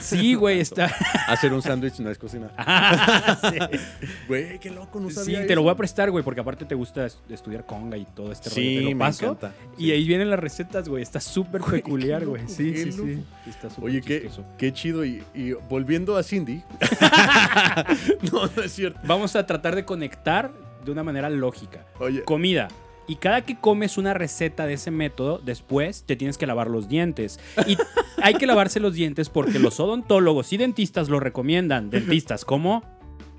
Sí, 0.01 0.33
güey, 0.35 0.59
está. 0.59 0.85
Hacer 1.27 1.53
un 1.53 1.61
sándwich 1.61 1.99
no 1.99 2.09
es 2.09 2.17
cocinar. 2.17 2.51
Sí. 3.43 3.57
Güey, 4.27 4.59
qué 4.59 4.69
loco, 4.71 4.99
no 4.99 5.09
Sí, 5.09 5.15
sabía 5.15 5.45
te 5.45 5.55
lo 5.55 5.63
voy 5.63 5.71
a 5.71 5.75
prestar, 5.75 6.09
güey, 6.09 6.23
porque 6.23 6.39
aparte 6.41 6.65
te 6.65 6.75
gusta 6.75 7.05
es- 7.05 7.19
estudiar 7.29 7.65
conga 7.65 7.97
y 7.97 8.05
todo 8.05 8.31
este 8.31 8.49
rollo. 8.49 8.55
Sí, 8.61 8.75
Te 8.77 8.81
lo 8.83 8.89
me 8.91 8.95
paso. 8.95 9.25
encanta. 9.25 9.53
Y 9.77 9.91
ahí 9.91 10.05
vienen 10.07 10.29
las 10.29 10.39
recetas, 10.39 10.87
güey. 10.89 11.03
Está 11.03 11.19
súper 11.19 11.61
peculiar, 11.61 12.25
güey. 12.25 12.47
Sí, 12.47 12.75
sí, 12.77 12.91
sí. 12.91 13.23
Está 13.47 13.69
súper 13.69 13.85
Oye, 13.91 14.01
qué, 14.01 14.29
qué 14.57 14.73
chido. 14.73 15.03
Y, 15.05 15.23
y 15.33 15.53
volviendo 15.69 16.15
a 16.17 16.23
Cindy. 16.23 16.63
no, 18.31 18.49
no 18.55 18.63
es 18.63 18.71
cierto. 18.71 18.99
Vamos 19.03 19.35
a 19.35 19.45
tratar 19.45 19.75
de 19.75 19.85
conectar 19.85 20.51
de 20.83 20.91
una 20.91 21.03
manera 21.03 21.29
lógica. 21.29 21.85
Oye, 21.99 22.23
Comida. 22.23 22.67
Y 23.07 23.15
cada 23.17 23.41
que 23.41 23.59
comes 23.59 23.97
una 23.97 24.13
receta 24.13 24.65
de 24.65 24.73
ese 24.73 24.91
método, 24.91 25.39
después 25.39 26.03
te 26.05 26.15
tienes 26.15 26.37
que 26.37 26.47
lavar 26.47 26.69
los 26.69 26.87
dientes. 26.87 27.39
Y 27.67 27.77
hay 28.21 28.35
que 28.35 28.45
lavarse 28.45 28.79
los 28.79 28.93
dientes 28.93 29.29
porque 29.29 29.59
los 29.59 29.79
odontólogos 29.79 30.53
y 30.53 30.57
dentistas 30.57 31.09
lo 31.09 31.19
recomiendan. 31.19 31.89
Dentistas 31.89 32.45
como 32.45 32.83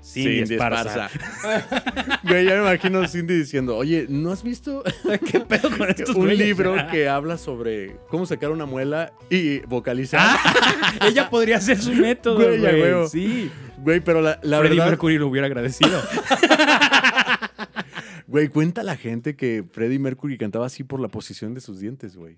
Cindy 0.05 0.45
Cindy 0.45 0.53
Esparza. 0.53 1.09
Ya 2.23 2.33
me 2.33 2.57
imagino 2.57 3.01
a 3.01 3.07
Cindy 3.07 3.35
diciendo, 3.35 3.75
oye, 3.75 4.05
¿no 4.07 4.31
has 4.31 4.43
visto 4.43 4.83
¿Qué 5.31 5.39
pedo 5.39 5.69
con 5.75 5.89
estos 5.89 6.15
un 6.15 6.35
libro 6.35 6.75
que 6.91 7.07
habla 7.09 7.37
sobre 7.37 7.97
cómo 8.09 8.25
sacar 8.25 8.51
una 8.51 8.65
muela 8.65 9.13
y 9.29 9.59
vocalizar? 9.61 10.19
Ah, 10.23 10.93
ella 11.07 11.29
podría 11.29 11.59
ser 11.59 11.79
su 11.79 11.91
método, 11.93 12.35
Güey. 12.35 13.07
Sí. 13.09 13.51
Güey, 13.77 13.99
pero 13.99 14.21
la, 14.21 14.39
la 14.41 14.59
Freddie 14.59 14.77
verdad, 14.77 14.89
Mercury 14.91 15.17
lo 15.17 15.27
hubiera 15.27 15.47
agradecido. 15.47 16.01
Güey, 18.27 18.47
cuenta 18.49 18.83
la 18.83 18.97
gente 18.97 19.35
que 19.35 19.63
Freddie 19.71 19.99
Mercury 19.99 20.37
cantaba 20.37 20.65
así 20.65 20.83
por 20.83 20.99
la 20.99 21.07
posición 21.07 21.53
de 21.53 21.61
sus 21.61 21.79
dientes, 21.79 22.15
güey. 22.15 22.37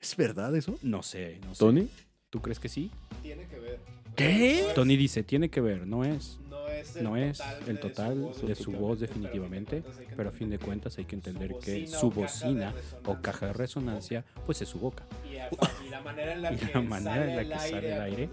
¿Es 0.00 0.16
verdad 0.16 0.54
eso? 0.56 0.78
No 0.82 1.02
sé, 1.02 1.38
no 1.44 1.54
sé. 1.54 1.60
¿Tony? 1.60 1.88
¿Tú 2.30 2.40
crees 2.40 2.58
que 2.58 2.68
sí? 2.68 2.90
Tiene 3.22 3.46
que 3.46 3.58
ver. 3.58 3.80
¿Qué? 4.16 4.72
Tony 4.74 4.96
dice, 4.96 5.22
tiene 5.22 5.48
que 5.48 5.60
ver, 5.60 5.86
no 5.86 6.04
es. 6.04 6.38
No 6.72 6.78
es 6.78 6.96
el 6.96 7.04
No 7.04 7.16
es 7.16 7.80
total, 7.80 8.12
el 8.12 8.26
de 8.28 8.34
su 8.34 8.46
de 8.46 8.54
su 8.54 8.72
voz 8.72 9.00
definitivamente, 9.00 9.82
pero 10.16 10.28
a 10.28 10.32
fin 10.32 10.50
de 10.50 10.58
cuentas 10.58 10.96
hay 10.98 11.04
que 11.04 11.16
entender 11.16 11.54
que 11.62 11.86
su 11.86 12.10
bocina 12.10 12.72
o 13.04 13.20
caja 13.20 13.46
de 13.46 13.52
resonancia 13.52 14.24
pues 14.46 14.62
es 14.62 14.68
su 14.68 14.78
boca. 14.78 15.04
Y, 15.28 15.88
la 15.90 16.00
manera 16.00 16.32
en 16.32 16.42
la 16.42 16.50
que, 16.56 17.58
sale, 17.58 17.94
el 17.94 18.00
aire 18.00 18.28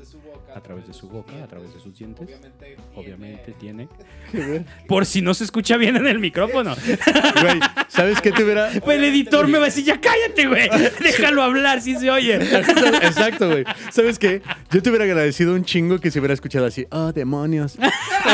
a 0.55 0.61
través 0.61 0.87
de 0.87 0.93
su 0.93 1.09
boca, 1.09 1.43
A 1.43 1.47
través 1.47 1.73
de 1.73 1.79
sus 1.79 1.97
dientes, 1.97 2.27
Obviamente, 2.27 2.77
obviamente 2.95 3.55
tiene-. 3.59 3.87
Por 4.87 5.05
si 5.05 5.21
no 5.21 5.33
se 5.33 5.43
escucha 5.43 5.77
bien 5.77 5.95
en 5.95 6.07
el 6.07 6.19
micrófono. 6.19 6.75
Güey, 7.41 7.59
¿sabes 7.87 8.21
qué 8.21 8.31
te 8.31 8.43
hubiera...? 8.43 8.69
Pues 8.83 8.97
el 8.97 9.05
editor 9.05 9.47
me 9.47 9.57
va 9.57 9.65
a 9.65 9.67
decir, 9.67 9.85
ya 9.85 9.99
cállate, 9.99 10.47
güey. 10.47 10.69
Déjalo 11.01 11.41
hablar, 11.41 11.81
si 11.81 11.95
se 11.95 12.09
oye. 12.09 12.35
Exacto, 12.35 13.49
güey. 13.49 13.63
¿Sabes 13.91 14.19
qué? 14.19 14.41
Yo 14.71 14.81
te 14.81 14.89
hubiera 14.89 15.05
agradecido 15.05 15.53
un 15.53 15.63
chingo 15.63 15.99
que 15.99 16.11
se 16.11 16.19
hubiera 16.19 16.33
escuchado 16.33 16.65
así. 16.65 16.85
Oh, 16.91 17.11
demonios. 17.11 17.77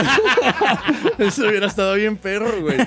Eso 1.17 1.47
hubiera 1.47 1.67
estado 1.67 1.95
bien 1.95 2.17
perro, 2.17 2.61
güey. 2.61 2.77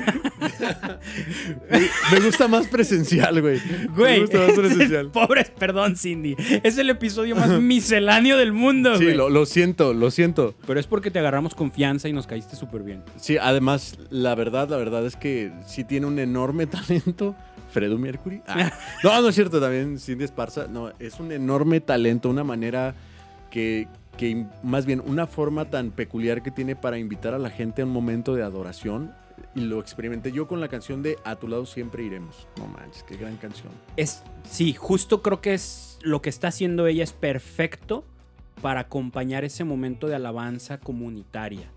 Me- 2.11 2.21
gusta 2.21 2.49
más 2.49 2.67
presencial, 2.67 3.41
güey. 3.41 3.61
Me 3.97 4.21
gusta 4.21 4.39
más 4.39 4.53
presencial. 4.57 5.11
pobre, 5.11 5.45
perdón, 5.59 5.97
Cindy. 5.97 6.37
Es 6.63 6.79
el 6.79 6.91
episodio 6.91 7.37
más 7.37 7.49
misceláneo 7.61 8.37
del 8.37 8.53
mundo, 8.53 8.97
Sí, 8.97 9.05
güey. 9.05 9.17
lo, 9.17 9.31
lo 9.31 9.47
siento, 9.47 9.95
lo 9.95 10.11
siento. 10.11 10.55
Pero 10.67 10.79
es 10.81 10.87
porque 10.87 11.11
te 11.11 11.19
agarramos 11.19 11.55
confianza 11.55 12.09
y 12.09 12.13
nos 12.13 12.27
caíste 12.27 12.57
súper 12.57 12.83
bien. 12.83 13.03
Sí, 13.17 13.37
además, 13.39 13.99
la 14.11 14.35
verdad, 14.35 14.69
la 14.69 14.77
verdad 14.77 15.07
es 15.07 15.17
que 15.17 15.53
sí 15.67 15.85
tiene 15.85 16.07
un 16.07 16.19
enorme 16.19 16.67
talento. 16.67 17.35
Fredo 17.71 17.99
Mercury. 17.99 18.41
Ah. 18.49 18.73
No, 19.05 19.21
no 19.21 19.29
es 19.29 19.35
cierto, 19.35 19.61
también 19.61 19.99
Cindy 19.99 20.25
Esparza. 20.25 20.67
No, 20.69 20.91
es 20.99 21.21
un 21.21 21.33
enorme 21.33 21.81
talento, 21.81 22.31
una 22.31 22.43
manera 22.43 22.95
que, 23.51 23.89
que, 24.19 24.45
más 24.63 24.85
bien, 24.85 25.01
una 25.07 25.27
forma 25.27 25.71
tan 25.71 25.91
peculiar 25.91 26.43
que 26.43 26.51
tiene 26.51 26.77
para 26.77 26.99
invitar 26.99 27.33
a 27.33 27.39
la 27.39 27.49
gente 27.49 27.81
a 27.81 27.87
un 27.87 27.93
momento 27.93 28.35
de 28.35 28.43
adoración. 28.43 29.15
Y 29.55 29.61
lo 29.61 29.81
experimenté 29.81 30.33
yo 30.33 30.47
con 30.47 30.61
la 30.61 30.69
canción 30.69 31.03
de 31.03 31.17
A 31.25 31.37
tu 31.37 31.49
lado 31.49 31.65
siempre 31.65 32.03
iremos. 32.03 32.47
No 32.59 32.67
manches, 32.67 33.05
qué 33.05 33.17
gran 33.17 33.37
canción. 33.37 33.69
Es, 33.97 34.23
sí, 34.43 34.75
justo 34.75 35.23
creo 35.23 35.41
que 35.41 35.55
es 35.55 35.99
lo 36.03 36.21
que 36.21 36.29
está 36.29 36.49
haciendo 36.49 36.87
ella 36.87 37.05
es 37.05 37.13
perfecto 37.13 38.05
para 38.61 38.81
acompañar 38.81 39.45
ese 39.45 39.65
momento 39.65 40.09
de 40.09 40.17
alabanza 40.17 40.79
comunitaria. 40.79 41.71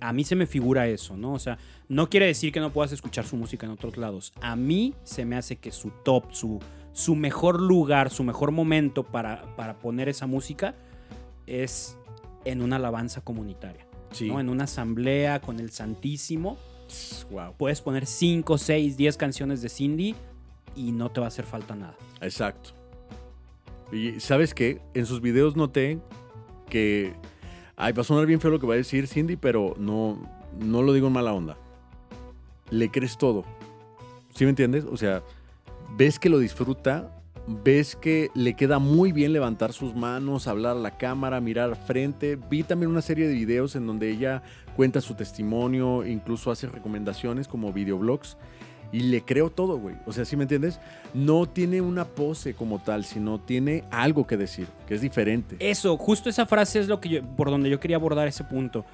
A 0.00 0.12
mí 0.12 0.24
se 0.24 0.36
me 0.36 0.46
figura 0.46 0.86
eso, 0.86 1.16
¿no? 1.16 1.32
O 1.32 1.38
sea, 1.38 1.58
no 1.88 2.10
quiere 2.10 2.26
decir 2.26 2.52
que 2.52 2.60
no 2.60 2.70
puedas 2.70 2.92
escuchar 2.92 3.24
su 3.24 3.36
música 3.36 3.66
en 3.66 3.72
otros 3.72 3.96
lados. 3.96 4.32
A 4.42 4.54
mí 4.54 4.94
se 5.04 5.24
me 5.24 5.36
hace 5.36 5.56
que 5.56 5.72
su 5.72 5.90
top, 6.04 6.32
su, 6.32 6.60
su 6.92 7.14
mejor 7.14 7.60
lugar, 7.60 8.10
su 8.10 8.22
mejor 8.24 8.52
momento 8.52 9.04
para, 9.04 9.56
para 9.56 9.78
poner 9.78 10.10
esa 10.10 10.26
música 10.26 10.74
es 11.46 11.96
en 12.44 12.62
una 12.62 12.76
alabanza 12.76 13.20
comunitaria. 13.20 13.86
Sí. 14.10 14.28
¿no? 14.28 14.40
En 14.40 14.48
una 14.48 14.64
asamblea 14.64 15.40
con 15.40 15.60
el 15.60 15.70
Santísimo. 15.70 16.58
Wow. 17.30 17.54
Puedes 17.56 17.80
poner 17.80 18.06
5, 18.06 18.58
6, 18.58 18.96
10 18.96 19.16
canciones 19.16 19.62
de 19.62 19.68
Cindy 19.68 20.14
y 20.76 20.92
no 20.92 21.10
te 21.10 21.20
va 21.20 21.26
a 21.26 21.28
hacer 21.28 21.44
falta 21.44 21.74
nada. 21.74 21.96
Exacto. 22.20 22.70
Y 23.92 24.20
sabes 24.20 24.54
qué, 24.54 24.80
en 24.94 25.06
sus 25.06 25.20
videos 25.20 25.56
noté 25.56 25.98
que, 26.68 27.14
ay, 27.76 27.92
va 27.92 28.02
a 28.02 28.04
sonar 28.04 28.26
bien 28.26 28.40
feo 28.40 28.50
lo 28.50 28.58
que 28.58 28.66
va 28.66 28.74
a 28.74 28.78
decir 28.78 29.06
Cindy, 29.06 29.36
pero 29.36 29.74
no, 29.78 30.18
no 30.58 30.82
lo 30.82 30.92
digo 30.92 31.08
en 31.08 31.12
mala 31.12 31.32
onda. 31.32 31.56
Le 32.70 32.90
crees 32.90 33.18
todo. 33.18 33.44
¿Sí 34.34 34.44
me 34.44 34.50
entiendes? 34.50 34.84
O 34.84 34.96
sea, 34.96 35.22
ves 35.96 36.18
que 36.18 36.30
lo 36.30 36.38
disfruta, 36.38 37.21
ves 37.46 37.96
que 37.96 38.30
le 38.34 38.54
queda 38.54 38.78
muy 38.78 39.12
bien 39.12 39.32
levantar 39.32 39.72
sus 39.72 39.94
manos, 39.94 40.46
hablar 40.46 40.76
a 40.76 40.80
la 40.80 40.96
cámara, 40.96 41.40
mirar 41.40 41.76
frente. 41.76 42.38
Vi 42.50 42.62
también 42.62 42.90
una 42.90 43.02
serie 43.02 43.26
de 43.28 43.34
videos 43.34 43.74
en 43.76 43.86
donde 43.86 44.10
ella 44.10 44.42
cuenta 44.76 45.00
su 45.00 45.14
testimonio, 45.14 46.06
incluso 46.06 46.50
hace 46.50 46.68
recomendaciones 46.68 47.48
como 47.48 47.72
videoblogs. 47.72 48.36
Y 48.92 49.00
le 49.00 49.22
creo 49.22 49.50
todo, 49.50 49.78
güey. 49.78 49.96
O 50.04 50.12
sea, 50.12 50.26
¿sí 50.26 50.36
me 50.36 50.42
entiendes? 50.42 50.78
No 51.14 51.48
tiene 51.48 51.80
una 51.80 52.04
pose 52.04 52.52
como 52.52 52.78
tal, 52.78 53.04
sino 53.04 53.40
tiene 53.40 53.84
algo 53.90 54.26
que 54.26 54.36
decir, 54.36 54.66
que 54.86 54.94
es 54.94 55.00
diferente. 55.00 55.56
Eso, 55.60 55.96
justo 55.96 56.28
esa 56.28 56.44
frase 56.44 56.78
es 56.78 56.88
lo 56.88 57.00
que 57.00 57.08
yo, 57.08 57.22
por 57.22 57.50
donde 57.50 57.70
yo 57.70 57.80
quería 57.80 57.96
abordar 57.96 58.28
ese 58.28 58.44
punto. 58.44 58.84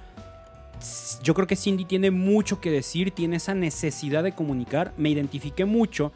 Yo 1.24 1.34
creo 1.34 1.48
que 1.48 1.56
Cindy 1.56 1.84
tiene 1.84 2.12
mucho 2.12 2.60
que 2.60 2.70
decir, 2.70 3.10
tiene 3.10 3.36
esa 3.36 3.54
necesidad 3.54 4.22
de 4.22 4.30
comunicar. 4.30 4.94
Me 4.96 5.10
identifiqué 5.10 5.64
mucho 5.64 6.12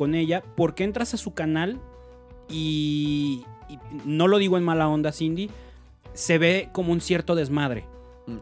con 0.00 0.14
ella 0.14 0.42
porque 0.56 0.82
entras 0.84 1.12
a 1.12 1.18
su 1.18 1.34
canal 1.34 1.78
y, 2.48 3.44
y 3.68 3.78
no 4.06 4.28
lo 4.28 4.38
digo 4.38 4.56
en 4.56 4.64
mala 4.64 4.88
onda, 4.88 5.12
Cindy, 5.12 5.50
se 6.14 6.38
ve 6.38 6.70
como 6.72 6.90
un 6.92 7.02
cierto 7.02 7.34
desmadre. 7.34 7.84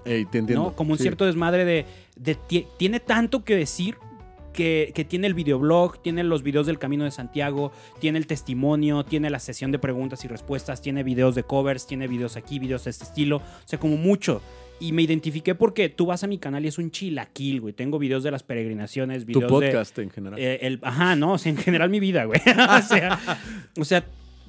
Ey, 0.04 0.24
te 0.26 0.38
entiendo. 0.38 0.66
¿no? 0.66 0.76
Como 0.76 0.92
un 0.92 0.98
Sí. 0.98 1.02
cierto 1.02 1.24
desmadre 1.24 1.64
de, 1.64 1.84
de 2.16 2.34
ti- 2.36 2.66
tiene 2.76 3.00
tanto 3.00 3.42
que 3.42 3.56
decir 3.56 3.96
que, 4.52 4.92
que 4.94 5.04
tiene 5.04 5.26
el 5.26 5.34
videoblog, 5.34 6.00
tiene 6.00 6.22
los 6.22 6.44
videos 6.44 6.66
del 6.66 6.78
Camino 6.78 7.02
de 7.04 7.10
Santiago, 7.10 7.72
tiene 7.98 8.18
el 8.18 8.28
testimonio, 8.28 9.04
tiene 9.04 9.28
la 9.28 9.40
sesión 9.40 9.72
de 9.72 9.80
preguntas 9.80 10.24
y 10.24 10.28
respuestas, 10.28 10.80
tiene 10.80 11.02
videos 11.02 11.34
de 11.34 11.42
covers, 11.42 11.86
tiene 11.88 12.06
videos 12.06 12.36
aquí, 12.36 12.58
videos 12.60 12.84
de 12.84 12.90
este 12.90 13.02
estilo, 13.04 13.38
o 13.38 13.42
sea, 13.66 13.80
como 13.80 13.96
mucho. 13.96 14.42
Y 14.80 14.92
me 14.92 15.02
identifiqué 15.02 15.54
porque 15.54 15.88
tú 15.88 16.06
vas 16.06 16.22
a 16.22 16.26
mi 16.26 16.38
canal 16.38 16.64
y 16.64 16.68
es 16.68 16.78
un 16.78 16.90
chilaquil, 16.90 17.60
güey. 17.60 17.74
Tengo 17.74 17.98
videos 17.98 18.22
de 18.22 18.30
las 18.30 18.42
peregrinaciones, 18.42 19.22
Tu 19.22 19.26
videos 19.26 19.42
de... 19.42 19.48
podcast 19.48 19.98
en 19.98 20.10
general. 20.10 20.38
Eh, 20.38 20.60
el, 20.62 20.78
ajá, 20.82 21.16
no, 21.16 21.32
o 21.32 21.38
sea, 21.38 21.50
en 21.50 21.58
general 21.58 21.90
mi 21.90 21.98
vida, 22.00 22.24
güey. 22.24 22.40
o, 22.78 22.82
sea, 22.88 23.18
o 23.76 23.84
sea, 23.84 24.04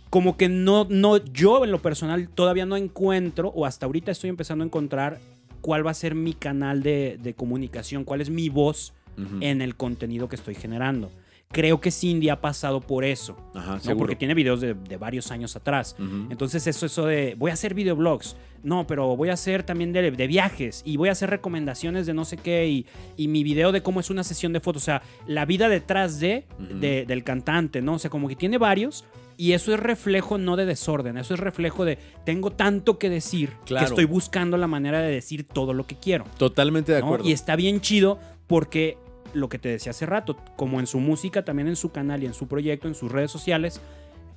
como 0.10 0.38
que 0.38 0.48
no, 0.50 0.86
no, 0.90 1.18
yo 1.18 1.64
en 1.64 1.72
lo 1.72 1.82
personal 1.82 2.30
todavía 2.30 2.66
no 2.66 2.78
encuentro, 2.78 3.50
o 3.50 3.66
hasta 3.66 3.88
ahorita 3.88 4.12
estoy 4.12 4.30
empezando 4.30 4.64
a 4.64 4.68
encontrar 4.68 5.20
cuál 5.62 5.86
va 5.86 5.92
a 5.92 5.96
ser 5.96 6.16
mi 6.16 6.34
canal 6.34 6.84
de, 6.84 7.18
de 7.22 7.34
comunicación, 7.34 8.04
cuál 8.04 8.22
es 8.22 8.30
mi 8.30 8.50
voz 8.50 8.94
en 9.42 9.62
el 9.62 9.76
contenido 9.76 10.30
que 10.30 10.38
estoy 10.38 10.56
generando. 10.56 11.12
Creo 11.52 11.82
que 11.82 11.90
Cindy 11.90 12.30
ha 12.30 12.40
pasado 12.42 12.80
por 12.80 13.04
eso, 13.04 13.36
Ajá, 13.56 13.80
¿no? 13.84 13.98
porque 13.98 14.16
tiene 14.16 14.36
videos 14.36 14.62
de, 14.62 14.76
de 14.76 14.98
varios 14.98 15.32
años 15.32 15.56
atrás. 15.56 15.96
Ujú. 15.98 16.28
Entonces 16.30 16.68
eso, 16.68 16.86
eso 16.86 17.08
de, 17.08 17.34
voy 17.40 17.50
a 17.50 17.56
hacer 17.56 17.74
videoblogs, 17.74 18.36
no, 18.62 18.86
pero 18.86 19.16
voy 19.18 19.30
a 19.30 19.34
hacer 19.34 19.64
también 19.64 19.92
de, 19.92 20.12
de 20.12 20.28
viajes 20.28 20.84
y 20.86 20.98
voy 20.98 21.10
a 21.10 21.14
hacer 21.14 21.32
recomendaciones 21.32 22.06
de 22.06 22.14
no 22.14 22.24
sé 22.24 22.38
qué 22.38 22.68
y, 22.68 22.86
y 23.18 23.30
mi 23.30 23.44
video 23.44 23.72
de 23.72 23.82
cómo 23.82 24.00
es 24.00 24.12
una 24.12 24.24
sesión 24.24 24.54
de 24.54 24.60
fotos, 24.60 24.84
o 24.84 24.86
sea, 24.86 25.02
la 25.26 25.46
vida 25.46 25.70
detrás 25.70 26.20
de, 26.20 26.46
Ujú. 26.60 26.80
de- 26.82 27.06
del 27.08 27.24
cantante, 27.24 27.82
¿no? 27.82 27.94
O 27.96 28.00
sea, 28.00 28.12
como 28.12 28.28
que 28.28 28.36
tiene 28.36 28.60
varios 28.60 29.04
y 29.36 29.54
eso 29.54 29.74
es 29.74 29.80
reflejo 29.80 30.38
no 30.38 30.56
de 30.56 30.68
desorden, 30.68 31.18
eso 31.18 31.34
es 31.34 31.40
reflejo 31.40 31.84
de, 31.84 31.98
tengo 32.26 32.52
tanto 32.52 33.00
que 33.00 33.10
decir 33.10 33.54
Claro. 33.66 33.88
que 33.88 33.90
estoy 33.90 34.06
buscando 34.06 34.56
la 34.58 34.68
manera 34.68 35.02
de 35.02 35.10
decir 35.10 35.46
todo 35.48 35.74
lo 35.74 35.88
que 35.88 35.96
quiero. 35.96 36.26
Totalmente 36.38 36.92
de 36.92 37.00
¿no? 37.00 37.06
acuerdo. 37.08 37.28
Y 37.28 37.32
está 37.32 37.56
bien 37.56 37.82
chido 37.82 38.20
porque 38.46 39.00
lo 39.34 39.50
que 39.50 39.60
te 39.60 39.70
decía 39.70 39.92
hace 39.92 40.06
rato, 40.06 40.38
como 40.56 40.80
en 40.80 40.88
su 40.88 41.00
música, 41.00 41.44
también 41.44 41.68
en 41.68 41.76
su 41.76 41.92
canal 41.92 42.24
y 42.24 42.26
en 42.26 42.34
su 42.34 42.48
proyecto, 42.48 42.88
en 42.88 42.96
sus 42.96 43.12
redes 43.12 43.32
sociales, 43.32 43.82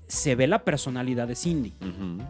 se 0.08 0.34
ve 0.34 0.46
la 0.46 0.62
personalidad 0.64 1.26
de 1.26 1.34
Cindy. 1.34 1.72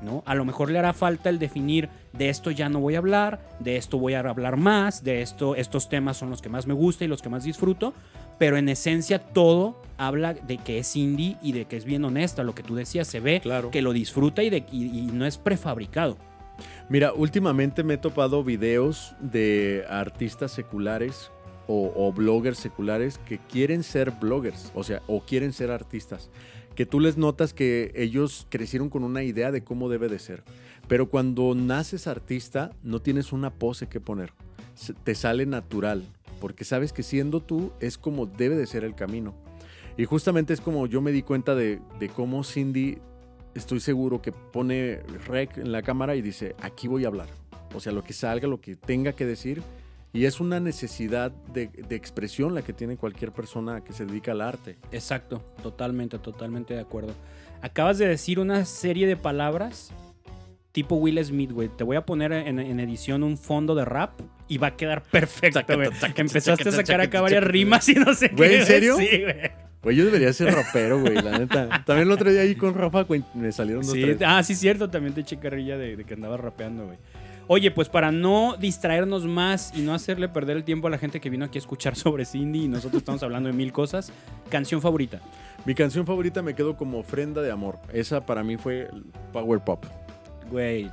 ¿no? 0.02 0.22
A 0.24 0.34
lo 0.36 0.44
mejor 0.44 0.70
le 0.70 0.78
hará 0.78 0.92
falta 0.92 1.30
el 1.30 1.38
definir 1.40 1.88
de 2.12 2.28
esto 2.28 2.50
ya 2.52 2.68
no 2.68 2.78
voy 2.78 2.94
a 2.94 2.98
hablar, 2.98 3.40
de 3.58 3.76
esto 3.76 3.98
voy 3.98 4.14
a 4.14 4.20
hablar 4.20 4.56
más, 4.56 5.02
de 5.02 5.22
esto 5.22 5.56
estos 5.56 5.88
temas 5.88 6.16
son 6.16 6.30
los 6.30 6.40
que 6.42 6.48
más 6.48 6.66
me 6.66 6.74
gusta 6.74 7.04
y 7.04 7.08
los 7.08 7.22
que 7.22 7.28
más 7.28 7.42
disfruto, 7.42 7.92
pero 8.38 8.56
en 8.56 8.68
esencia 8.68 9.18
todo 9.18 9.80
habla 9.98 10.34
de 10.34 10.58
que 10.58 10.78
es 10.78 10.94
indie 10.94 11.38
y 11.42 11.52
de 11.52 11.64
que 11.64 11.76
es 11.76 11.84
bien 11.84 12.04
honesta, 12.04 12.44
lo 12.44 12.54
que 12.54 12.62
tú 12.62 12.76
decías, 12.76 13.08
se 13.08 13.18
ve 13.20 13.40
Claro. 13.40 13.70
que 13.72 13.82
lo 13.82 13.92
disfruta 13.92 14.42
y, 14.44 14.50
de, 14.50 14.64
y, 14.70 14.84
y 14.98 15.02
no 15.12 15.26
es 15.26 15.36
prefabricado. 15.38 16.16
Mira, 16.88 17.12
últimamente 17.12 17.82
me 17.82 17.94
he 17.94 17.98
topado 17.98 18.44
videos 18.44 19.14
de 19.20 19.84
artistas 19.88 20.52
seculares 20.52 21.32
o, 21.72 22.12
bloggers 22.12 22.58
seculares 22.58 23.18
que 23.18 23.38
quieren 23.38 23.82
ser 23.82 24.10
bloggers, 24.10 24.70
o 24.74 24.84
sea, 24.84 25.02
o 25.06 25.20
quieren 25.20 25.52
ser 25.52 25.70
artistas. 25.70 26.30
Que 26.74 26.86
tú 26.86 27.00
les 27.00 27.16
notas 27.16 27.52
que 27.54 27.92
ellos 27.94 28.46
crecieron 28.48 28.88
con 28.88 29.04
una 29.04 29.22
idea 29.22 29.50
de 29.50 29.62
cómo 29.62 29.88
debe 29.88 30.08
de 30.08 30.18
ser. 30.18 30.42
Pero 30.88 31.08
cuando 31.08 31.54
naces 31.54 32.06
artista, 32.06 32.72
no 32.82 33.00
tienes 33.00 33.32
una 33.32 33.50
pose 33.50 33.88
que 33.88 34.00
poner. 34.00 34.32
Te 35.04 35.14
sale 35.14 35.46
natural. 35.46 36.04
Porque 36.40 36.64
sabes 36.64 36.92
que 36.92 37.02
siendo 37.02 37.40
tú 37.40 37.72
es 37.78 37.98
como 37.98 38.26
debe 38.26 38.56
de 38.56 38.66
ser 38.66 38.84
el 38.84 38.94
camino. 38.94 39.34
Y 39.96 40.06
justamente 40.06 40.54
es 40.54 40.60
como 40.60 40.86
yo 40.86 41.00
me 41.00 41.12
di 41.12 41.22
cuenta 41.22 41.54
de, 41.54 41.78
de 42.00 42.08
cómo 42.08 42.42
Cindy, 42.42 42.98
estoy 43.54 43.80
seguro 43.80 44.22
que 44.22 44.32
pone 44.32 45.00
rec 45.26 45.58
en 45.58 45.72
la 45.72 45.82
cámara 45.82 46.16
y 46.16 46.22
dice, 46.22 46.56
aquí 46.60 46.88
voy 46.88 47.04
a 47.04 47.08
hablar. 47.08 47.28
O 47.74 47.80
sea, 47.80 47.92
lo 47.92 48.02
que 48.02 48.12
salga, 48.12 48.48
lo 48.48 48.60
que 48.60 48.76
tenga 48.76 49.12
que 49.12 49.26
decir. 49.26 49.62
Y 50.12 50.26
es 50.26 50.40
una 50.40 50.60
necesidad 50.60 51.30
de, 51.30 51.68
de 51.68 51.96
expresión 51.96 52.54
la 52.54 52.62
que 52.62 52.72
tiene 52.72 52.96
cualquier 52.96 53.32
persona 53.32 53.82
que 53.82 53.92
se 53.94 54.04
dedica 54.04 54.32
al 54.32 54.42
arte. 54.42 54.76
Exacto, 54.92 55.42
totalmente, 55.62 56.18
totalmente 56.18 56.74
de 56.74 56.80
acuerdo. 56.80 57.14
Acabas 57.62 57.96
de 57.98 58.08
decir 58.08 58.38
una 58.38 58.64
serie 58.64 59.06
de 59.06 59.16
palabras 59.16 59.90
tipo 60.72 60.96
Will 60.96 61.22
Smith, 61.24 61.52
güey. 61.52 61.68
Te 61.68 61.84
voy 61.84 61.96
a 61.96 62.04
poner 62.04 62.32
en, 62.32 62.58
en 62.58 62.80
edición 62.80 63.22
un 63.22 63.38
fondo 63.38 63.74
de 63.74 63.84
rap 63.84 64.20
y 64.48 64.58
va 64.58 64.68
a 64.68 64.76
quedar 64.76 65.02
perfecto, 65.02 65.60
güey. 65.74 65.88
Empezaste 66.16 66.68
a 66.68 66.72
sacar 66.72 67.00
acá 67.00 67.20
varias 67.20 67.44
rimas 67.44 67.88
y 67.88 67.94
no 67.94 68.12
sé 68.14 68.30
qué. 68.30 68.36
Güey, 68.36 68.54
¿en 68.56 68.66
serio? 68.66 68.96
Sí, 68.96 69.06
güey. 69.22 69.50
Güey, 69.82 69.96
yo 69.96 70.04
debería 70.04 70.32
ser 70.32 70.54
rapero, 70.54 71.00
güey, 71.00 71.14
la 71.14 71.38
neta. 71.38 71.82
También 71.84 72.06
el 72.08 72.12
otro 72.12 72.30
día 72.30 72.42
ahí 72.42 72.54
con 72.54 72.72
Rafa 72.74 73.02
güey, 73.02 73.24
me 73.34 73.50
salieron 73.50 73.82
dos 73.82 73.92
Sí, 73.92 74.00
tres. 74.02 74.18
ah, 74.24 74.42
sí, 74.42 74.54
cierto. 74.54 74.88
También 74.90 75.12
te 75.14 75.22
eché 75.22 75.38
carrilla 75.38 75.76
de, 75.76 75.96
de 75.96 76.04
que 76.04 76.14
andabas 76.14 76.38
rapeando, 76.40 76.86
güey. 76.86 76.98
Oye, 77.54 77.70
pues 77.70 77.90
para 77.90 78.10
no 78.10 78.56
distraernos 78.58 79.26
más 79.26 79.76
y 79.76 79.82
no 79.82 79.92
hacerle 79.92 80.26
perder 80.30 80.56
el 80.56 80.64
tiempo 80.64 80.86
a 80.86 80.90
la 80.90 80.96
gente 80.96 81.20
que 81.20 81.28
vino 81.28 81.44
aquí 81.44 81.58
a 81.58 81.60
escuchar 81.60 81.96
sobre 81.96 82.24
Cindy 82.24 82.64
y 82.64 82.68
nosotros 82.68 83.00
estamos 83.02 83.22
hablando 83.22 83.48
de 83.50 83.52
mil 83.52 83.72
cosas, 83.72 84.10
canción 84.48 84.80
favorita. 84.80 85.20
Mi 85.66 85.74
canción 85.74 86.06
favorita 86.06 86.40
me 86.40 86.54
quedó 86.54 86.78
como 86.78 86.98
Ofrenda 87.00 87.42
de 87.42 87.50
Amor. 87.50 87.78
Esa 87.92 88.24
para 88.24 88.42
mí 88.42 88.56
fue 88.56 88.88
Power 89.34 89.60
Pop. 89.60 89.84
Güey, 90.50 90.90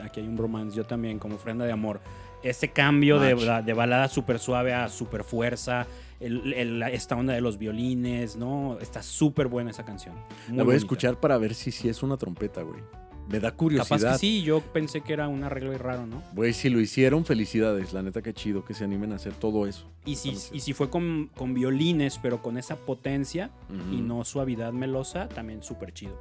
aquí 0.00 0.20
hay 0.20 0.28
un 0.28 0.36
romance, 0.36 0.76
yo 0.76 0.84
también, 0.84 1.18
como 1.18 1.34
ofrenda 1.34 1.64
de 1.64 1.72
amor. 1.72 2.00
Ese 2.44 2.68
cambio 2.68 3.18
de, 3.18 3.34
balada 3.74 4.06
súper 4.08 4.38
suave 4.38 4.74
a 4.74 4.88
súper 4.88 5.24
fuerza, 5.24 5.86
el- 6.20 6.52
el- 6.54 6.82
esta 6.84 7.16
onda 7.16 7.32
de 7.32 7.40
los 7.40 7.58
violines, 7.58 8.36
¿no? 8.36 8.78
Está 8.80 9.02
súper 9.02 9.48
buena 9.48 9.70
esa 9.72 9.84
canción. 9.84 10.14
Muy 10.48 10.58
La 10.58 10.62
voy 10.62 10.74
a 10.74 10.76
escuchar 10.78 11.18
para 11.18 11.36
ver 11.36 11.52
si 11.54 11.72
sí 11.72 11.88
es 11.88 12.02
una 12.04 12.16
trompeta, 12.16 12.62
güey. 12.62 12.80
Me 13.28 13.40
da 13.40 13.48
Capaz 13.50 13.56
curiosidad. 13.56 14.12
que 14.12 14.18
sí, 14.18 14.42
yo 14.42 14.60
pensé 14.60 15.00
que 15.00 15.12
era 15.14 15.28
un 15.28 15.44
arreglo 15.44 15.76
raro, 15.78 16.06
¿no? 16.06 16.22
Güey, 16.34 16.52
si 16.52 16.68
lo 16.68 16.80
hicieron, 16.80 17.24
felicidades. 17.24 17.92
La 17.92 18.02
neta, 18.02 18.20
qué 18.22 18.34
chido 18.34 18.64
que 18.64 18.74
se 18.74 18.84
animen 18.84 19.12
a 19.12 19.16
hacer 19.16 19.32
todo 19.34 19.66
eso. 19.66 19.86
Y 20.04 20.16
si, 20.16 20.30
y 20.52 20.60
si 20.60 20.72
fue 20.74 20.90
con, 20.90 21.30
con 21.34 21.54
violines, 21.54 22.18
pero 22.22 22.42
con 22.42 22.58
esa 22.58 22.76
potencia 22.76 23.50
y 23.90 23.96
no 24.02 24.24
suavidad 24.24 24.72
melosa, 24.72 25.28
también 25.28 25.62
súper 25.62 25.92
chido. 25.94 26.18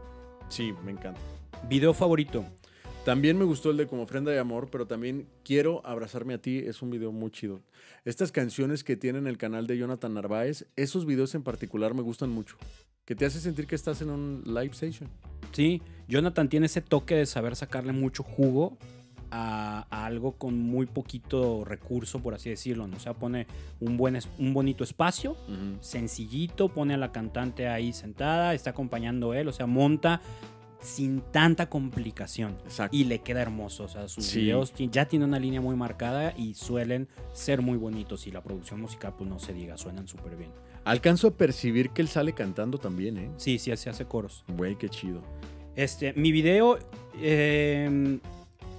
Sí, 0.49 0.73
me 0.85 0.91
encanta. 0.91 1.19
Video 1.67 1.93
favorito. 1.93 2.45
También 3.05 3.37
me 3.37 3.43
gustó 3.43 3.71
el 3.71 3.75
de 3.75 3.85
Como 3.85 4.03
ofrenda 4.03 4.31
de 4.31 4.39
amor, 4.39 4.69
pero 4.71 4.87
también 4.87 5.27
Quiero 5.43 5.85
abrazarme 5.85 6.35
a 6.35 6.37
ti. 6.37 6.59
Es 6.59 6.81
un 6.81 6.89
video 6.89 7.11
muy 7.11 7.31
chido. 7.31 7.61
Estas 8.05 8.31
canciones 8.31 8.85
que 8.85 8.95
tienen 8.95 9.27
el 9.27 9.37
canal 9.37 9.67
de 9.67 9.77
Jonathan 9.77 10.13
Narváez, 10.13 10.67
esos 10.77 11.05
videos 11.05 11.35
en 11.35 11.43
particular 11.43 11.93
me 11.93 12.01
gustan 12.01 12.29
mucho. 12.29 12.55
Que 13.03 13.13
te 13.13 13.25
hace 13.25 13.41
sentir 13.41 13.67
que 13.67 13.75
estás 13.75 14.01
en 14.01 14.09
un 14.09 14.43
live 14.45 14.71
station. 14.71 15.09
Sí, 15.51 15.81
Jonathan 16.07 16.47
tiene 16.47 16.67
ese 16.67 16.79
toque 16.79 17.15
de 17.15 17.25
saber 17.25 17.57
sacarle 17.57 17.91
mucho 17.91 18.23
jugo 18.23 18.77
a, 19.31 19.85
a 19.89 20.05
algo 20.05 20.37
con 20.37 20.57
muy 20.57 20.85
poquito 20.85 21.65
recurso, 21.65 22.19
por 22.19 22.33
así 22.33 22.49
decirlo. 22.51 22.87
¿no? 22.87 22.95
O 22.95 22.99
sea, 23.01 23.15
pone 23.15 23.47
un, 23.81 23.97
buen, 23.97 24.17
un 24.37 24.53
bonito 24.53 24.85
espacio, 24.85 25.35
sencillito, 25.81 26.69
pone 26.69 26.93
a 26.93 26.97
la 26.97 27.11
cantante 27.11 27.67
ahí 27.67 27.91
sentada, 27.91 28.53
está 28.53 28.69
acompañando 28.69 29.33
él, 29.33 29.49
o 29.49 29.51
sea, 29.51 29.65
monta 29.65 30.21
sin 30.83 31.21
tanta 31.31 31.69
complicación. 31.69 32.57
Exacto. 32.65 32.95
Y 32.95 33.05
le 33.05 33.19
queda 33.19 33.41
hermoso, 33.41 33.85
o 33.85 33.87
sea, 33.87 34.07
sus 34.07 34.25
Sí. 34.25 34.41
videos 34.41 34.73
ya 34.75 35.05
tienen 35.07 35.29
una 35.29 35.39
línea 35.39 35.61
muy 35.61 35.75
marcada 35.75 36.33
y 36.37 36.53
suelen 36.53 37.07
ser 37.33 37.61
muy 37.61 37.77
bonitos. 37.77 38.27
Y 38.27 38.31
la 38.31 38.41
producción 38.43 38.81
musical, 38.81 39.13
pues 39.17 39.29
no 39.29 39.39
se 39.39 39.53
diga, 39.53 39.77
suenan 39.77 40.07
súper 40.07 40.35
bien. 40.35 40.51
Alcanzo 40.85 41.29
a 41.29 41.31
percibir 41.31 41.91
que 41.91 42.01
él 42.01 42.09
sale 42.09 42.33
cantando 42.33 42.77
también, 42.77 43.17
¿eh? 43.17 43.31
Sí, 43.37 43.57
sí, 43.57 43.75
se 43.77 43.89
hace 43.89 44.05
coros. 44.05 44.43
Güey, 44.57 44.77
qué 44.77 44.89
chido. 44.89 45.21
Este, 45.75 46.13
mi 46.13 46.31
video 46.31 46.77
eh, 47.21 48.19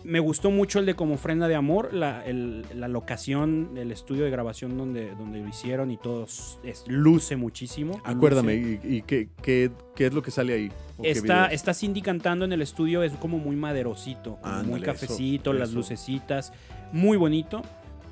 me 0.05 0.21
gustó 0.21 0.51
mucho 0.51 0.79
el 0.79 0.87
de 0.87 0.95
como 0.95 1.15
ofrenda 1.15 1.49
de 1.49 1.55
amor, 1.55 1.93
la, 1.95 2.25
el- 2.27 2.65
la 2.75 2.89
locación, 2.89 3.71
el 3.77 3.91
estudio 3.91 4.25
de 4.25 4.31
grabación 4.31 4.77
donde, 4.77 5.11
donde 5.17 5.41
lo 5.41 5.49
hicieron 5.49 5.91
y 5.91 5.97
todo 5.97 6.25
es- 6.25 6.85
luce 6.87 7.37
muchísimo. 7.37 8.01
Acuérdame, 8.05 8.57
Luce. 8.57 8.81
¿y, 8.89 8.95
y 8.97 9.03
qué, 9.03 9.29
qué- 9.43 9.71
qué 9.97 10.07
es 10.07 10.13
lo 10.15 10.23
que 10.23 10.31
sale 10.31 10.53
ahí? 10.55 10.71
¿O 10.99 11.03
qué 11.03 11.11
Está, 11.11 11.47
está 11.47 11.75
Cindy 11.75 12.03
cantando 12.03 12.45
en 12.45 12.53
el 12.53 12.63
estudio, 12.63 13.03
es 13.03 13.13
como 13.15 13.39
muy 13.39 13.57
maderosito, 13.57 14.39
muy 14.67 14.81
cafecito, 14.81 15.51
eso, 15.51 15.59
las 15.59 15.71
eso. 15.71 15.79
lucecitas, 15.79 16.53
muy 16.93 17.17
bonito. 17.17 17.63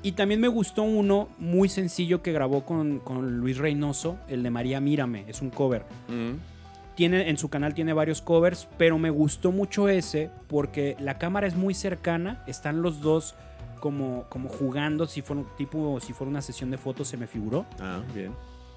Y 0.05 0.13
también 0.13 0.41
me 0.41 0.49
gustó 0.49 0.83
uno 0.83 1.29
muy 1.37 1.69
sencillo 1.69 2.21
que 2.21 2.33
grabó 2.33 2.65
con, 2.65 2.99
con 2.99 3.37
Luis 3.39 3.57
Reynoso, 3.57 4.17
el 4.27 4.43
de 4.43 4.49
María 4.49 4.81
Mírame, 4.81 5.23
es 5.29 5.41
un 5.41 5.49
cover. 5.49 5.85
Mm. 6.09 6.33
Tiene, 6.95 7.29
en 7.29 7.37
su 7.37 7.49
canal 7.49 7.73
tiene 7.73 7.93
varios 7.93 8.21
covers, 8.21 8.67
pero 8.77 8.97
me 8.99 9.09
gustó 9.09 9.51
mucho 9.51 9.89
ese 9.89 10.29
porque 10.47 10.95
la 10.99 11.17
cámara 11.17 11.47
es 11.47 11.55
muy 11.55 11.73
cercana, 11.73 12.43
están 12.47 12.81
los 12.81 13.01
dos 13.01 13.35
como, 13.79 14.25
como 14.29 14.49
jugando, 14.49 15.07
si 15.07 15.21
fuera, 15.21 15.41
un- 15.41 15.47
tipo, 15.57 15.99
si 15.99 16.13
fuera 16.13 16.29
una 16.29 16.41
sesión 16.41 16.71
de 16.71 16.77
fotos 16.77 17.07
se 17.07 17.17
me 17.17 17.27
figuró, 17.27 17.65
Ah, 17.79 18.01
bien. 18.13 18.31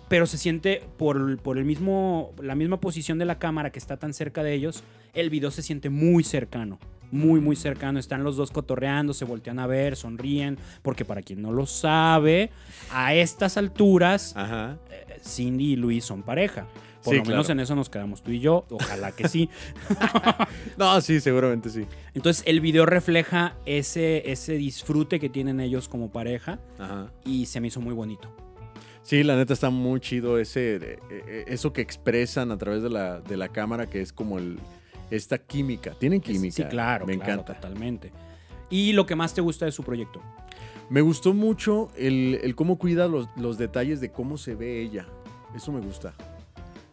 pero 0.08 0.26
se 0.26 0.36
siente 0.38 0.82
por, 0.96 1.38
por 1.38 1.58
el 1.58 1.64
mismo, 1.64 2.32
la 2.42 2.54
misma 2.54 2.80
posición 2.80 3.18
de 3.18 3.24
la 3.24 3.38
cámara 3.38 3.70
que 3.70 3.78
está 3.78 3.96
tan 3.98 4.12
cerca 4.14 4.42
de 4.42 4.54
ellos, 4.54 4.82
el 5.14 5.30
video 5.30 5.50
se 5.50 5.62
siente 5.62 5.90
muy 5.90 6.24
cercano. 6.24 6.78
Muy, 7.12 7.40
muy 7.40 7.54
cercano. 7.54 8.00
Están 8.00 8.24
los 8.24 8.36
dos 8.36 8.50
cotorreando, 8.50 9.14
se 9.14 9.24
voltean 9.24 9.60
a 9.60 9.68
ver, 9.68 9.94
sonríen. 9.94 10.58
Porque 10.82 11.04
para 11.04 11.22
quien 11.22 11.40
no 11.40 11.52
lo 11.52 11.64
sabe, 11.64 12.50
a 12.92 13.14
estas 13.14 13.56
alturas, 13.56 14.34
Ajá. 14.36 14.76
eh, 14.90 15.20
Cindy 15.24 15.74
y 15.74 15.76
Luis 15.76 16.04
son 16.04 16.24
pareja. 16.24 16.66
Por 17.06 17.14
Sí, 17.14 17.20
lo 17.20 17.24
menos 17.26 17.46
claro. 17.46 17.58
en 17.58 17.60
eso 17.62 17.74
nos 17.74 17.88
quedamos 17.88 18.22
tú 18.22 18.30
y 18.32 18.40
yo. 18.40 18.66
Ojalá 18.70 19.12
que 19.12 19.28
sí. 19.28 19.48
No, 20.76 21.00
sí, 21.00 21.20
seguramente 21.20 21.70
sí. 21.70 21.86
Entonces 22.14 22.42
el 22.46 22.60
video 22.60 22.84
refleja 22.86 23.56
ese, 23.64 24.30
ese 24.30 24.54
disfrute 24.54 25.18
que 25.20 25.28
tienen 25.28 25.60
ellos 25.60 25.88
como 25.88 26.10
pareja 26.10 26.58
Ajá. 26.78 27.10
y 27.24 27.46
se 27.46 27.60
me 27.60 27.68
hizo 27.68 27.80
muy 27.80 27.94
bonito. 27.94 28.30
Sí, 29.02 29.22
la 29.22 29.36
neta 29.36 29.52
está 29.54 29.70
muy 29.70 30.00
chido 30.00 30.38
ese, 30.38 30.76
eh, 30.76 30.98
eh, 31.10 31.44
eso 31.46 31.72
que 31.72 31.80
expresan 31.80 32.50
a 32.50 32.58
través 32.58 32.82
de 32.82 32.90
la, 32.90 33.20
de 33.20 33.36
la 33.36 33.48
cámara, 33.48 33.86
que 33.88 34.00
es 34.00 34.12
como 34.12 34.38
el, 34.38 34.58
esta 35.12 35.38
química. 35.38 35.92
Tienen 35.98 36.20
química. 36.20 36.54
Sí, 36.56 36.64
claro, 36.64 37.06
Me 37.06 37.16
claro, 37.16 37.32
encanta. 37.34 37.54
totalmente. 37.54 38.12
¿Y 38.68 38.92
lo 38.94 39.06
que 39.06 39.14
más 39.14 39.32
te 39.32 39.40
gusta 39.40 39.64
de 39.64 39.70
su 39.72 39.84
proyecto? 39.84 40.20
Me 40.90 41.00
gustó 41.02 41.34
mucho 41.34 41.88
el, 41.96 42.40
el 42.42 42.54
cómo 42.56 42.78
cuida 42.78 43.06
los, 43.06 43.28
los 43.36 43.58
detalles 43.58 44.00
de 44.00 44.10
cómo 44.10 44.38
se 44.38 44.56
ve 44.56 44.80
ella. 44.82 45.06
Eso 45.54 45.70
me 45.72 45.80
gusta. 45.80 46.14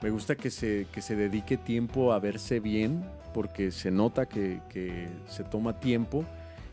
Me 0.03 0.09
gusta 0.09 0.35
que 0.35 0.51
se, 0.51 0.85
que 0.91 1.01
se 1.01 1.15
dedique 1.15 1.55
tiempo 1.55 2.11
a 2.11 2.19
verse 2.19 2.59
bien, 2.59 3.05
porque 3.33 3.71
se 3.71 3.89
nota 3.89 4.25
que, 4.25 4.59
que 4.67 5.07
se 5.29 5.45
toma 5.45 5.79
tiempo. 5.79 6.25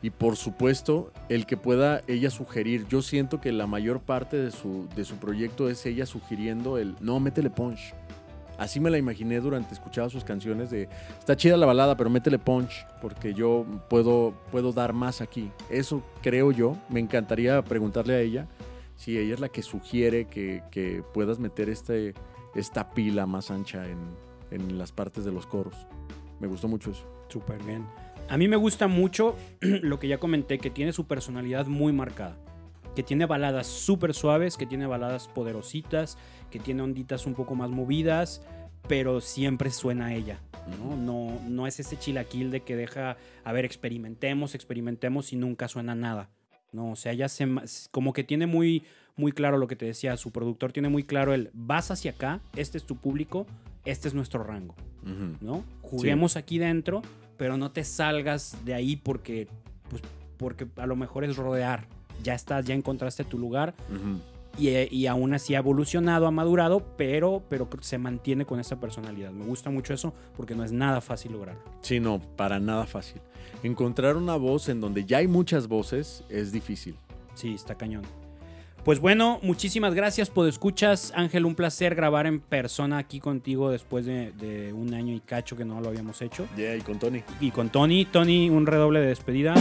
Y 0.03 0.11
por 0.11 0.35
supuesto, 0.35 1.13
el 1.29 1.47
que 1.47 1.57
pueda 1.57 2.03
ella 2.09 2.29
sugerir. 2.31 2.89
Yo 2.89 3.03
siento 3.03 3.41
que 3.41 3.53
la 3.53 3.69
mayor 3.69 4.01
parte 4.01 4.37
de 4.37 4.51
su, 4.51 4.89
de 4.97 5.05
su 5.05 5.15
proyecto 5.15 5.71
es 5.71 5.87
ella 5.87 6.07
sugiriendo 6.07 6.77
el, 6.77 6.97
no, 7.01 7.21
métele 7.21 7.51
punch. 7.51 7.95
Así 8.59 8.81
me 8.81 8.91
la 8.91 8.99
imaginé 8.99 9.39
durante 9.39 9.75
escuchaba 9.75 10.11
sus 10.11 10.25
canciones 10.25 10.71
de, 10.71 10.89
está 11.17 11.37
chida 11.37 11.57
la 11.57 11.67
balada, 11.67 11.97
pero 11.97 12.11
métele 12.11 12.41
punch, 12.41 12.85
porque 13.01 13.33
yo 13.33 13.65
puedo, 13.89 14.35
puedo 14.51 14.73
dar 14.73 14.93
más 14.93 15.21
aquí. 15.21 15.53
Eso 15.71 16.03
creo 16.21 16.51
yo. 16.51 16.77
Me 16.89 16.99
encantaría 16.99 17.63
preguntarle 17.63 18.15
a 18.15 18.21
ella 18.21 18.49
si 18.97 19.17
ella 19.17 19.35
es 19.35 19.41
la 19.41 19.49
que 19.51 19.63
sugiere 19.63 20.25
que, 20.25 20.65
que 20.73 21.05
puedas 21.15 21.39
meter 21.39 21.69
este, 21.69 22.13
esta 22.55 22.91
pila 22.91 23.27
más 23.27 23.51
ancha 23.51 23.89
en, 23.89 23.99
en 24.51 24.79
las 24.79 24.93
partes 24.93 25.25
de 25.25 25.33
los 25.33 25.47
coros. 25.47 25.87
Me 26.41 26.47
gustó 26.47 26.69
mucho 26.69 26.91
eso. 26.91 27.07
Súper 27.29 27.63
bien. 27.63 27.87
A 28.29 28.37
mí 28.37 28.49
me 28.49 28.57
gusta 28.57 28.87
mucho 28.87 29.37
lo 29.61 29.99
que 29.99 30.09
ya 30.09 30.19
comenté, 30.19 30.59
que 30.59 30.71
tiene 30.71 30.93
su 30.93 31.07
personalidad 31.07 31.67
muy 31.67 31.93
marcada. 31.93 32.37
Que 32.95 33.03
tiene 33.03 33.27
baladas 33.27 33.67
súper 33.67 34.15
suaves, 34.15 34.57
que 34.57 34.67
tiene 34.67 34.87
baladas 34.87 35.29
poderositas, 35.29 36.19
que 36.51 36.59
tiene 36.59 36.83
onditas 36.83 37.27
un 37.27 37.35
poco 37.35 37.55
más 37.55 37.71
movidas, 37.71 38.43
pero 38.89 39.21
siempre 39.21 39.71
suena 39.71 40.07
a 40.07 40.15
ella. 40.15 40.41
¿no? 40.79 40.97
No, 40.97 41.41
no 41.49 41.67
es 41.67 41.81
ese 41.81 41.99
chilaquil 41.99 42.51
de 42.51 42.61
que 42.61 42.77
deja, 42.77 43.17
a 43.45 43.53
ver, 43.53 43.65
experimentemos, 43.65 44.55
experimentemos 44.55 45.33
y 45.33 45.37
nunca 45.37 45.69
suena 45.69 45.95
nada. 45.95 46.31
No, 46.73 46.93
o 46.93 46.97
sea, 46.97 47.13
ella 47.13 47.29
se, 47.29 47.49
como 47.91 48.13
que 48.13 48.23
tiene 48.23 48.47
muy, 48.47 48.85
muy 49.17 49.33
claro 49.33 49.59
lo 49.59 49.67
que 49.67 49.77
te 49.77 49.87
decía, 49.87 50.17
su 50.17 50.31
productor 50.31 50.73
tiene 50.73 50.89
muy 50.89 51.05
claro 51.05 51.35
el, 51.35 51.51
vas 51.53 51.91
hacia 51.91 52.13
acá, 52.13 52.41
este 52.57 52.79
es 52.79 52.85
tu 52.85 52.97
público, 52.97 53.47
este 53.85 54.09
es 54.09 54.15
nuestro 54.15 54.43
rango. 54.43 54.75
¿no? 55.41 55.65
Juguemos 55.83 56.37
aquí 56.37 56.59
dentro, 56.59 57.03
pero 57.37 57.57
no 57.57 57.71
te 57.71 57.85
salgas 57.85 58.57
de 58.65 58.75
ahí 58.75 58.97
porque, 58.97 59.49
pues, 59.89 60.03
porque 60.37 60.67
a 60.77 60.87
lo 60.87 60.97
mejor 60.97 61.25
es 61.25 61.37
rodear. 61.37 61.87
Ya 62.23 62.35
estás, 62.35 62.67
ya 62.67 62.75
encontraste 62.75 63.25
tu 63.25 63.39
lugar 63.39 63.75
y, 64.59 64.69
eh, 64.69 64.89
y 64.91 65.07
aún 65.07 65.33
así 65.33 65.55
ha 65.55 65.59
evolucionado, 65.59 66.27
ha 66.27 66.31
madurado, 66.31 66.95
pero, 66.99 67.43
pero 67.49 67.69
se 67.81 67.97
mantiene 67.97 68.45
con 68.45 68.61
esa 68.61 68.79
personalidad. 68.79 69.31
Me 69.33 69.47
gusta 69.47 69.71
mucho 69.71 69.95
eso 69.95 70.13
porque 70.37 70.55
no 70.55 70.65
es 70.65 70.73
nada 70.73 71.01
fácil 71.01 71.33
lograrlo. 71.33 71.63
Sí, 71.81 71.99
no, 71.99 72.21
para 72.37 72.61
nada 72.61 72.87
fácil. 72.87 73.23
Encontrar 73.63 74.17
una 74.17 74.37
voz 74.37 74.69
en 74.69 74.81
donde 74.81 75.05
ya 75.07 75.19
hay 75.19 75.29
muchas 75.29 75.67
voces 75.67 76.25
es 76.29 76.53
difícil. 76.53 76.97
Sí, 77.35 77.55
está 77.55 77.75
cañón. 77.75 78.03
Pues 78.85 78.99
bueno, 78.99 79.39
muchísimas 79.43 79.95
gracias 79.95 80.31
por 80.31 80.49
escuchas. 80.49 81.13
Ángel, 81.15 81.45
un 81.45 81.55
placer 81.55 81.95
grabar 81.95 82.27
en 82.27 82.41
persona 82.41 82.99
aquí 82.99 83.21
contigo 83.21 83.71
después 83.71 84.07
de, 84.07 84.33
de 84.33 84.73
un 84.73 84.95
año 84.95 85.15
y 85.15 85.21
cacho 85.21 85.57
que 85.57 85.65
no 85.65 85.81
lo 85.81 85.89
habíamos 85.89 86.23
hecho. 86.23 86.47
Ya, 86.57 86.75
y 86.75 86.81
con 86.81 86.99
Tony. 86.99 87.23
Y 87.41 87.51
con 87.51 87.69
Tony, 87.69 88.07
Tony, 88.07 88.49
un 88.49 88.67
redoble 88.67 89.01
de 89.01 89.09
despedida. 89.09 89.55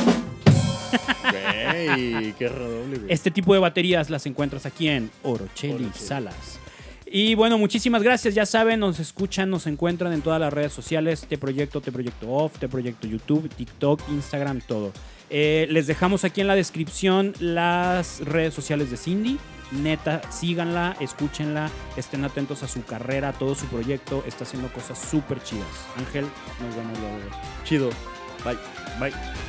Güey, 1.21 2.33
qué 2.33 2.47
redoble, 2.47 2.97
güey. 2.97 3.11
Este 3.11 3.29
tipo 3.29 3.53
de 3.53 3.59
baterías 3.59 4.09
las 4.09 4.25
encuentras 4.25 4.65
aquí 4.65 4.87
en 4.87 5.11
Orocheli 5.23 5.73
Orocheli. 5.73 5.91
Salas. 5.93 6.59
Y 7.05 7.35
bueno, 7.35 7.57
muchísimas 7.57 8.03
gracias. 8.03 8.35
Ya 8.35 8.45
saben, 8.45 8.79
nos 8.79 8.99
escuchan, 8.99 9.49
nos 9.49 9.67
encuentran 9.67 10.13
en 10.13 10.21
todas 10.21 10.39
las 10.39 10.53
redes 10.53 10.71
sociales. 10.71 11.25
Te 11.27 11.37
Proyecto, 11.37 11.81
Te 11.81 11.91
Proyecto 11.91 12.31
Off, 12.31 12.57
Te 12.59 12.69
Proyecto 12.69 13.07
YouTube, 13.07 13.49
TikTok, 13.49 13.99
Instagram, 14.09 14.61
todo. 14.61 14.93
Eh, 15.29 15.67
les 15.69 15.87
dejamos 15.87 16.23
aquí 16.23 16.41
en 16.41 16.47
la 16.47 16.55
descripción 16.55 17.33
las 17.39 18.21
redes 18.21 18.53
sociales 18.53 18.91
de 18.91 18.97
Cindy. 18.97 19.37
Neta, 19.71 20.21
síganla, 20.31 20.95
escúchenla, 20.99 21.69
estén 21.95 22.25
atentos 22.25 22.63
a 22.63 22.67
su 22.67 22.83
carrera, 22.83 23.29
a 23.29 23.33
todo 23.33 23.53
su 23.53 23.65
proyecto. 23.67 24.23
Está 24.25 24.43
haciendo 24.43 24.71
cosas 24.73 24.97
súper 24.99 25.43
chidas. 25.43 25.67
Ángel, 25.97 26.25
nos 26.61 26.75
vemos 26.75 26.97
luego. 26.99 27.17
Chido. 27.63 27.89
Bye. 28.43 28.57
Bye. 28.99 29.48